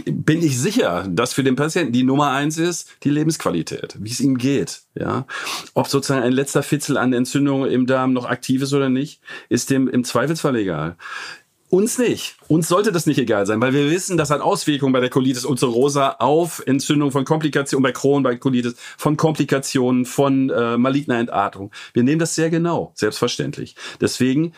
bin 0.05 0.42
ich 0.42 0.59
sicher, 0.59 1.07
dass 1.09 1.32
für 1.32 1.42
den 1.42 1.57
Patienten 1.57 1.92
die 1.92 2.05
Nummer 2.05 2.32
eins 2.32 2.59
ist, 2.59 2.90
die 3.03 3.11
Lebensqualität, 3.11 3.97
wie 3.99 4.11
es 4.11 4.20
ihm 4.20 4.38
geht. 4.38 4.82
Ja, 4.94 5.26
ob 5.74 5.88
sozusagen 5.88 6.22
ein 6.22 6.32
letzter 6.32 6.62
Fitzel 6.62 6.97
an 6.97 7.12
Entzündung 7.12 7.66
im 7.66 7.86
Darm 7.86 8.12
noch 8.12 8.26
aktiv 8.26 8.62
ist 8.62 8.72
oder 8.72 8.88
nicht, 8.88 9.20
ist 9.49 9.70
dem 9.70 9.88
im 9.88 10.05
Zweifelsfall 10.05 10.57
egal. 10.57 10.97
Uns 11.68 11.99
nicht. 11.99 12.36
Uns 12.47 12.68
sollte 12.68 12.92
das 12.92 13.07
nicht 13.07 13.18
egal 13.18 13.44
sein, 13.44 13.61
weil 13.61 13.72
wir 13.72 13.90
wissen, 13.90 14.16
das 14.16 14.30
hat 14.30 14.40
Auswirkungen 14.40 14.92
bei 14.92 15.01
der 15.01 15.11
Colitis 15.11 15.44
ulcerosa 15.44 16.16
auf 16.20 16.62
Entzündung 16.64 17.11
von 17.11 17.24
Komplikationen, 17.24 17.82
bei 17.82 17.90
Crohn, 17.90 18.22
bei 18.22 18.36
Colitis, 18.36 18.76
von 18.97 19.16
Komplikationen, 19.16 20.05
von 20.05 20.49
äh, 20.51 20.78
maligner 20.78 21.18
Entartung. 21.18 21.72
Wir 21.92 22.05
nehmen 22.05 22.20
das 22.20 22.36
sehr 22.36 22.51
genau, 22.51 22.92
selbstverständlich. 22.94 23.74
Deswegen 24.01 24.53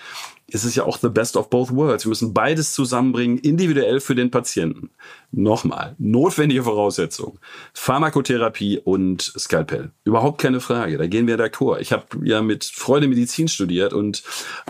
ist 0.51 0.65
es 0.65 0.75
ja 0.75 0.85
auch 0.85 0.97
the 0.97 1.11
best 1.11 1.37
of 1.37 1.51
both 1.51 1.75
worlds. 1.75 2.07
Wir 2.07 2.09
müssen 2.09 2.33
beides 2.33 2.73
zusammenbringen, 2.73 3.37
individuell 3.39 4.01
für 4.01 4.15
den 4.15 4.31
Patienten. 4.31 4.91
Nochmal, 5.31 5.95
notwendige 5.99 6.63
Voraussetzung. 6.63 7.39
Pharmakotherapie 7.75 8.79
und 8.79 9.21
Skalpell. 9.23 9.91
Überhaupt 10.05 10.41
keine 10.41 10.61
Frage, 10.61 10.97
da 10.97 11.07
gehen 11.07 11.27
wir 11.27 11.39
d'accord. 11.39 11.81
Ich 11.81 11.93
habe 11.93 12.05
ja 12.25 12.41
mit 12.41 12.65
Freude 12.65 13.09
Medizin 13.09 13.49
studiert 13.49 13.93
und, 13.93 14.23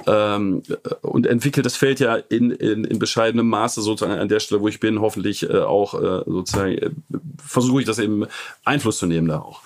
ähm, 0.09 0.65
und 1.03 1.27
entwickelt 1.27 1.65
das 1.65 1.77
Feld 1.77 2.01
ja 2.01 2.17
in, 2.17 2.51
in, 2.51 2.83
in 2.83 2.99
bescheidenem 2.99 3.49
Maße 3.49 3.81
sozusagen 3.81 4.19
an 4.19 4.29
der 4.29 4.41
Stelle, 4.41 4.61
wo 4.61 4.67
ich 4.67 4.81
bin, 4.81 5.01
hoffentlich 5.01 5.49
äh, 5.49 5.61
auch 5.61 5.95
äh, 5.95 6.25
sozusagen, 6.27 6.73
äh, 6.73 6.91
versuche 7.39 7.81
ich 7.83 7.87
das 7.87 8.01
eben 8.01 8.27
Einfluss 8.65 8.99
zu 8.99 9.07
nehmen 9.07 9.29
da 9.29 9.39
auch. 9.39 9.63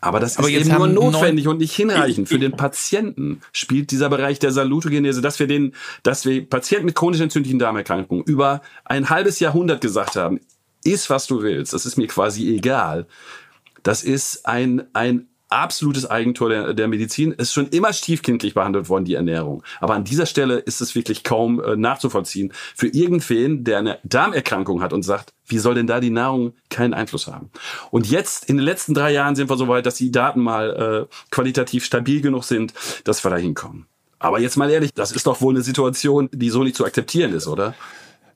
Aber 0.00 0.20
das 0.20 0.38
Aber 0.38 0.48
ist 0.50 0.66
eben 0.66 0.76
nur 0.76 0.88
notwendig 0.88 1.48
und 1.48 1.58
nicht 1.58 1.74
hinreichend. 1.74 2.28
Für 2.28 2.38
den 2.38 2.52
Patienten 2.52 3.40
spielt 3.52 3.90
dieser 3.90 4.08
Bereich 4.08 4.38
der 4.38 4.52
Salutogenese, 4.52 5.22
dass 5.22 5.38
wir 5.38 5.46
den, 5.46 5.74
dass 6.02 6.26
wir 6.26 6.48
Patienten 6.48 6.86
mit 6.86 6.94
chronisch 6.94 7.20
entzündlichen 7.20 7.58
Darmerkrankungen 7.58 8.24
über 8.24 8.60
ein 8.84 9.08
halbes 9.08 9.40
Jahrhundert 9.40 9.80
gesagt 9.80 10.16
haben, 10.16 10.40
iss 10.84 11.10
was 11.10 11.26
du 11.26 11.42
willst, 11.42 11.72
das 11.72 11.86
ist 11.86 11.96
mir 11.96 12.06
quasi 12.06 12.54
egal. 12.54 13.06
Das 13.82 14.02
ist 14.02 14.46
ein, 14.46 14.84
ein 14.92 15.28
absolutes 15.48 16.08
Eigentor 16.08 16.48
der, 16.48 16.74
der 16.74 16.88
Medizin. 16.88 17.32
Ist 17.32 17.52
schon 17.52 17.68
immer 17.68 17.92
stiefkindlich 17.92 18.54
behandelt 18.54 18.88
worden, 18.88 19.04
die 19.04 19.14
Ernährung. 19.14 19.62
Aber 19.80 19.94
an 19.94 20.04
dieser 20.04 20.26
Stelle 20.26 20.58
ist 20.58 20.80
es 20.80 20.94
wirklich 20.94 21.24
kaum 21.24 21.62
äh, 21.62 21.76
nachzuvollziehen. 21.76 22.52
Für 22.74 22.88
irgendwen, 22.88 23.64
der 23.64 23.78
eine 23.78 23.98
Darmerkrankung 24.04 24.82
hat 24.82 24.92
und 24.92 25.02
sagt, 25.02 25.32
wie 25.46 25.58
soll 25.58 25.74
denn 25.74 25.86
da 25.86 26.00
die 26.00 26.10
Nahrung 26.10 26.54
keinen 26.70 26.94
Einfluss 26.94 27.26
haben? 27.26 27.50
Und 27.90 28.10
jetzt, 28.10 28.48
in 28.48 28.56
den 28.56 28.64
letzten 28.64 28.94
drei 28.94 29.12
Jahren 29.12 29.36
sind 29.36 29.48
wir 29.48 29.56
so 29.56 29.68
weit, 29.68 29.86
dass 29.86 29.94
die 29.96 30.10
Daten 30.10 30.40
mal 30.40 31.08
äh, 31.10 31.14
qualitativ 31.30 31.84
stabil 31.84 32.20
genug 32.20 32.44
sind, 32.44 32.74
dass 33.04 33.24
wir 33.24 33.30
da 33.30 33.36
hinkommen. 33.36 33.86
Aber 34.18 34.40
jetzt 34.40 34.56
mal 34.56 34.70
ehrlich, 34.70 34.92
das 34.94 35.12
ist 35.12 35.26
doch 35.26 35.40
wohl 35.40 35.54
eine 35.54 35.62
Situation, 35.62 36.28
die 36.32 36.50
so 36.50 36.64
nicht 36.64 36.76
zu 36.76 36.84
akzeptieren 36.84 37.32
ist, 37.32 37.46
oder? 37.46 37.74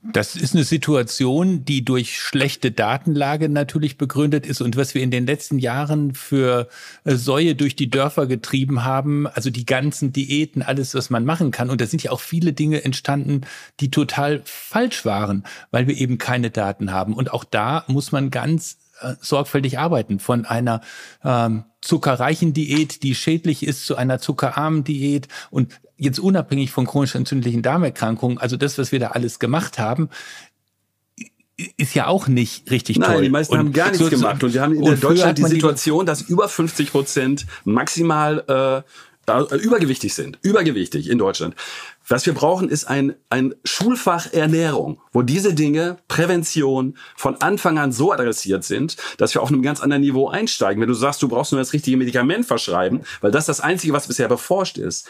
Das 0.02 0.34
ist 0.34 0.54
eine 0.54 0.64
Situation, 0.64 1.66
die 1.66 1.84
durch 1.84 2.18
schlechte 2.18 2.70
Datenlage 2.70 3.50
natürlich 3.50 3.98
begründet 3.98 4.46
ist 4.46 4.62
und 4.62 4.76
was 4.78 4.94
wir 4.94 5.02
in 5.02 5.10
den 5.10 5.26
letzten 5.26 5.58
Jahren 5.58 6.14
für 6.14 6.68
äh, 7.04 7.16
Säue 7.16 7.54
durch 7.54 7.76
die 7.76 7.90
Dörfer 7.90 8.26
getrieben 8.26 8.84
haben, 8.84 9.26
also 9.26 9.50
die 9.50 9.66
ganzen 9.66 10.10
Diäten, 10.10 10.62
alles, 10.62 10.94
was 10.94 11.10
man 11.10 11.26
machen 11.26 11.50
kann. 11.50 11.68
Und 11.68 11.82
da 11.82 11.86
sind 11.86 12.02
ja 12.02 12.12
auch 12.12 12.20
viele 12.20 12.54
Dinge 12.54 12.82
entstanden, 12.82 13.42
die 13.80 13.90
total 13.90 14.40
falsch 14.44 15.04
waren, 15.04 15.44
weil 15.70 15.86
wir 15.86 15.96
eben 15.96 16.16
keine 16.16 16.50
Daten 16.50 16.92
haben. 16.92 17.12
Und 17.12 17.34
auch 17.34 17.44
da 17.44 17.84
muss 17.86 18.10
man 18.10 18.30
ganz 18.30 18.78
äh, 19.02 19.14
sorgfältig 19.20 19.78
arbeiten. 19.78 20.18
Von 20.18 20.46
einer 20.46 20.80
ähm, 21.22 21.64
zuckerreichen 21.80 22.52
Diät, 22.52 23.02
die 23.02 23.14
schädlich 23.14 23.66
ist, 23.66 23.86
zu 23.86 23.96
einer 23.96 24.18
zuckerarmen 24.18 24.84
Diät. 24.84 25.28
Und 25.50 25.80
jetzt 25.96 26.18
unabhängig 26.18 26.70
von 26.70 26.86
chronisch 26.86 27.14
entzündlichen 27.14 27.62
Darmerkrankungen, 27.62 28.38
also 28.38 28.56
das, 28.56 28.78
was 28.78 28.92
wir 28.92 29.00
da 29.00 29.08
alles 29.08 29.38
gemacht 29.38 29.78
haben, 29.78 30.10
ist 31.76 31.94
ja 31.94 32.06
auch 32.06 32.26
nicht 32.26 32.70
richtig 32.70 32.98
Nein, 32.98 33.06
toll. 33.06 33.14
Nein, 33.16 33.24
die 33.24 33.30
meisten 33.30 33.52
und 33.52 33.58
haben 33.58 33.72
gar 33.72 33.90
nichts 33.90 33.98
so, 33.98 34.10
gemacht. 34.10 34.42
Und 34.42 34.54
wir 34.54 34.62
haben 34.62 34.74
in 34.74 35.00
Deutschland 35.00 35.38
die 35.38 35.44
Situation, 35.44 36.06
dass 36.06 36.22
über 36.22 36.48
50 36.48 36.90
Prozent 36.90 37.46
maximal 37.64 38.84
äh, 38.86 38.90
übergewichtig 39.38 40.14
sind. 40.14 40.38
Übergewichtig 40.42 41.08
in 41.08 41.18
Deutschland. 41.18 41.54
Was 42.08 42.26
wir 42.26 42.34
brauchen, 42.34 42.68
ist 42.68 42.84
ein, 42.86 43.14
ein 43.28 43.54
Schulfach 43.64 44.32
Ernährung, 44.32 45.00
wo 45.12 45.22
diese 45.22 45.54
Dinge, 45.54 45.98
Prävention, 46.08 46.96
von 47.16 47.36
Anfang 47.40 47.78
an 47.78 47.92
so 47.92 48.12
adressiert 48.12 48.64
sind, 48.64 48.96
dass 49.18 49.34
wir 49.34 49.42
auf 49.42 49.48
einem 49.50 49.62
ganz 49.62 49.80
anderen 49.80 50.02
Niveau 50.02 50.28
einsteigen. 50.28 50.80
Wenn 50.80 50.88
du 50.88 50.94
sagst, 50.94 51.22
du 51.22 51.28
brauchst 51.28 51.52
nur 51.52 51.60
das 51.60 51.72
richtige 51.72 51.96
Medikament 51.96 52.46
verschreiben, 52.46 53.02
weil 53.20 53.30
das 53.30 53.46
das 53.46 53.60
Einzige, 53.60 53.92
was 53.92 54.08
bisher 54.08 54.28
beforscht 54.28 54.78
ist, 54.78 55.08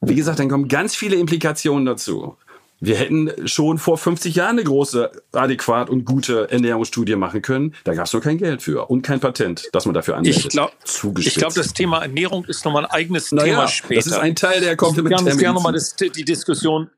wie 0.00 0.14
gesagt, 0.14 0.38
dann 0.38 0.48
kommen 0.48 0.68
ganz 0.68 0.96
viele 0.96 1.16
Implikationen 1.16 1.84
dazu. 1.84 2.36
Wir 2.80 2.96
hätten 2.96 3.46
schon 3.46 3.78
vor 3.78 3.98
50 3.98 4.34
Jahren 4.34 4.58
eine 4.58 4.64
große, 4.64 5.10
adäquat 5.32 5.90
und 5.90 6.04
gute 6.04 6.50
Ernährungsstudie 6.50 7.14
machen 7.14 7.42
können. 7.42 7.74
Da 7.84 7.94
gab 7.94 8.06
es 8.06 8.12
nur 8.12 8.22
kein 8.22 8.38
Geld 8.38 8.62
für 8.62 8.88
und 8.88 9.02
kein 9.02 9.20
Patent, 9.20 9.68
das 9.72 9.84
man 9.84 9.94
dafür 9.94 10.16
anwendet. 10.16 10.44
Ich 10.44 10.48
glaube, 10.48 10.72
glaub, 11.14 11.54
das 11.54 11.74
Thema 11.74 12.00
Ernährung 12.00 12.44
ist 12.46 12.64
nochmal 12.64 12.86
ein 12.86 12.90
eigenes 12.90 13.32
naja, 13.32 13.52
Thema 13.52 13.68
später. 13.68 13.96
Das 13.96 14.06
ist 14.06 14.14
ein 14.14 14.34
Teil 14.34 14.60
der 14.60 14.76
Komplementärmedizin. 14.76 15.38
Ich 15.38 15.44
würde 15.44 15.58
gerne 15.96 16.12
die 16.14 16.24
Diskussion, 16.24 16.90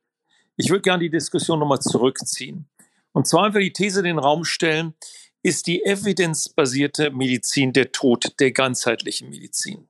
ich 0.56 0.70
würde 0.70 0.82
gerne 0.82 1.02
die 1.02 1.10
Diskussion 1.10 1.58
nochmal 1.58 1.80
zurückziehen. 1.80 2.68
Und 3.12 3.26
zwar 3.26 3.44
einfach 3.44 3.60
die 3.60 3.72
These 3.72 4.00
in 4.00 4.04
den 4.06 4.18
Raum 4.18 4.44
stellen, 4.44 4.94
ist 5.42 5.66
die 5.66 5.84
evidenzbasierte 5.84 7.10
Medizin 7.10 7.72
der 7.72 7.90
Tod 7.90 8.38
der 8.38 8.52
ganzheitlichen 8.52 9.28
Medizin? 9.30 9.88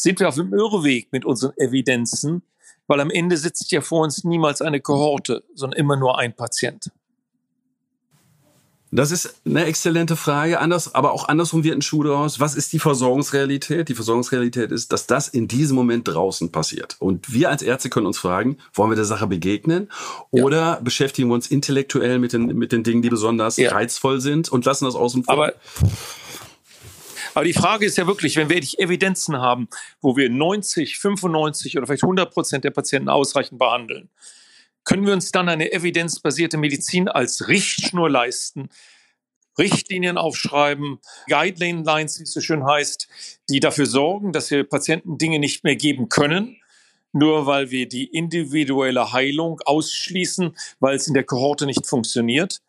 sind 0.00 0.18
wir 0.18 0.28
auf 0.28 0.36
dem 0.36 0.54
Irrweg 0.54 1.12
mit 1.12 1.24
unseren 1.26 1.52
Evidenzen, 1.58 2.42
weil 2.90 2.98
am 2.98 3.10
Ende 3.10 3.36
sitzt 3.36 3.70
ja 3.70 3.82
vor 3.82 4.02
uns 4.02 4.24
niemals 4.24 4.60
eine 4.60 4.80
Kohorte, 4.80 5.44
sondern 5.54 5.78
immer 5.78 5.96
nur 5.96 6.18
ein 6.18 6.34
Patient. 6.34 6.90
Das 8.90 9.12
ist 9.12 9.42
eine 9.46 9.66
exzellente 9.66 10.16
Frage. 10.16 10.58
Anders, 10.58 10.92
aber 10.92 11.12
auch 11.12 11.28
andersrum 11.28 11.62
wird 11.62 11.78
ein 11.78 11.82
Schuh 11.82 12.02
daraus. 12.02 12.40
Was 12.40 12.56
ist 12.56 12.72
die 12.72 12.80
Versorgungsrealität? 12.80 13.88
Die 13.88 13.94
Versorgungsrealität 13.94 14.72
ist, 14.72 14.92
dass 14.92 15.06
das 15.06 15.28
in 15.28 15.46
diesem 15.46 15.76
Moment 15.76 16.08
draußen 16.08 16.50
passiert. 16.50 16.96
Und 16.98 17.32
wir 17.32 17.50
als 17.50 17.62
Ärzte 17.62 17.90
können 17.90 18.06
uns 18.06 18.18
fragen, 18.18 18.58
wollen 18.74 18.90
wir 18.90 18.96
der 18.96 19.04
Sache 19.04 19.28
begegnen? 19.28 19.88
Oder 20.32 20.56
ja. 20.56 20.80
beschäftigen 20.82 21.28
wir 21.28 21.34
uns 21.34 21.48
intellektuell 21.48 22.18
mit 22.18 22.32
den, 22.32 22.46
mit 22.46 22.72
den 22.72 22.82
Dingen, 22.82 23.02
die 23.02 23.10
besonders 23.10 23.56
ja. 23.56 23.70
reizvoll 23.70 24.20
sind 24.20 24.48
und 24.48 24.64
lassen 24.64 24.86
das 24.86 24.96
außen 24.96 25.22
vor? 25.22 25.32
Aber 25.32 25.52
aber 27.34 27.44
die 27.44 27.52
Frage 27.52 27.86
ist 27.86 27.96
ja 27.96 28.06
wirklich, 28.06 28.36
wenn 28.36 28.48
wir 28.48 28.56
Evidenzen 28.56 29.38
haben, 29.38 29.68
wo 30.00 30.16
wir 30.16 30.30
90, 30.30 30.98
95 30.98 31.76
oder 31.76 31.86
vielleicht 31.86 32.02
100 32.02 32.32
Prozent 32.32 32.64
der 32.64 32.70
Patienten 32.70 33.08
ausreichend 33.08 33.58
behandeln, 33.58 34.08
können 34.84 35.06
wir 35.06 35.12
uns 35.12 35.30
dann 35.30 35.48
eine 35.48 35.72
evidenzbasierte 35.72 36.56
Medizin 36.56 37.08
als 37.08 37.48
Richtschnur 37.48 38.10
leisten, 38.10 38.70
Richtlinien 39.58 40.16
aufschreiben, 40.16 40.98
Guidelines, 41.28 42.18
wie 42.18 42.24
es 42.24 42.32
so 42.32 42.40
schön 42.40 42.64
heißt, 42.64 43.08
die 43.50 43.60
dafür 43.60 43.86
sorgen, 43.86 44.32
dass 44.32 44.50
wir 44.50 44.64
Patienten 44.64 45.18
Dinge 45.18 45.38
nicht 45.38 45.64
mehr 45.64 45.76
geben 45.76 46.08
können, 46.08 46.56
nur 47.12 47.46
weil 47.46 47.70
wir 47.70 47.88
die 47.88 48.06
individuelle 48.06 49.12
Heilung 49.12 49.60
ausschließen, 49.64 50.56
weil 50.78 50.96
es 50.96 51.08
in 51.08 51.14
der 51.14 51.24
Kohorte 51.24 51.66
nicht 51.66 51.86
funktioniert. 51.86 52.60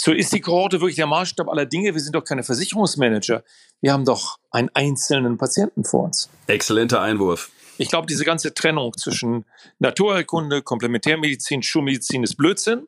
So 0.00 0.12
ist 0.12 0.32
die 0.32 0.40
Kohorte 0.40 0.80
wirklich 0.80 0.96
der 0.96 1.08
Maßstab 1.08 1.48
aller 1.48 1.66
Dinge. 1.66 1.92
Wir 1.92 2.00
sind 2.00 2.14
doch 2.14 2.24
keine 2.24 2.44
Versicherungsmanager. 2.44 3.42
Wir 3.80 3.92
haben 3.92 4.04
doch 4.04 4.38
einen 4.52 4.70
einzelnen 4.72 5.38
Patienten 5.38 5.84
vor 5.84 6.04
uns. 6.04 6.30
Exzellenter 6.46 7.00
Einwurf. 7.00 7.50
Ich 7.78 7.88
glaube, 7.88 8.06
diese 8.06 8.24
ganze 8.24 8.54
Trennung 8.54 8.96
zwischen 8.96 9.44
Naturheilkunde, 9.80 10.62
Komplementärmedizin, 10.62 11.62
Schulmedizin 11.62 12.22
ist 12.22 12.36
Blödsinn. 12.36 12.86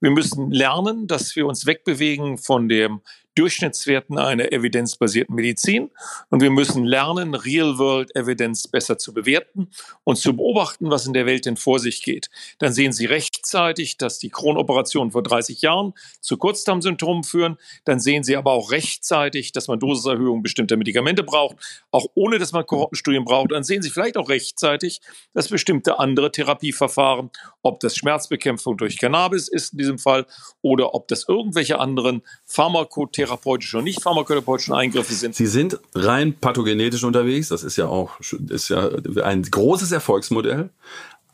Wir 0.00 0.10
müssen 0.10 0.50
lernen, 0.50 1.06
dass 1.08 1.34
wir 1.34 1.46
uns 1.46 1.66
wegbewegen 1.66 2.38
von 2.38 2.68
dem 2.68 3.00
Durchschnittswerten 3.34 4.16
einer 4.18 4.52
evidenzbasierten 4.52 5.34
Medizin. 5.34 5.90
Und 6.30 6.40
wir 6.40 6.50
müssen 6.50 6.84
lernen, 6.84 7.34
Real-World-Evidence 7.34 8.68
besser 8.68 8.96
zu 8.96 9.12
bewerten 9.12 9.68
und 10.04 10.16
zu 10.16 10.36
beobachten, 10.36 10.90
was 10.90 11.06
in 11.06 11.12
der 11.12 11.26
Welt 11.26 11.46
denn 11.46 11.56
vor 11.56 11.80
sich 11.80 12.02
geht. 12.02 12.30
Dann 12.58 12.72
sehen 12.72 12.92
Sie 12.92 13.06
rechtzeitig, 13.06 13.96
dass 13.98 14.18
die 14.18 14.30
Kronoperationen 14.30 15.10
vor 15.10 15.22
30 15.22 15.62
Jahren 15.62 15.94
zu 16.20 16.36
Kurzdarmsymptomen 16.36 17.24
führen. 17.24 17.58
Dann 17.84 17.98
sehen 17.98 18.22
Sie 18.22 18.36
aber 18.36 18.52
auch 18.52 18.70
rechtzeitig, 18.70 19.50
dass 19.50 19.66
man 19.66 19.80
Dosiserhöhung 19.80 20.42
bestimmter 20.42 20.76
Medikamente 20.76 21.24
braucht, 21.24 21.56
auch 21.90 22.06
ohne 22.14 22.38
dass 22.38 22.52
man 22.52 22.64
Kohortenstudien 22.64 23.24
braucht. 23.24 23.50
Dann 23.50 23.64
sehen 23.64 23.82
Sie 23.82 23.90
vielleicht 23.90 24.16
auch 24.16 24.28
rechtzeitig, 24.28 25.00
dass 25.32 25.48
bestimmte 25.48 25.98
andere 25.98 26.30
Therapieverfahren, 26.30 27.30
ob 27.62 27.80
das 27.80 27.96
Schmerzbekämpfung 27.96 28.76
durch 28.76 28.98
Cannabis 28.98 29.48
ist 29.48 29.72
in 29.72 29.78
diesem 29.78 29.98
Fall 29.98 30.26
oder 30.62 30.94
ob 30.94 31.08
das 31.08 31.28
irgendwelche 31.28 31.80
anderen 31.80 32.22
Pharmakotherapien 32.44 33.23
therapeutischen 33.24 33.78
und 33.78 33.84
nicht 33.84 34.02
pharmakotherapeutischen 34.02 34.74
Eingriffe 34.74 35.12
sind. 35.14 35.34
Sie 35.34 35.46
sind 35.46 35.78
rein 35.94 36.34
pathogenetisch 36.34 37.04
unterwegs. 37.04 37.48
Das 37.48 37.62
ist 37.62 37.76
ja 37.76 37.86
auch 37.86 38.18
ist 38.48 38.68
ja 38.68 38.90
ein 39.22 39.42
großes 39.42 39.92
Erfolgsmodell. 39.92 40.70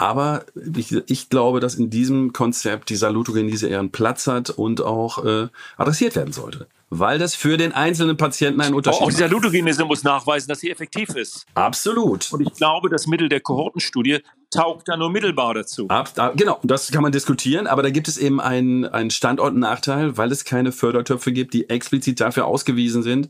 Aber 0.01 0.47
ich, 0.77 0.93
ich, 1.09 1.29
glaube, 1.29 1.61
dass 1.61 1.75
in 1.75 1.91
diesem 1.91 2.33
Konzept 2.33 2.89
die 2.89 2.97
Salutogenese 2.97 3.69
eher 3.69 3.81
einen 3.81 3.91
Platz 3.91 4.27
hat 4.27 4.49
und 4.49 4.81
auch 4.81 5.23
äh, 5.27 5.49
adressiert 5.77 6.17
werden 6.17 6.33
sollte. 6.33 6.69
Weil 6.89 7.19
das 7.19 7.35
für 7.35 7.59
den 7.59 7.73
einzelnen 7.73 8.17
Patienten 8.17 8.63
einen 8.63 8.75
Unterschied 8.75 9.03
macht. 9.03 9.09
Auch 9.09 9.15
die 9.15 9.23
Salutogenese 9.23 9.85
muss 9.85 10.03
nachweisen, 10.03 10.49
dass 10.49 10.61
sie 10.61 10.71
effektiv 10.71 11.11
ist. 11.11 11.45
Absolut. 11.53 12.33
Und 12.33 12.41
ich 12.41 12.55
glaube, 12.55 12.89
das 12.89 13.07
Mittel 13.07 13.29
der 13.29 13.41
Kohortenstudie 13.41 14.21
taugt 14.51 14.89
da 14.89 14.97
nur 14.97 15.11
mittelbar 15.11 15.53
dazu. 15.53 15.87
Ab, 15.89 16.15
da, 16.15 16.31
genau, 16.31 16.59
das 16.63 16.91
kann 16.91 17.03
man 17.03 17.13
diskutieren, 17.13 17.67
aber 17.67 17.83
da 17.83 17.91
gibt 17.91 18.09
es 18.09 18.17
eben 18.17 18.41
einen, 18.41 18.87
einen 18.87 19.11
Standortnachteil, 19.11 20.17
weil 20.17 20.33
es 20.33 20.47
keine 20.47 20.73
Fördertöpfe 20.73 21.31
gibt, 21.31 21.53
die 21.53 21.69
explizit 21.69 22.21
dafür 22.21 22.47
ausgewiesen 22.47 23.03
sind, 23.03 23.29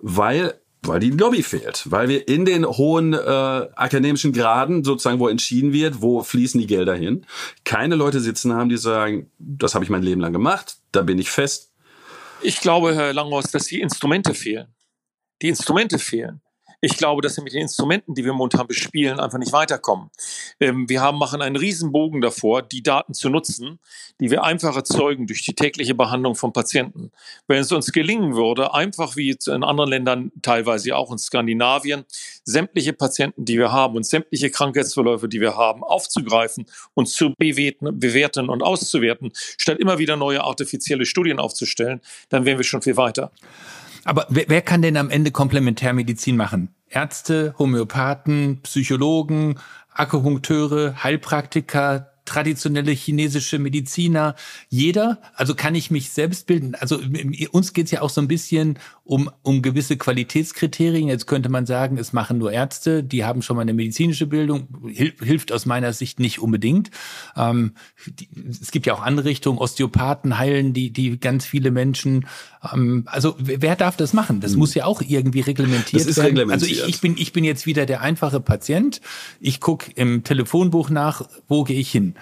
weil 0.00 0.59
weil 0.82 1.00
die 1.00 1.10
Lobby 1.10 1.42
fehlt, 1.42 1.82
weil 1.90 2.08
wir 2.08 2.26
in 2.26 2.44
den 2.44 2.66
hohen 2.66 3.12
äh, 3.12 3.16
akademischen 3.16 4.32
Graden 4.32 4.82
sozusagen, 4.82 5.18
wo 5.18 5.28
entschieden 5.28 5.72
wird, 5.72 6.00
wo 6.00 6.22
fließen 6.22 6.60
die 6.60 6.66
Gelder 6.66 6.94
hin, 6.94 7.26
keine 7.64 7.96
Leute 7.96 8.20
sitzen 8.20 8.52
haben, 8.54 8.68
die 8.68 8.78
sagen, 8.78 9.30
das 9.38 9.74
habe 9.74 9.84
ich 9.84 9.90
mein 9.90 10.02
Leben 10.02 10.20
lang 10.20 10.32
gemacht, 10.32 10.78
da 10.92 11.02
bin 11.02 11.18
ich 11.18 11.30
fest. 11.30 11.72
Ich 12.42 12.60
glaube, 12.60 12.94
Herr 12.94 13.12
Langhaus, 13.12 13.50
dass 13.50 13.66
die 13.66 13.80
Instrumente 13.80 14.34
fehlen. 14.34 14.68
Die 15.42 15.48
Instrumente 15.48 15.98
fehlen. 15.98 16.40
Ich 16.82 16.96
glaube, 16.96 17.20
dass 17.20 17.36
wir 17.36 17.44
mit 17.44 17.52
den 17.52 17.62
Instrumenten, 17.62 18.14
die 18.14 18.24
wir 18.24 18.32
momentan 18.32 18.66
bespielen, 18.66 19.20
einfach 19.20 19.38
nicht 19.38 19.52
weiterkommen. 19.52 20.10
Ähm, 20.60 20.88
wir 20.88 21.02
haben, 21.02 21.18
machen 21.18 21.42
einen 21.42 21.56
Riesenbogen 21.56 22.22
davor, 22.22 22.62
die 22.62 22.82
Daten 22.82 23.12
zu 23.12 23.28
nutzen, 23.28 23.78
die 24.18 24.30
wir 24.30 24.44
einfach 24.44 24.74
erzeugen 24.74 25.26
durch 25.26 25.42
die 25.42 25.54
tägliche 25.54 25.94
Behandlung 25.94 26.34
von 26.34 26.52
Patienten. 26.52 27.10
Wenn 27.46 27.58
es 27.58 27.70
uns 27.70 27.92
gelingen 27.92 28.34
würde, 28.34 28.72
einfach 28.72 29.16
wie 29.16 29.36
in 29.46 29.62
anderen 29.62 29.90
Ländern, 29.90 30.32
teilweise 30.40 30.96
auch 30.96 31.12
in 31.12 31.18
Skandinavien, 31.18 32.04
sämtliche 32.44 32.94
Patienten, 32.94 33.44
die 33.44 33.58
wir 33.58 33.72
haben 33.72 33.96
und 33.96 34.06
sämtliche 34.06 34.50
Krankheitsverläufe, 34.50 35.28
die 35.28 35.40
wir 35.40 35.56
haben, 35.56 35.84
aufzugreifen 35.84 36.64
und 36.94 37.08
zu 37.08 37.34
bewerten 37.36 38.48
und 38.48 38.62
auszuwerten, 38.62 39.32
statt 39.34 39.78
immer 39.78 39.98
wieder 39.98 40.16
neue 40.16 40.42
artifizielle 40.42 41.04
Studien 41.04 41.38
aufzustellen, 41.38 42.00
dann 42.30 42.46
wären 42.46 42.58
wir 42.58 42.64
schon 42.64 42.82
viel 42.82 42.96
weiter. 42.96 43.32
Aber 44.04 44.26
wer, 44.28 44.44
wer 44.48 44.62
kann 44.62 44.82
denn 44.82 44.96
am 44.96 45.10
Ende 45.10 45.30
Komplementärmedizin 45.30 46.36
machen? 46.36 46.74
Ärzte, 46.88 47.54
Homöopathen, 47.58 48.60
Psychologen, 48.62 49.58
Akupunkteure, 49.92 51.02
Heilpraktiker, 51.02 52.09
traditionelle 52.30 52.92
chinesische 52.92 53.58
Mediziner, 53.58 54.36
jeder, 54.68 55.20
also 55.34 55.56
kann 55.56 55.74
ich 55.74 55.90
mich 55.90 56.10
selbst 56.10 56.46
bilden. 56.46 56.76
Also 56.76 57.00
uns 57.50 57.72
geht's 57.72 57.90
ja 57.90 58.02
auch 58.02 58.10
so 58.10 58.20
ein 58.20 58.28
bisschen 58.28 58.78
um, 59.02 59.28
um 59.42 59.62
gewisse 59.62 59.96
Qualitätskriterien. 59.96 61.08
Jetzt 61.08 61.26
könnte 61.26 61.48
man 61.48 61.66
sagen, 61.66 61.98
es 61.98 62.12
machen 62.12 62.38
nur 62.38 62.52
Ärzte, 62.52 63.02
die 63.02 63.24
haben 63.24 63.42
schon 63.42 63.56
mal 63.56 63.62
eine 63.62 63.74
medizinische 63.74 64.28
Bildung, 64.28 64.68
Hil 64.86 65.12
hilft 65.20 65.50
aus 65.50 65.66
meiner 65.66 65.92
Sicht 65.92 66.20
nicht 66.20 66.38
unbedingt. 66.38 66.92
Ähm, 67.36 67.72
die, 68.06 68.28
es 68.48 68.70
gibt 68.70 68.86
ja 68.86 68.94
auch 68.94 69.02
andere 69.02 69.26
Richtungen, 69.26 69.58
Osteopathen 69.58 70.38
heilen 70.38 70.72
die, 70.72 70.92
die 70.92 71.18
ganz 71.18 71.44
viele 71.44 71.72
Menschen. 71.72 72.26
Ähm, 72.72 73.02
also 73.06 73.34
wer 73.38 73.74
darf 73.74 73.96
das 73.96 74.12
machen? 74.12 74.40
Das 74.40 74.52
hm. 74.52 74.60
muss 74.60 74.74
ja 74.74 74.84
auch 74.84 75.02
irgendwie 75.04 75.40
reglementiert 75.40 76.00
das 76.00 76.08
ist 76.08 76.18
werden. 76.18 76.36
Reglementiert. 76.36 76.70
Also 76.70 76.88
ich, 76.88 76.94
ich, 76.94 77.00
bin, 77.00 77.16
ich 77.18 77.32
bin 77.32 77.42
jetzt 77.42 77.66
wieder 77.66 77.86
der 77.86 78.02
einfache 78.02 78.38
Patient. 78.38 79.00
Ich 79.40 79.58
gucke 79.58 79.90
im 79.96 80.22
Telefonbuch 80.22 80.90
nach, 80.90 81.28
wo 81.48 81.64
gehe 81.64 81.80
ich 81.80 81.90
hin? 81.90 82.14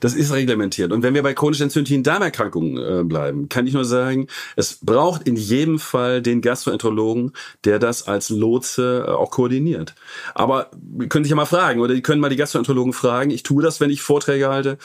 Das 0.00 0.14
ist 0.14 0.32
reglementiert. 0.32 0.92
Und 0.92 1.02
wenn 1.02 1.14
wir 1.14 1.22
bei 1.22 1.34
chronischen 1.34 1.64
entzündlichen 1.64 2.02
Darmerkrankungen 2.02 2.76
äh, 2.76 3.04
bleiben, 3.04 3.48
kann 3.48 3.66
ich 3.66 3.74
nur 3.74 3.84
sagen, 3.84 4.28
es 4.56 4.78
braucht 4.80 5.26
in 5.26 5.36
jedem 5.36 5.78
Fall 5.78 6.22
den 6.22 6.40
Gastroenterologen, 6.40 7.32
der 7.64 7.78
das 7.78 8.06
als 8.06 8.30
Lotse 8.30 9.06
äh, 9.06 9.10
auch 9.10 9.30
koordiniert. 9.30 9.94
Aber 10.34 10.70
wir 10.72 11.08
können 11.08 11.24
sich 11.24 11.30
ja 11.30 11.36
mal 11.36 11.46
fragen, 11.46 11.80
oder 11.80 11.94
die 11.94 12.02
können 12.02 12.20
mal 12.20 12.30
die 12.30 12.36
Gastroenterologen 12.36 12.92
fragen. 12.92 13.30
Ich 13.30 13.42
tue 13.42 13.62
das, 13.62 13.80
wenn 13.80 13.90
ich 13.90 14.02
Vorträge 14.02 14.48
halte. 14.48 14.78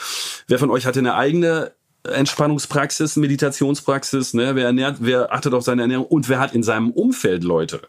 Wer 0.47 0.59
von 0.59 0.71
euch 0.71 0.85
hatte 0.85 0.99
eine 0.99 1.15
eigene 1.15 1.71
Entspannungspraxis, 2.03 3.17
Meditationspraxis, 3.17 4.33
ne? 4.33 4.55
Wer 4.55 4.65
ernährt, 4.65 4.97
wer 5.01 5.33
achtet 5.33 5.53
auf 5.53 5.63
seine 5.63 5.81
Ernährung 5.81 6.05
und 6.05 6.29
wer 6.29 6.39
hat 6.39 6.53
in 6.55 6.63
seinem 6.63 6.91
Umfeld 6.91 7.43
Leute, 7.43 7.81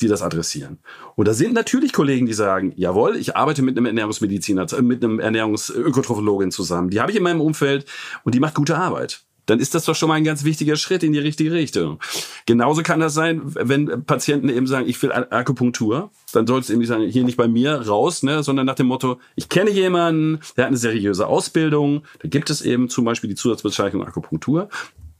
die 0.00 0.08
das 0.08 0.22
adressieren. 0.22 0.78
Und 1.16 1.28
da 1.28 1.34
sind 1.34 1.54
natürlich 1.54 1.92
Kollegen, 1.92 2.26
die 2.26 2.34
sagen, 2.34 2.72
jawohl, 2.76 3.16
ich 3.16 3.36
arbeite 3.36 3.62
mit 3.62 3.76
einem 3.76 3.86
Ernährungsmediziner, 3.86 4.66
äh, 4.72 4.82
mit 4.82 5.04
einem 5.04 5.20
Ernährungsökotrophologin 5.20 6.50
zusammen. 6.50 6.90
Die 6.90 7.00
habe 7.00 7.10
ich 7.10 7.16
in 7.16 7.22
meinem 7.22 7.40
Umfeld 7.40 7.86
und 8.24 8.34
die 8.34 8.40
macht 8.40 8.54
gute 8.54 8.76
Arbeit. 8.76 9.22
Dann 9.48 9.60
ist 9.60 9.74
das 9.74 9.86
doch 9.86 9.94
schon 9.94 10.10
mal 10.10 10.16
ein 10.16 10.24
ganz 10.24 10.44
wichtiger 10.44 10.76
Schritt 10.76 11.02
in 11.02 11.12
die 11.12 11.18
richtige 11.18 11.52
Richtung. 11.52 11.98
Genauso 12.44 12.82
kann 12.82 13.00
das 13.00 13.14
sein, 13.14 13.40
wenn 13.44 14.04
Patienten 14.04 14.50
eben 14.50 14.66
sagen, 14.66 14.86
ich 14.86 15.02
will 15.02 15.10
Akupunktur, 15.10 16.10
dann 16.32 16.46
soll 16.46 16.60
es 16.60 16.68
eben 16.68 16.80
nicht 16.80 16.88
sagen, 16.88 17.04
hier 17.04 17.24
nicht 17.24 17.38
bei 17.38 17.48
mir 17.48 17.88
raus, 17.88 18.22
ne, 18.22 18.42
sondern 18.42 18.66
nach 18.66 18.74
dem 18.74 18.88
Motto, 18.88 19.18
ich 19.36 19.48
kenne 19.48 19.70
jemanden, 19.70 20.40
der 20.56 20.64
hat 20.64 20.68
eine 20.68 20.76
seriöse 20.76 21.26
Ausbildung, 21.26 22.02
da 22.20 22.28
gibt 22.28 22.50
es 22.50 22.60
eben 22.60 22.90
zum 22.90 23.06
Beispiel 23.06 23.30
die 23.30 23.36
Zusatzbezeichnung 23.36 24.04
Akupunktur 24.04 24.68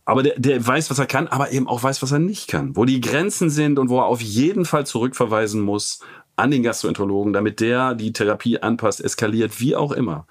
aber 0.09 0.23
der, 0.23 0.39
der 0.39 0.67
weiß, 0.67 0.91
was 0.91 0.99
er 0.99 1.05
kann, 1.05 1.29
aber 1.29 1.53
eben 1.53 1.69
auch 1.69 1.83
weiß, 1.83 2.01
was 2.01 2.13
er 2.13 2.19
nicht 2.19 2.49
kann. 2.49 2.75
Wo 2.75 2.87
die 2.87 3.03
Grenzen 3.03 3.51
sind 3.51 3.79
und 3.79 3.91
wo 3.91 3.99
er 3.99 4.07
auf 4.07 4.23
jeden 4.23 4.65
Fall 4.65 4.87
zurückverweisen 4.87 5.61
muss 5.61 6.01
an 6.35 6.51
den 6.51 6.63
Gastroenterologen, 6.63 7.35
damit 7.35 7.61
der 7.61 7.95
die 7.95 8.15
Therapie 8.15 8.59
anpasst, 8.59 9.05
eskaliert, 9.05 9.61
wie 9.61 9.77
auch 9.77 9.93
immer. 9.93 10.27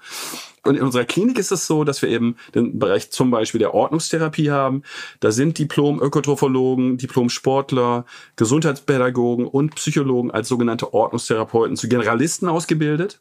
Und 0.64 0.74
in 0.74 0.82
unserer 0.82 1.04
Klinik 1.04 1.38
ist 1.38 1.52
es 1.52 1.68
so, 1.68 1.84
dass 1.84 2.02
wir 2.02 2.08
eben 2.08 2.34
den 2.56 2.80
Bereich 2.80 3.12
zum 3.12 3.30
Beispiel 3.30 3.60
der 3.60 3.72
Ordnungstherapie 3.72 4.50
haben. 4.50 4.82
Da 5.20 5.30
sind 5.30 5.58
Diplom-Ökotrophologen, 5.58 6.98
Diplom-Sportler, 6.98 8.04
Gesundheitspädagogen 8.34 9.46
und 9.46 9.76
Psychologen 9.76 10.32
als 10.32 10.48
sogenannte 10.48 10.92
Ordnungstherapeuten 10.92 11.76
zu 11.76 11.88
Generalisten 11.88 12.48
ausgebildet 12.48 13.20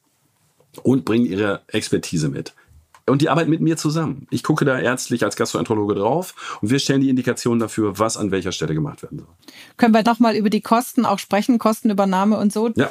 und 0.82 1.06
bringen 1.06 1.28
ihre 1.28 1.62
Expertise 1.68 2.30
mit. 2.30 2.56
Und 3.10 3.22
die 3.22 3.30
arbeiten 3.30 3.50
mit 3.50 3.62
mir 3.62 3.78
zusammen. 3.78 4.28
Ich 4.30 4.44
gucke 4.44 4.66
da 4.66 4.78
ärztlich 4.78 5.24
als 5.24 5.38
Gastroenterologe 5.38 5.96
drauf 5.96 6.60
und 6.62 6.70
wir 6.70 6.80
stellen 6.80 7.00
die 7.00 7.10
Indikationen 7.10 7.60
dafür, 7.60 7.98
was 8.00 8.18
an 8.18 8.32
welcher 8.32 8.52
Stelle 8.52 8.74
gemacht 8.74 9.02
werden 9.02 9.20
soll. 9.20 9.28
Können 9.78 9.94
wir 9.94 10.04
nochmal 10.04 10.36
über 10.36 10.50
die 10.50 10.60
Kosten 10.60 11.06
auch 11.06 11.18
sprechen, 11.18 11.58
Kostenübernahme 11.58 12.38
und 12.38 12.52
so? 12.52 12.70
Ja, 12.76 12.90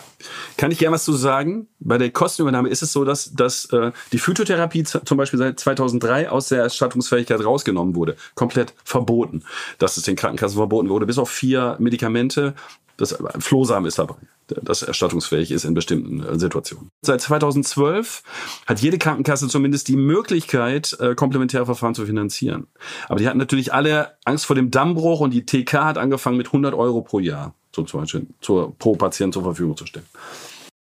kann 0.57 0.71
ich 0.71 0.79
gerne 0.79 0.95
was 0.95 1.05
zu 1.05 1.13
sagen. 1.13 1.69
Bei 1.81 1.99
der 1.99 2.11
Kostenübernahme 2.11 2.71
ist 2.71 2.83
es 2.83 2.93
so, 2.93 3.05
dass, 3.05 3.35
dass 3.35 3.67
äh, 3.67 3.93
die 4.13 4.19
Phytotherapie 4.19 4.85
zum 4.85 5.19
Beispiel 5.19 5.39
seit 5.39 5.61
2003 5.61 6.31
aus 6.31 6.49
der 6.49 6.63
Erstattungsfähigkeit 6.63 7.45
rausgenommen 7.45 7.95
wurde. 7.95 8.17
Komplett 8.35 8.73
verboten. 8.85 9.43
Dass 9.79 9.99
es 9.99 10.05
den 10.05 10.17
Krankenkassen 10.17 10.57
verboten 10.57 10.89
wurde, 10.89 11.05
bis 11.05 11.19
auf 11.19 11.29
vier 11.29 11.77
Medikamente. 11.79 12.55
Das 12.97 13.17
Flohsam 13.39 13.87
ist 13.87 13.99
dabei 13.99 14.17
das 14.49 14.83
erstattungsfähig 14.83 15.51
ist 15.51 15.65
in 15.65 15.75
bestimmten 15.75 16.23
äh, 16.23 16.39
Situationen. 16.39 16.91
Seit 17.03 17.21
2012 17.21 18.23
hat 18.67 18.81
jede 18.81 18.99
Krankenkasse 18.99 19.49
zumindest 19.49 19.89
die 19.89 19.97
Möglichkeit, 19.97 20.97
äh, 21.01 21.15
komplementäre 21.15 21.67
Verfahren 21.67 21.95
zu 21.95 22.07
finanzieren. 22.07 22.67
Aber 23.09 23.19
die 23.19 23.29
hatten 23.29 23.39
natürlich 23.39 23.73
alle 23.73 24.17
Angst 24.25 24.47
vor 24.47 24.57
dem 24.57 24.71
Dammbruch 24.71 25.21
und 25.21 25.33
die 25.33 25.45
TK 25.45 25.85
hat 25.85 25.99
angefangen 25.99 26.37
mit 26.37 26.49
100 26.49 26.75
Euro 26.75 27.03
pro 27.03 27.19
Jahr, 27.19 27.55
so 27.75 27.83
zum 27.83 28.01
Beispiel 28.01 28.27
zur, 28.41 28.77
pro 28.79 28.95
Patient 28.95 29.35
zur 29.35 29.43
Verfügung 29.43 29.77
zu 29.77 29.87
stellen. 29.87 30.07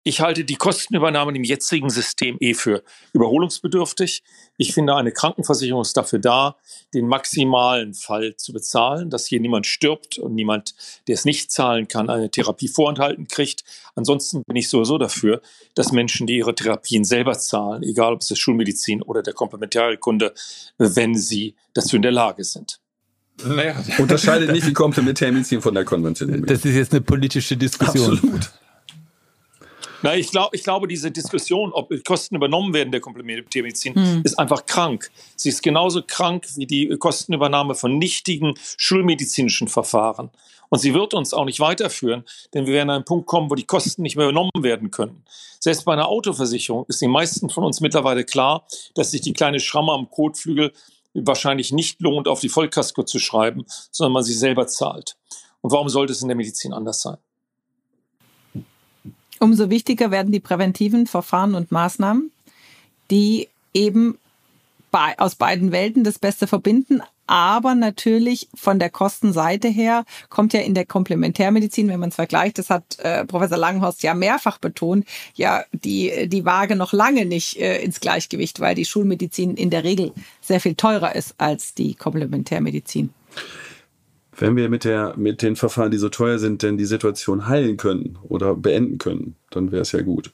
Ich 0.09 0.21
halte 0.21 0.45
die 0.45 0.55
Kostenübernahme 0.55 1.35
im 1.35 1.43
jetzigen 1.43 1.91
System 1.91 2.37
eh 2.39 2.55
für 2.55 2.85
überholungsbedürftig. 3.13 4.23
Ich 4.57 4.73
finde, 4.73 4.95
eine 4.95 5.11
Krankenversicherung 5.11 5.83
ist 5.83 5.97
dafür 5.97 6.21
da, 6.21 6.55
den 6.95 7.09
maximalen 7.09 7.93
Fall 7.93 8.37
zu 8.37 8.53
bezahlen, 8.53 9.11
dass 9.11 9.27
hier 9.27 9.41
niemand 9.41 9.67
stirbt 9.67 10.17
und 10.19 10.37
niemand, 10.37 10.77
der 11.09 11.15
es 11.15 11.25
nicht 11.25 11.51
zahlen 11.51 11.89
kann, 11.89 12.09
eine 12.09 12.31
Therapie 12.31 12.69
vorenthalten 12.69 13.27
kriegt. 13.27 13.65
Ansonsten 13.97 14.45
bin 14.47 14.55
ich 14.55 14.69
sowieso 14.69 14.97
dafür, 14.97 15.43
dass 15.75 15.91
Menschen, 15.91 16.29
die 16.29 16.37
ihre 16.37 16.55
Therapien 16.55 17.03
selber 17.03 17.37
zahlen, 17.37 17.83
egal 17.83 18.13
ob 18.13 18.21
es 18.21 18.29
das 18.29 18.39
Schulmedizin 18.39 19.03
oder 19.03 19.25
der 19.25 19.35
Komplementärkunde, 19.35 20.35
wenn 20.79 21.17
sie 21.17 21.57
dazu 21.75 21.97
in 21.97 22.03
der 22.03 22.13
Lage 22.13 22.45
sind. 22.45 22.79
Naja. 23.45 23.75
Unterscheidet 23.99 24.53
nicht 24.53 24.69
die 24.69 24.73
Komplementärmedizin 24.85 25.61
von 25.61 25.75
der 25.75 25.85
konventionellen. 25.85 26.47
Das 26.47 26.65
ist 26.65 26.77
jetzt 26.77 26.93
eine 26.93 27.01
politische 27.01 27.57
Diskussion. 27.57 28.13
Absolut. 28.13 28.53
Na, 30.03 30.15
ich, 30.15 30.31
glaub, 30.31 30.55
ich 30.55 30.63
glaube, 30.63 30.89
diese 30.89 31.11
Diskussion, 31.11 31.73
ob 31.73 31.93
Kosten 32.05 32.37
übernommen 32.37 32.75
werden 32.75 32.91
der 32.91 33.01
Komplementärmedizin, 33.01 33.95
hm. 33.95 34.23
ist 34.25 34.39
einfach 34.39 34.67
krank. 34.67 35.11
Sie 35.37 35.49
ist 35.49 35.63
genauso 35.63 36.03
krank 36.07 36.47
wie 36.57 36.67
die 36.67 36.89
Kostenübernahme 36.99 37.75
von 37.75 37.99
nichtigen 37.99 38.55
schulmedizinischen 38.77 39.69
Verfahren. 39.69 40.31
Und 40.69 40.81
sie 40.81 40.95
wird 40.95 41.15
uns 41.15 41.33
auch 41.33 41.45
nicht 41.45 41.61
weiterführen, 41.61 42.25
denn 42.53 42.67
wir 42.67 42.75
werden 42.75 42.91
an 42.91 42.97
einen 42.97 43.05
Punkt 43.05 43.27
kommen, 43.27 43.51
wo 43.51 43.55
die 43.55 43.65
Kosten 43.65 44.03
nicht 44.03 44.17
mehr 44.17 44.27
übernommen 44.27 44.51
werden 44.59 44.91
können. 44.91 45.25
Selbst 45.61 45.85
bei 45.85 45.93
einer 45.93 46.09
Autoversicherung 46.09 46.85
ist 46.89 47.01
den 47.01 47.11
meisten 47.11 47.51
von 47.51 47.65
uns 47.65 47.81
mittlerweile 47.81 48.25
klar, 48.25 48.67
dass 48.95 49.13
sich 49.13 49.21
die 49.21 49.33
kleine 49.33 49.61
Schramme 49.61 49.93
am 49.93 50.11
Kotflügel 50.11 50.73
wahrscheinlich 51.15 51.73
nicht 51.73 52.01
lohnt, 52.01 52.29
auf 52.29 52.41
die 52.41 52.49
Vollkasko 52.49 53.05
zu 53.05 53.19
schreiben, 53.19 53.65
sondern 53.91 54.13
man 54.13 54.25
sie 54.25 54.35
selber 54.35 54.67
zahlt. 54.67 55.17
Und 55.63 55.73
warum 55.73 55.89
sollte 55.89 56.13
es 56.13 56.23
in 56.23 56.29
der 56.29 56.37
Medizin 56.37 56.73
anders 56.73 57.01
sein? 57.01 57.17
Umso 59.41 59.71
wichtiger 59.71 60.11
werden 60.11 60.33
die 60.33 60.41
präventiven 60.41 61.07
Verfahren 61.07 61.55
und 61.55 61.73
Maßnahmen, 61.73 62.31
die 63.11 63.49
eben 63.75 64.19
bei, 64.91 65.19
aus 65.19 65.35
beiden 65.35 65.73
Welten 65.73 66.05
das 66.05 66.19
Beste 66.19 66.47
verbinden. 66.47 67.03
Aber 67.27 67.75
natürlich 67.75 68.49
von 68.55 68.79
der 68.79 68.89
Kostenseite 68.89 69.67
her 69.69 70.05
kommt 70.29 70.53
ja 70.53 70.61
in 70.61 70.75
der 70.75 70.87
Komplementärmedizin, 70.87 71.89
wenn 71.89 71.99
man 71.99 72.11
es 72.11 72.15
vergleicht, 72.15 72.59
das 72.59 72.71
hat 72.71 73.01
äh, 73.01 73.25
Professor 73.25 73.59
Langenhorst 73.59 74.05
ja 74.05 74.15
mehrfach 74.15 74.59
betont, 74.59 75.07
ja 75.35 75.65
die, 75.73 76.29
die 76.29 76.45
Waage 76.45 76.77
noch 76.77 76.93
lange 76.93 77.27
nicht 77.27 77.57
äh, 77.57 77.83
ins 77.83 77.99
Gleichgewicht, 77.99 78.61
weil 78.61 78.77
die 78.77 78.85
Schulmedizin 78.85 79.57
in 79.57 79.71
der 79.71 79.83
Regel 79.83 80.13
sehr 80.41 80.61
viel 80.61 80.77
teurer 80.77 81.17
ist 81.17 81.35
als 81.39 81.75
die 81.75 81.95
Komplementärmedizin 81.95 83.11
wenn 84.39 84.57
wir 84.57 84.69
mit, 84.69 84.85
der, 84.85 85.15
mit 85.17 85.43
den 85.43 85.57
Verfahren, 85.57 85.91
die 85.91 85.99
so 85.99 86.09
teuer 86.09 86.39
sind, 86.39 86.63
denn 86.63 86.77
die 86.77 86.85
Situation 86.85 87.49
heilen 87.49 87.77
können 87.77 88.19
oder 88.29 88.55
beenden 88.55 88.99
können, 88.99 89.37
dann 89.51 89.73
wäre 89.73 89.83
es 89.83 89.93
ja 89.93 90.03
gut. 90.03 90.31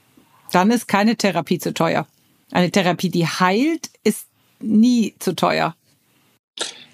Dann 0.51 0.71
ist 0.71 0.89
keine 0.89 1.17
Therapie 1.17 1.59
zu 1.59 1.73
teuer. 1.73 2.07
Eine 2.51 2.71
Therapie, 2.71 3.09
die 3.09 3.27
heilt, 3.27 3.91
ist 4.05 4.27
nie 4.61 5.15
zu 5.19 5.35
teuer. 5.35 5.75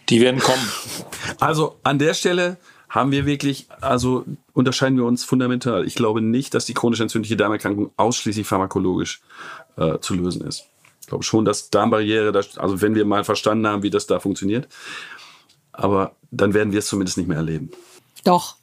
Die 0.08 0.20
werden 0.20 0.40
kommen. 0.40 0.62
Also 1.40 1.76
an 1.82 1.98
der 1.98 2.14
Stelle 2.14 2.56
haben 2.88 3.12
wir 3.12 3.26
wirklich, 3.26 3.66
also 3.80 4.24
unterscheiden 4.54 4.96
wir 4.96 5.04
uns 5.04 5.24
fundamental. 5.24 5.84
Ich 5.86 5.94
glaube 5.94 6.20
nicht, 6.22 6.54
dass 6.54 6.64
die 6.64 6.74
chronisch 6.74 7.00
entzündliche 7.00 7.36
Darmerkrankung 7.36 7.90
ausschließlich 7.96 8.46
pharmakologisch 8.46 9.20
äh, 9.76 9.98
zu 9.98 10.14
lösen 10.14 10.42
ist. 10.42 10.64
Ich 11.02 11.06
glaube 11.08 11.22
schon, 11.24 11.44
dass 11.44 11.70
Darmbarriere, 11.70 12.32
also 12.56 12.80
wenn 12.80 12.94
wir 12.94 13.04
mal 13.04 13.24
verstanden 13.24 13.66
haben, 13.66 13.82
wie 13.82 13.90
das 13.90 14.06
da 14.06 14.20
funktioniert, 14.20 14.68
aber 15.78 16.16
dann 16.30 16.52
werden 16.54 16.72
wir 16.72 16.80
es 16.80 16.88
zumindest 16.88 17.16
nicht 17.16 17.28
mehr 17.28 17.38
erleben. 17.38 17.70
Doch. 18.24 18.56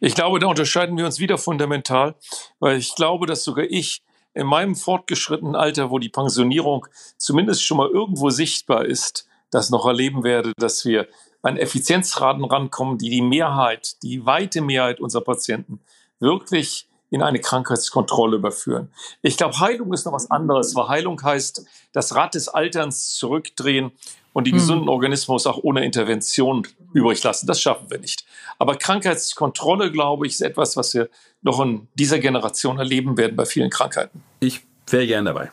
Ich 0.00 0.14
glaube, 0.14 0.38
da 0.38 0.46
unterscheiden 0.46 0.96
wir 0.96 1.06
uns 1.06 1.18
wieder 1.18 1.38
fundamental, 1.38 2.14
weil 2.60 2.76
ich 2.76 2.94
glaube, 2.94 3.26
dass 3.26 3.42
sogar 3.42 3.64
ich 3.64 4.02
in 4.34 4.46
meinem 4.46 4.76
fortgeschrittenen 4.76 5.56
Alter, 5.56 5.90
wo 5.90 5.98
die 5.98 6.10
Pensionierung 6.10 6.86
zumindest 7.16 7.64
schon 7.64 7.78
mal 7.78 7.88
irgendwo 7.88 8.30
sichtbar 8.30 8.84
ist, 8.84 9.26
das 9.50 9.70
noch 9.70 9.86
erleben 9.86 10.24
werde, 10.24 10.52
dass 10.58 10.84
wir 10.84 11.08
an 11.42 11.56
Effizienzraten 11.56 12.44
rankommen, 12.44 12.98
die 12.98 13.10
die 13.10 13.22
Mehrheit, 13.22 14.02
die 14.02 14.26
weite 14.26 14.60
Mehrheit 14.60 15.00
unserer 15.00 15.22
Patienten 15.22 15.80
wirklich 16.18 16.88
in 17.14 17.22
eine 17.22 17.38
Krankheitskontrolle 17.38 18.36
überführen. 18.38 18.88
Ich 19.22 19.36
glaube, 19.36 19.60
Heilung 19.60 19.92
ist 19.92 20.04
noch 20.04 20.12
was 20.12 20.32
anderes, 20.32 20.74
weil 20.74 20.88
Heilung 20.88 21.22
heißt, 21.22 21.64
das 21.92 22.16
Rad 22.16 22.34
des 22.34 22.48
Alterns 22.48 23.14
zurückdrehen 23.14 23.92
und 24.32 24.48
die 24.48 24.50
hm. 24.50 24.58
gesunden 24.58 24.88
Organismus 24.88 25.46
auch 25.46 25.58
ohne 25.62 25.84
Intervention 25.84 26.66
übrig 26.92 27.22
lassen. 27.22 27.46
Das 27.46 27.60
schaffen 27.60 27.88
wir 27.88 28.00
nicht. 28.00 28.24
Aber 28.58 28.74
Krankheitskontrolle, 28.74 29.92
glaube 29.92 30.26
ich, 30.26 30.32
ist 30.32 30.40
etwas, 30.40 30.76
was 30.76 30.92
wir 30.94 31.08
noch 31.42 31.60
in 31.60 31.86
dieser 31.94 32.18
Generation 32.18 32.80
erleben 32.80 33.16
werden 33.16 33.36
bei 33.36 33.44
vielen 33.44 33.70
Krankheiten. 33.70 34.24
Ich 34.40 34.62
wäre 34.88 35.06
gern 35.06 35.24
dabei. 35.24 35.52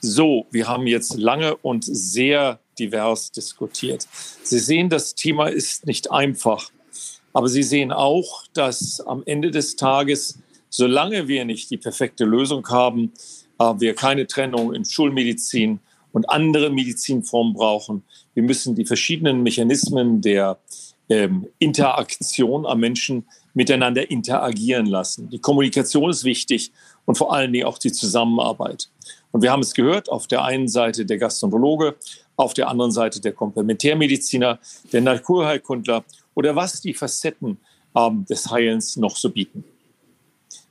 So, 0.00 0.46
wir 0.50 0.66
haben 0.66 0.88
jetzt 0.88 1.16
lange 1.16 1.56
und 1.56 1.84
sehr 1.84 2.58
divers 2.76 3.30
diskutiert. 3.30 4.08
Sie 4.42 4.58
sehen, 4.58 4.88
das 4.88 5.14
Thema 5.14 5.46
ist 5.46 5.86
nicht 5.86 6.10
einfach. 6.10 6.70
Aber 7.32 7.48
Sie 7.48 7.62
sehen 7.62 7.92
auch, 7.92 8.42
dass 8.52 9.00
am 9.00 9.22
Ende 9.24 9.52
des 9.52 9.76
Tages, 9.76 10.40
solange 10.70 11.28
wir 11.28 11.44
nicht 11.44 11.70
die 11.70 11.78
perfekte 11.78 12.24
Lösung 12.24 12.66
haben, 12.68 13.12
äh, 13.58 13.74
wir 13.78 13.94
keine 13.94 14.26
Trennung 14.26 14.74
in 14.74 14.84
Schulmedizin, 14.84 15.80
und 16.12 16.28
andere 16.30 16.70
Medizinformen 16.70 17.54
brauchen. 17.54 18.02
Wir 18.34 18.42
müssen 18.42 18.74
die 18.74 18.84
verschiedenen 18.84 19.42
Mechanismen 19.42 20.20
der 20.20 20.58
ähm, 21.08 21.46
Interaktion 21.58 22.66
am 22.66 22.80
Menschen 22.80 23.24
miteinander 23.54 24.10
interagieren 24.10 24.86
lassen. 24.86 25.28
Die 25.30 25.38
Kommunikation 25.38 26.10
ist 26.10 26.24
wichtig 26.24 26.72
und 27.06 27.16
vor 27.16 27.32
allen 27.32 27.52
Dingen 27.52 27.66
auch 27.66 27.78
die 27.78 27.92
Zusammenarbeit. 27.92 28.88
Und 29.32 29.42
wir 29.42 29.50
haben 29.50 29.62
es 29.62 29.74
gehört, 29.74 30.10
auf 30.10 30.26
der 30.26 30.44
einen 30.44 30.68
Seite 30.68 31.04
der 31.04 31.18
Gastroenterologe, 31.18 31.96
auf 32.36 32.54
der 32.54 32.68
anderen 32.68 32.92
Seite 32.92 33.20
der 33.20 33.32
Komplementärmediziner, 33.32 34.58
der 34.92 35.00
Naturheilkundler 35.00 36.04
oder 36.34 36.54
was 36.54 36.80
die 36.80 36.94
Facetten 36.94 37.58
ähm, 37.96 38.24
des 38.28 38.50
Heilens 38.50 38.96
noch 38.96 39.16
so 39.16 39.30
bieten. 39.30 39.64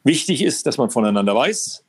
Wichtig 0.03 0.41
ist, 0.41 0.65
dass 0.65 0.77
man 0.77 0.89
voneinander 0.89 1.35
weiß 1.35 1.83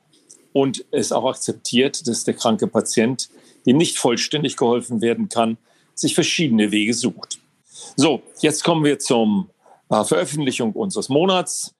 und 0.53 0.85
es 0.91 1.11
auch 1.11 1.29
akzeptiert, 1.29 2.07
dass 2.07 2.23
der 2.23 2.33
kranke 2.33 2.67
Patient 2.67 3.29
dem 3.65 3.77
nicht 3.77 3.97
vollständig 3.97 4.57
geholfen 4.57 5.01
werden 5.01 5.29
kann, 5.29 5.57
sich 5.93 6.15
verschiedene 6.15 6.71
Wege 6.71 6.93
sucht. 6.93 7.39
So, 7.95 8.21
jetzt 8.41 8.63
kommen 8.63 8.83
wir 8.83 8.99
zur 8.99 9.47
äh, 9.89 10.03
Veröffentlichung 10.03 10.73
unseres 10.73 11.09
Monats. 11.09 11.73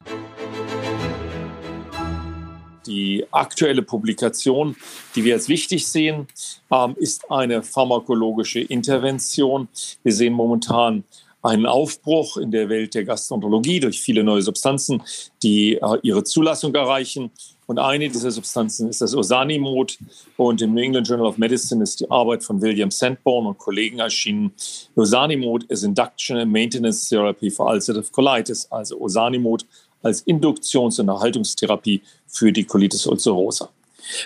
Die 2.85 3.25
aktuelle 3.31 3.81
Publikation, 3.81 4.75
die 5.15 5.23
wir 5.23 5.35
als 5.35 5.47
wichtig 5.47 5.87
sehen, 5.87 6.27
ähm, 6.71 6.95
ist 6.97 7.29
eine 7.29 7.61
pharmakologische 7.61 8.61
Intervention. 8.61 9.67
Wir 10.03 10.13
sehen 10.13 10.33
momentan 10.33 11.03
einen 11.41 11.65
Aufbruch 11.65 12.37
in 12.37 12.51
der 12.51 12.69
Welt 12.69 12.93
der 12.93 13.05
Gastroenterologie 13.05 13.79
durch 13.79 14.01
viele 14.01 14.23
neue 14.23 14.41
Substanzen, 14.41 15.01
die 15.41 15.75
äh, 15.75 15.97
ihre 16.03 16.23
Zulassung 16.23 16.75
erreichen. 16.75 17.31
Und 17.65 17.79
eine 17.79 18.09
dieser 18.09 18.31
Substanzen 18.31 18.89
ist 18.89 19.01
das 19.01 19.15
Osanimod. 19.15 19.97
Und 20.37 20.61
im 20.61 20.73
New 20.73 20.81
England 20.81 21.07
Journal 21.07 21.27
of 21.27 21.37
Medicine 21.37 21.83
ist 21.83 21.99
die 21.99 22.09
Arbeit 22.09 22.43
von 22.43 22.61
William 22.61 22.91
Sandborn 22.91 23.45
und 23.45 23.57
Kollegen 23.57 23.99
erschienen. 23.99 24.51
Osanimod 24.95 25.63
is 25.65 25.83
Induction 25.83 26.37
and 26.37 26.51
Maintenance 26.51 27.07
Therapy 27.07 27.49
for 27.49 27.67
Ulcerative 27.67 28.11
Colitis, 28.11 28.69
also 28.71 28.99
Osanimod 28.99 29.65
als 30.01 30.25
Induktions- 30.25 30.99
und 30.99 31.09
Erhaltungstherapie 31.09 32.01
für 32.27 32.51
die 32.51 32.63
Colitis 32.63 33.05
ulcerosa. 33.05 33.69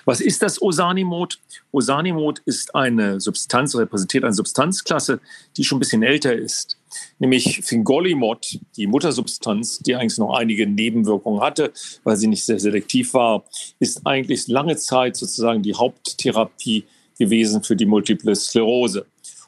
Was 0.06 0.22
ist 0.22 0.42
das 0.42 0.62
Osanimod? 0.62 1.40
Osanimod 1.72 2.42
ist 2.46 2.74
eine 2.74 3.20
Substanz, 3.20 3.76
repräsentiert 3.76 4.24
eine 4.24 4.34
Substanzklasse, 4.34 5.20
die 5.58 5.64
schon 5.64 5.78
ein 5.78 5.80
bisschen 5.80 6.04
älter 6.04 6.34
ist. 6.34 6.78
Nämlich 7.20 7.62
Fingolimod, 7.64 8.60
die 8.76 8.88
Muttersubstanz, 8.88 9.80
die 9.80 9.96
eigentlich 9.96 10.18
noch 10.18 10.34
einige 10.34 10.68
Nebenwirkungen 10.68 11.42
hatte, 11.42 11.72
weil 12.04 12.18
sie 12.18 12.28
nicht 12.28 12.46
sehr 12.46 12.60
selektiv 12.60 13.14
war, 13.14 13.44
ist 13.80 14.06
eigentlich 14.06 14.48
lange 14.48 14.76
Zeit 14.78 15.16
sozusagen 15.16 15.62
die 15.62 15.76
Haupttherapie 15.76 16.86
gewesen 17.18 17.64
für 17.64 17.76
die 17.76 17.86
Multiple 17.86 18.36
Sklerose 18.36 19.06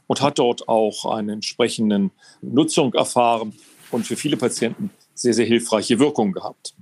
und 0.07 0.21
hat 0.21 0.39
dort 0.39 0.67
auch 0.67 1.05
eine 1.05 1.33
entsprechende 1.33 2.09
Nutzung 2.41 2.93
erfahren 2.93 3.53
und 3.91 4.05
für 4.05 4.15
viele 4.15 4.37
Patienten 4.37 4.91
sehr, 5.13 5.33
sehr 5.33 5.45
hilfreiche 5.45 5.99
Wirkung 5.99 6.31
gehabt. 6.31 6.75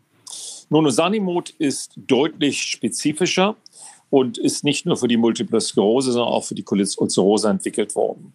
Nonosanimod 0.69 1.51
ist 1.59 1.93
deutlich 1.95 2.61
spezifischer 2.63 3.55
und 4.13 4.37
ist 4.37 4.63
nicht 4.63 4.85
nur 4.85 4.95
für 4.95 5.07
die 5.07 5.17
Multiple 5.17 5.59
Sklerose, 5.59 6.11
sondern 6.11 6.31
auch 6.31 6.43
für 6.43 6.53
die 6.53 6.61
Colitis 6.61 6.99
ulcerosa 6.99 7.49
entwickelt 7.49 7.95
worden. 7.95 8.31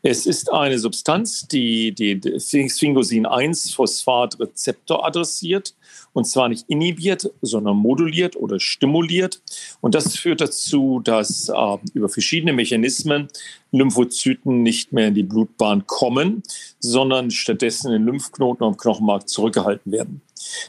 Es 0.00 0.24
ist 0.24 0.52
eine 0.52 0.78
Substanz, 0.78 1.48
die 1.48 1.92
den 1.92 2.20
Sphingosine-1-Phosphat-Rezeptor 2.20 5.04
adressiert 5.04 5.74
und 6.12 6.26
zwar 6.26 6.48
nicht 6.48 6.66
inhibiert, 6.68 7.28
sondern 7.42 7.76
moduliert 7.76 8.36
oder 8.36 8.60
stimuliert. 8.60 9.42
Und 9.80 9.96
das 9.96 10.16
führt 10.16 10.40
dazu, 10.40 11.00
dass 11.02 11.48
äh, 11.48 11.78
über 11.92 12.08
verschiedene 12.08 12.52
Mechanismen 12.52 13.26
Lymphozyten 13.72 14.62
nicht 14.62 14.92
mehr 14.92 15.08
in 15.08 15.14
die 15.14 15.24
Blutbahn 15.24 15.88
kommen, 15.88 16.44
sondern 16.78 17.32
stattdessen 17.32 17.92
in 17.92 18.04
Lymphknoten 18.04 18.64
und 18.64 18.78
Knochenmark 18.78 19.28
zurückgehalten 19.28 19.90
werden. 19.90 20.22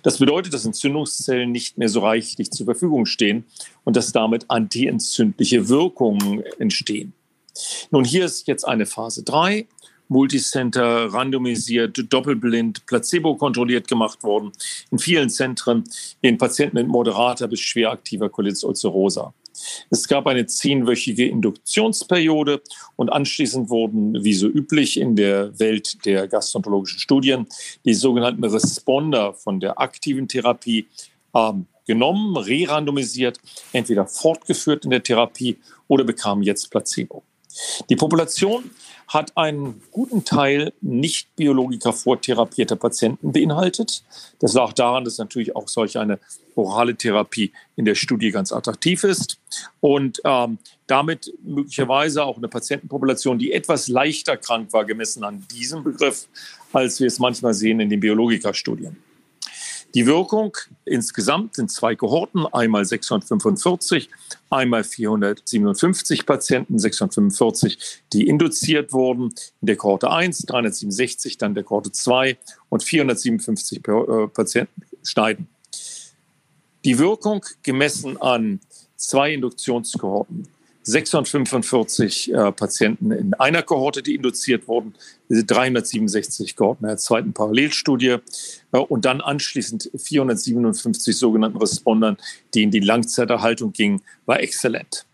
Das 0.03 0.17
bedeutet, 0.17 0.53
dass 0.53 0.65
Entzündungszellen 0.65 1.51
nicht 1.51 1.77
mehr 1.77 1.89
so 1.89 2.01
reichlich 2.01 2.51
zur 2.51 2.65
Verfügung 2.65 3.05
stehen 3.05 3.45
und 3.83 3.95
dass 3.95 4.11
damit 4.11 4.45
antientzündliche 4.49 5.69
Wirkungen 5.69 6.43
entstehen. 6.59 7.13
Nun, 7.91 8.03
hier 8.03 8.25
ist 8.25 8.47
jetzt 8.47 8.67
eine 8.67 8.85
Phase 8.85 9.23
3, 9.23 9.67
multicenter, 10.09 11.13
randomisiert, 11.13 12.11
doppelblind, 12.11 12.85
placebo-kontrolliert 12.85 13.87
gemacht 13.87 14.23
worden, 14.23 14.51
in 14.91 14.99
vielen 14.99 15.29
Zentren 15.29 15.83
in 16.21 16.37
Patienten 16.37 16.77
mit 16.77 16.87
moderater 16.87 17.47
bis 17.47 17.59
schwer 17.59 17.91
aktiver 17.91 18.29
Colitis 18.29 18.63
ulcerosa. 18.63 19.33
Es 19.89 20.07
gab 20.07 20.27
eine 20.27 20.45
zehnwöchige 20.45 21.27
Induktionsperiode 21.27 22.61
und 22.95 23.11
anschließend 23.11 23.69
wurden, 23.69 24.23
wie 24.23 24.33
so 24.33 24.47
üblich 24.47 24.99
in 24.99 25.15
der 25.15 25.57
Welt 25.59 26.05
der 26.05 26.27
gastroenterologischen 26.27 26.99
Studien, 26.99 27.47
die 27.85 27.93
sogenannten 27.93 28.43
Responder 28.43 29.33
von 29.33 29.59
der 29.59 29.79
aktiven 29.79 30.27
Therapie 30.27 30.87
ähm, 31.33 31.67
genommen, 31.85 32.35
re-randomisiert, 32.37 33.39
entweder 33.71 34.05
fortgeführt 34.05 34.83
in 34.83 34.91
der 34.91 35.03
Therapie 35.03 35.57
oder 35.87 36.03
bekamen 36.03 36.43
jetzt 36.43 36.69
Placebo. 36.69 37.23
Die 37.89 37.95
Population 37.95 38.69
hat 39.07 39.35
einen 39.37 39.81
guten 39.91 40.25
Teil 40.25 40.73
nicht 40.81 41.35
Biologiker 41.35 41.93
vortherapierter 41.93 42.75
Patienten 42.75 43.31
beinhaltet. 43.31 44.03
Das 44.39 44.53
lag 44.53 44.73
daran, 44.73 45.05
dass 45.05 45.17
natürlich 45.17 45.55
auch 45.55 45.67
solch 45.67 45.97
eine 45.97 46.19
orale 46.57 46.95
Therapie 46.95 47.51
in 47.75 47.85
der 47.85 47.95
Studie 47.95 48.31
ganz 48.31 48.51
attraktiv 48.51 49.03
ist 49.03 49.39
und 49.79 50.19
ähm, 50.23 50.57
damit 50.87 51.33
möglicherweise 51.43 52.23
auch 52.23 52.37
eine 52.37 52.47
Patientenpopulation, 52.47 53.37
die 53.37 53.51
etwas 53.51 53.87
leichter 53.87 54.37
krank 54.37 54.73
war, 54.73 54.85
gemessen 54.85 55.23
an 55.23 55.45
diesem 55.51 55.83
Begriff, 55.83 56.27
als 56.73 56.99
wir 56.99 57.07
es 57.07 57.19
manchmal 57.19 57.53
sehen 57.53 57.79
in 57.79 57.89
den 57.89 57.99
Biologikerstudien. 57.99 58.97
Die 59.95 60.05
Wirkung 60.05 60.55
insgesamt 60.85 61.55
sind 61.55 61.71
zwei 61.71 61.95
Kohorten, 61.95 62.45
einmal 62.45 62.83
645, 62.83 64.09
einmal 64.49 64.83
457 64.83 66.25
Patienten, 66.25 66.77
645, 66.77 68.03
die 68.13 68.27
induziert 68.27 68.91
wurden. 68.91 69.33
In 69.61 69.65
der 69.65 69.77
Kohorte 69.77 70.11
1 70.11 70.39
367, 70.39 71.37
dann 71.37 71.55
der 71.55 71.63
Kohorte 71.63 71.91
2 71.91 72.37
und 72.69 72.83
457 72.83 73.77
äh, 73.87 74.27
Patienten 74.27 74.83
schneiden. 75.03 75.47
Die 76.87 76.99
Wirkung 76.99 77.43
gemessen 77.63 78.15
an 78.21 78.61
zwei 78.95 79.33
Induktionskohorten 79.33 80.47
645 80.83 82.33
äh, 82.33 82.51
Patienten 82.53 83.11
in 83.11 83.33
einer 83.33 83.61
Kohorte, 83.61 84.01
die 84.01 84.15
induziert 84.15 84.69
wurden, 84.69 84.95
367 85.27 86.55
Kohorten 86.55 86.85
in 86.85 86.87
der 86.87 86.97
zweiten 86.97 87.33
Parallelstudie. 87.33 88.19
Äh, 88.71 88.77
und 88.77 89.03
dann 89.03 89.19
anschließend 89.19 89.91
457 89.97 91.17
sogenannten 91.17 91.57
Respondern, 91.57 92.15
die 92.53 92.63
in 92.63 92.71
die 92.71 92.79
Langzeiterhaltung 92.79 93.73
gingen, 93.73 94.01
war 94.25 94.39
exzellent. 94.39 95.05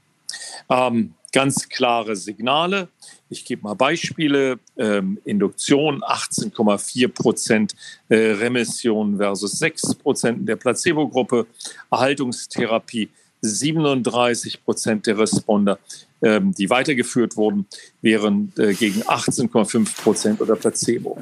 Ähm, 0.69 1.15
ganz 1.33 1.67
klare 1.67 2.15
Signale. 2.15 2.87
Ich 3.29 3.43
gebe 3.43 3.63
mal 3.63 3.73
Beispiele. 3.73 4.59
Ähm, 4.77 5.19
Induktion 5.25 6.01
18,4 6.03 7.09
Prozent, 7.09 7.75
äh, 8.07 8.15
Remission 8.15 9.17
versus 9.17 9.59
6 9.59 9.95
Prozent 9.95 10.39
in 10.39 10.45
der 10.45 10.55
Placebo-Gruppe, 10.55 11.47
Erhaltungstherapie 11.91 13.09
37 13.41 14.63
Prozent 14.63 15.05
der 15.05 15.17
Responder, 15.17 15.77
ähm, 16.21 16.53
die 16.53 16.69
weitergeführt 16.69 17.35
wurden, 17.35 17.65
wären 18.01 18.53
äh, 18.57 18.73
gegen 18.73 19.01
18,5 19.01 20.01
Prozent 20.01 20.41
oder 20.41 20.55
Placebo. 20.55 21.17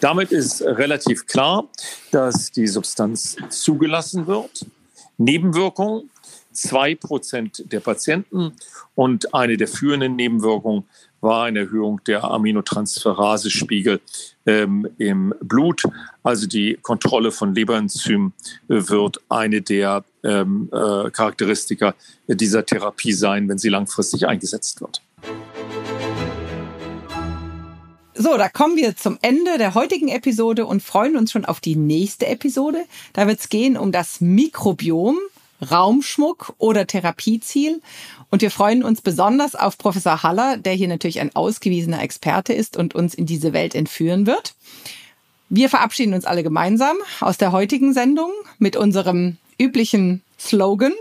Damit 0.00 0.32
ist 0.32 0.62
relativ 0.62 1.26
klar, 1.26 1.68
dass 2.10 2.50
die 2.52 2.66
Substanz 2.66 3.36
zugelassen 3.50 4.26
wird. 4.26 4.66
Nebenwirkungen, 5.18 6.10
zwei 6.56 6.94
Prozent 6.94 7.70
der 7.72 7.80
Patienten 7.80 8.52
und 8.94 9.34
eine 9.34 9.56
der 9.56 9.68
führenden 9.68 10.16
Nebenwirkungen 10.16 10.84
war 11.20 11.44
eine 11.44 11.60
Erhöhung 11.60 12.00
der 12.06 12.24
Aminotransferasespiegel 12.24 14.00
ähm, 14.46 14.86
im 14.98 15.34
Blut. 15.40 15.82
Also 16.22 16.46
die 16.46 16.78
Kontrolle 16.82 17.32
von 17.32 17.54
Leberenzymen 17.54 18.32
wird 18.68 19.20
eine 19.28 19.62
der 19.62 20.04
ähm, 20.22 20.68
äh, 20.72 21.10
Charakteristika 21.10 21.94
dieser 22.28 22.64
Therapie 22.64 23.12
sein, 23.12 23.48
wenn 23.48 23.58
sie 23.58 23.68
langfristig 23.68 24.26
eingesetzt 24.26 24.80
wird. 24.80 25.02
So, 28.18 28.38
da 28.38 28.48
kommen 28.48 28.76
wir 28.76 28.96
zum 28.96 29.18
Ende 29.20 29.58
der 29.58 29.74
heutigen 29.74 30.08
Episode 30.08 30.64
und 30.64 30.82
freuen 30.82 31.18
uns 31.18 31.32
schon 31.32 31.44
auf 31.44 31.60
die 31.60 31.76
nächste 31.76 32.26
Episode. 32.26 32.84
Da 33.12 33.26
wird 33.26 33.40
es 33.40 33.50
gehen 33.50 33.76
um 33.76 33.92
das 33.92 34.22
Mikrobiom, 34.22 35.18
Raumschmuck 35.70 36.54
oder 36.58 36.86
Therapieziel. 36.86 37.80
Und 38.30 38.42
wir 38.42 38.50
freuen 38.50 38.82
uns 38.82 39.00
besonders 39.00 39.54
auf 39.54 39.78
Professor 39.78 40.22
Haller, 40.22 40.56
der 40.56 40.74
hier 40.74 40.88
natürlich 40.88 41.20
ein 41.20 41.34
ausgewiesener 41.34 42.02
Experte 42.02 42.52
ist 42.52 42.76
und 42.76 42.94
uns 42.94 43.14
in 43.14 43.26
diese 43.26 43.52
Welt 43.52 43.74
entführen 43.74 44.26
wird. 44.26 44.54
Wir 45.48 45.68
verabschieden 45.68 46.14
uns 46.14 46.24
alle 46.24 46.42
gemeinsam 46.42 46.96
aus 47.20 47.38
der 47.38 47.52
heutigen 47.52 47.92
Sendung 47.92 48.32
mit 48.58 48.76
unserem 48.76 49.36
üblichen 49.58 50.22
Slogan. 50.38 50.92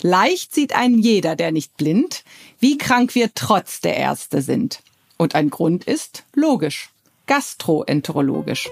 Leicht 0.00 0.54
sieht 0.54 0.74
ein 0.74 0.98
jeder, 0.98 1.36
der 1.36 1.52
nicht 1.52 1.76
blind, 1.76 2.24
wie 2.60 2.78
krank 2.78 3.14
wir 3.14 3.34
trotz 3.34 3.80
der 3.80 3.96
Ärzte 3.96 4.40
sind. 4.40 4.80
Und 5.16 5.34
ein 5.34 5.50
Grund 5.50 5.84
ist 5.84 6.24
logisch, 6.34 6.90
gastroenterologisch. 7.26 8.68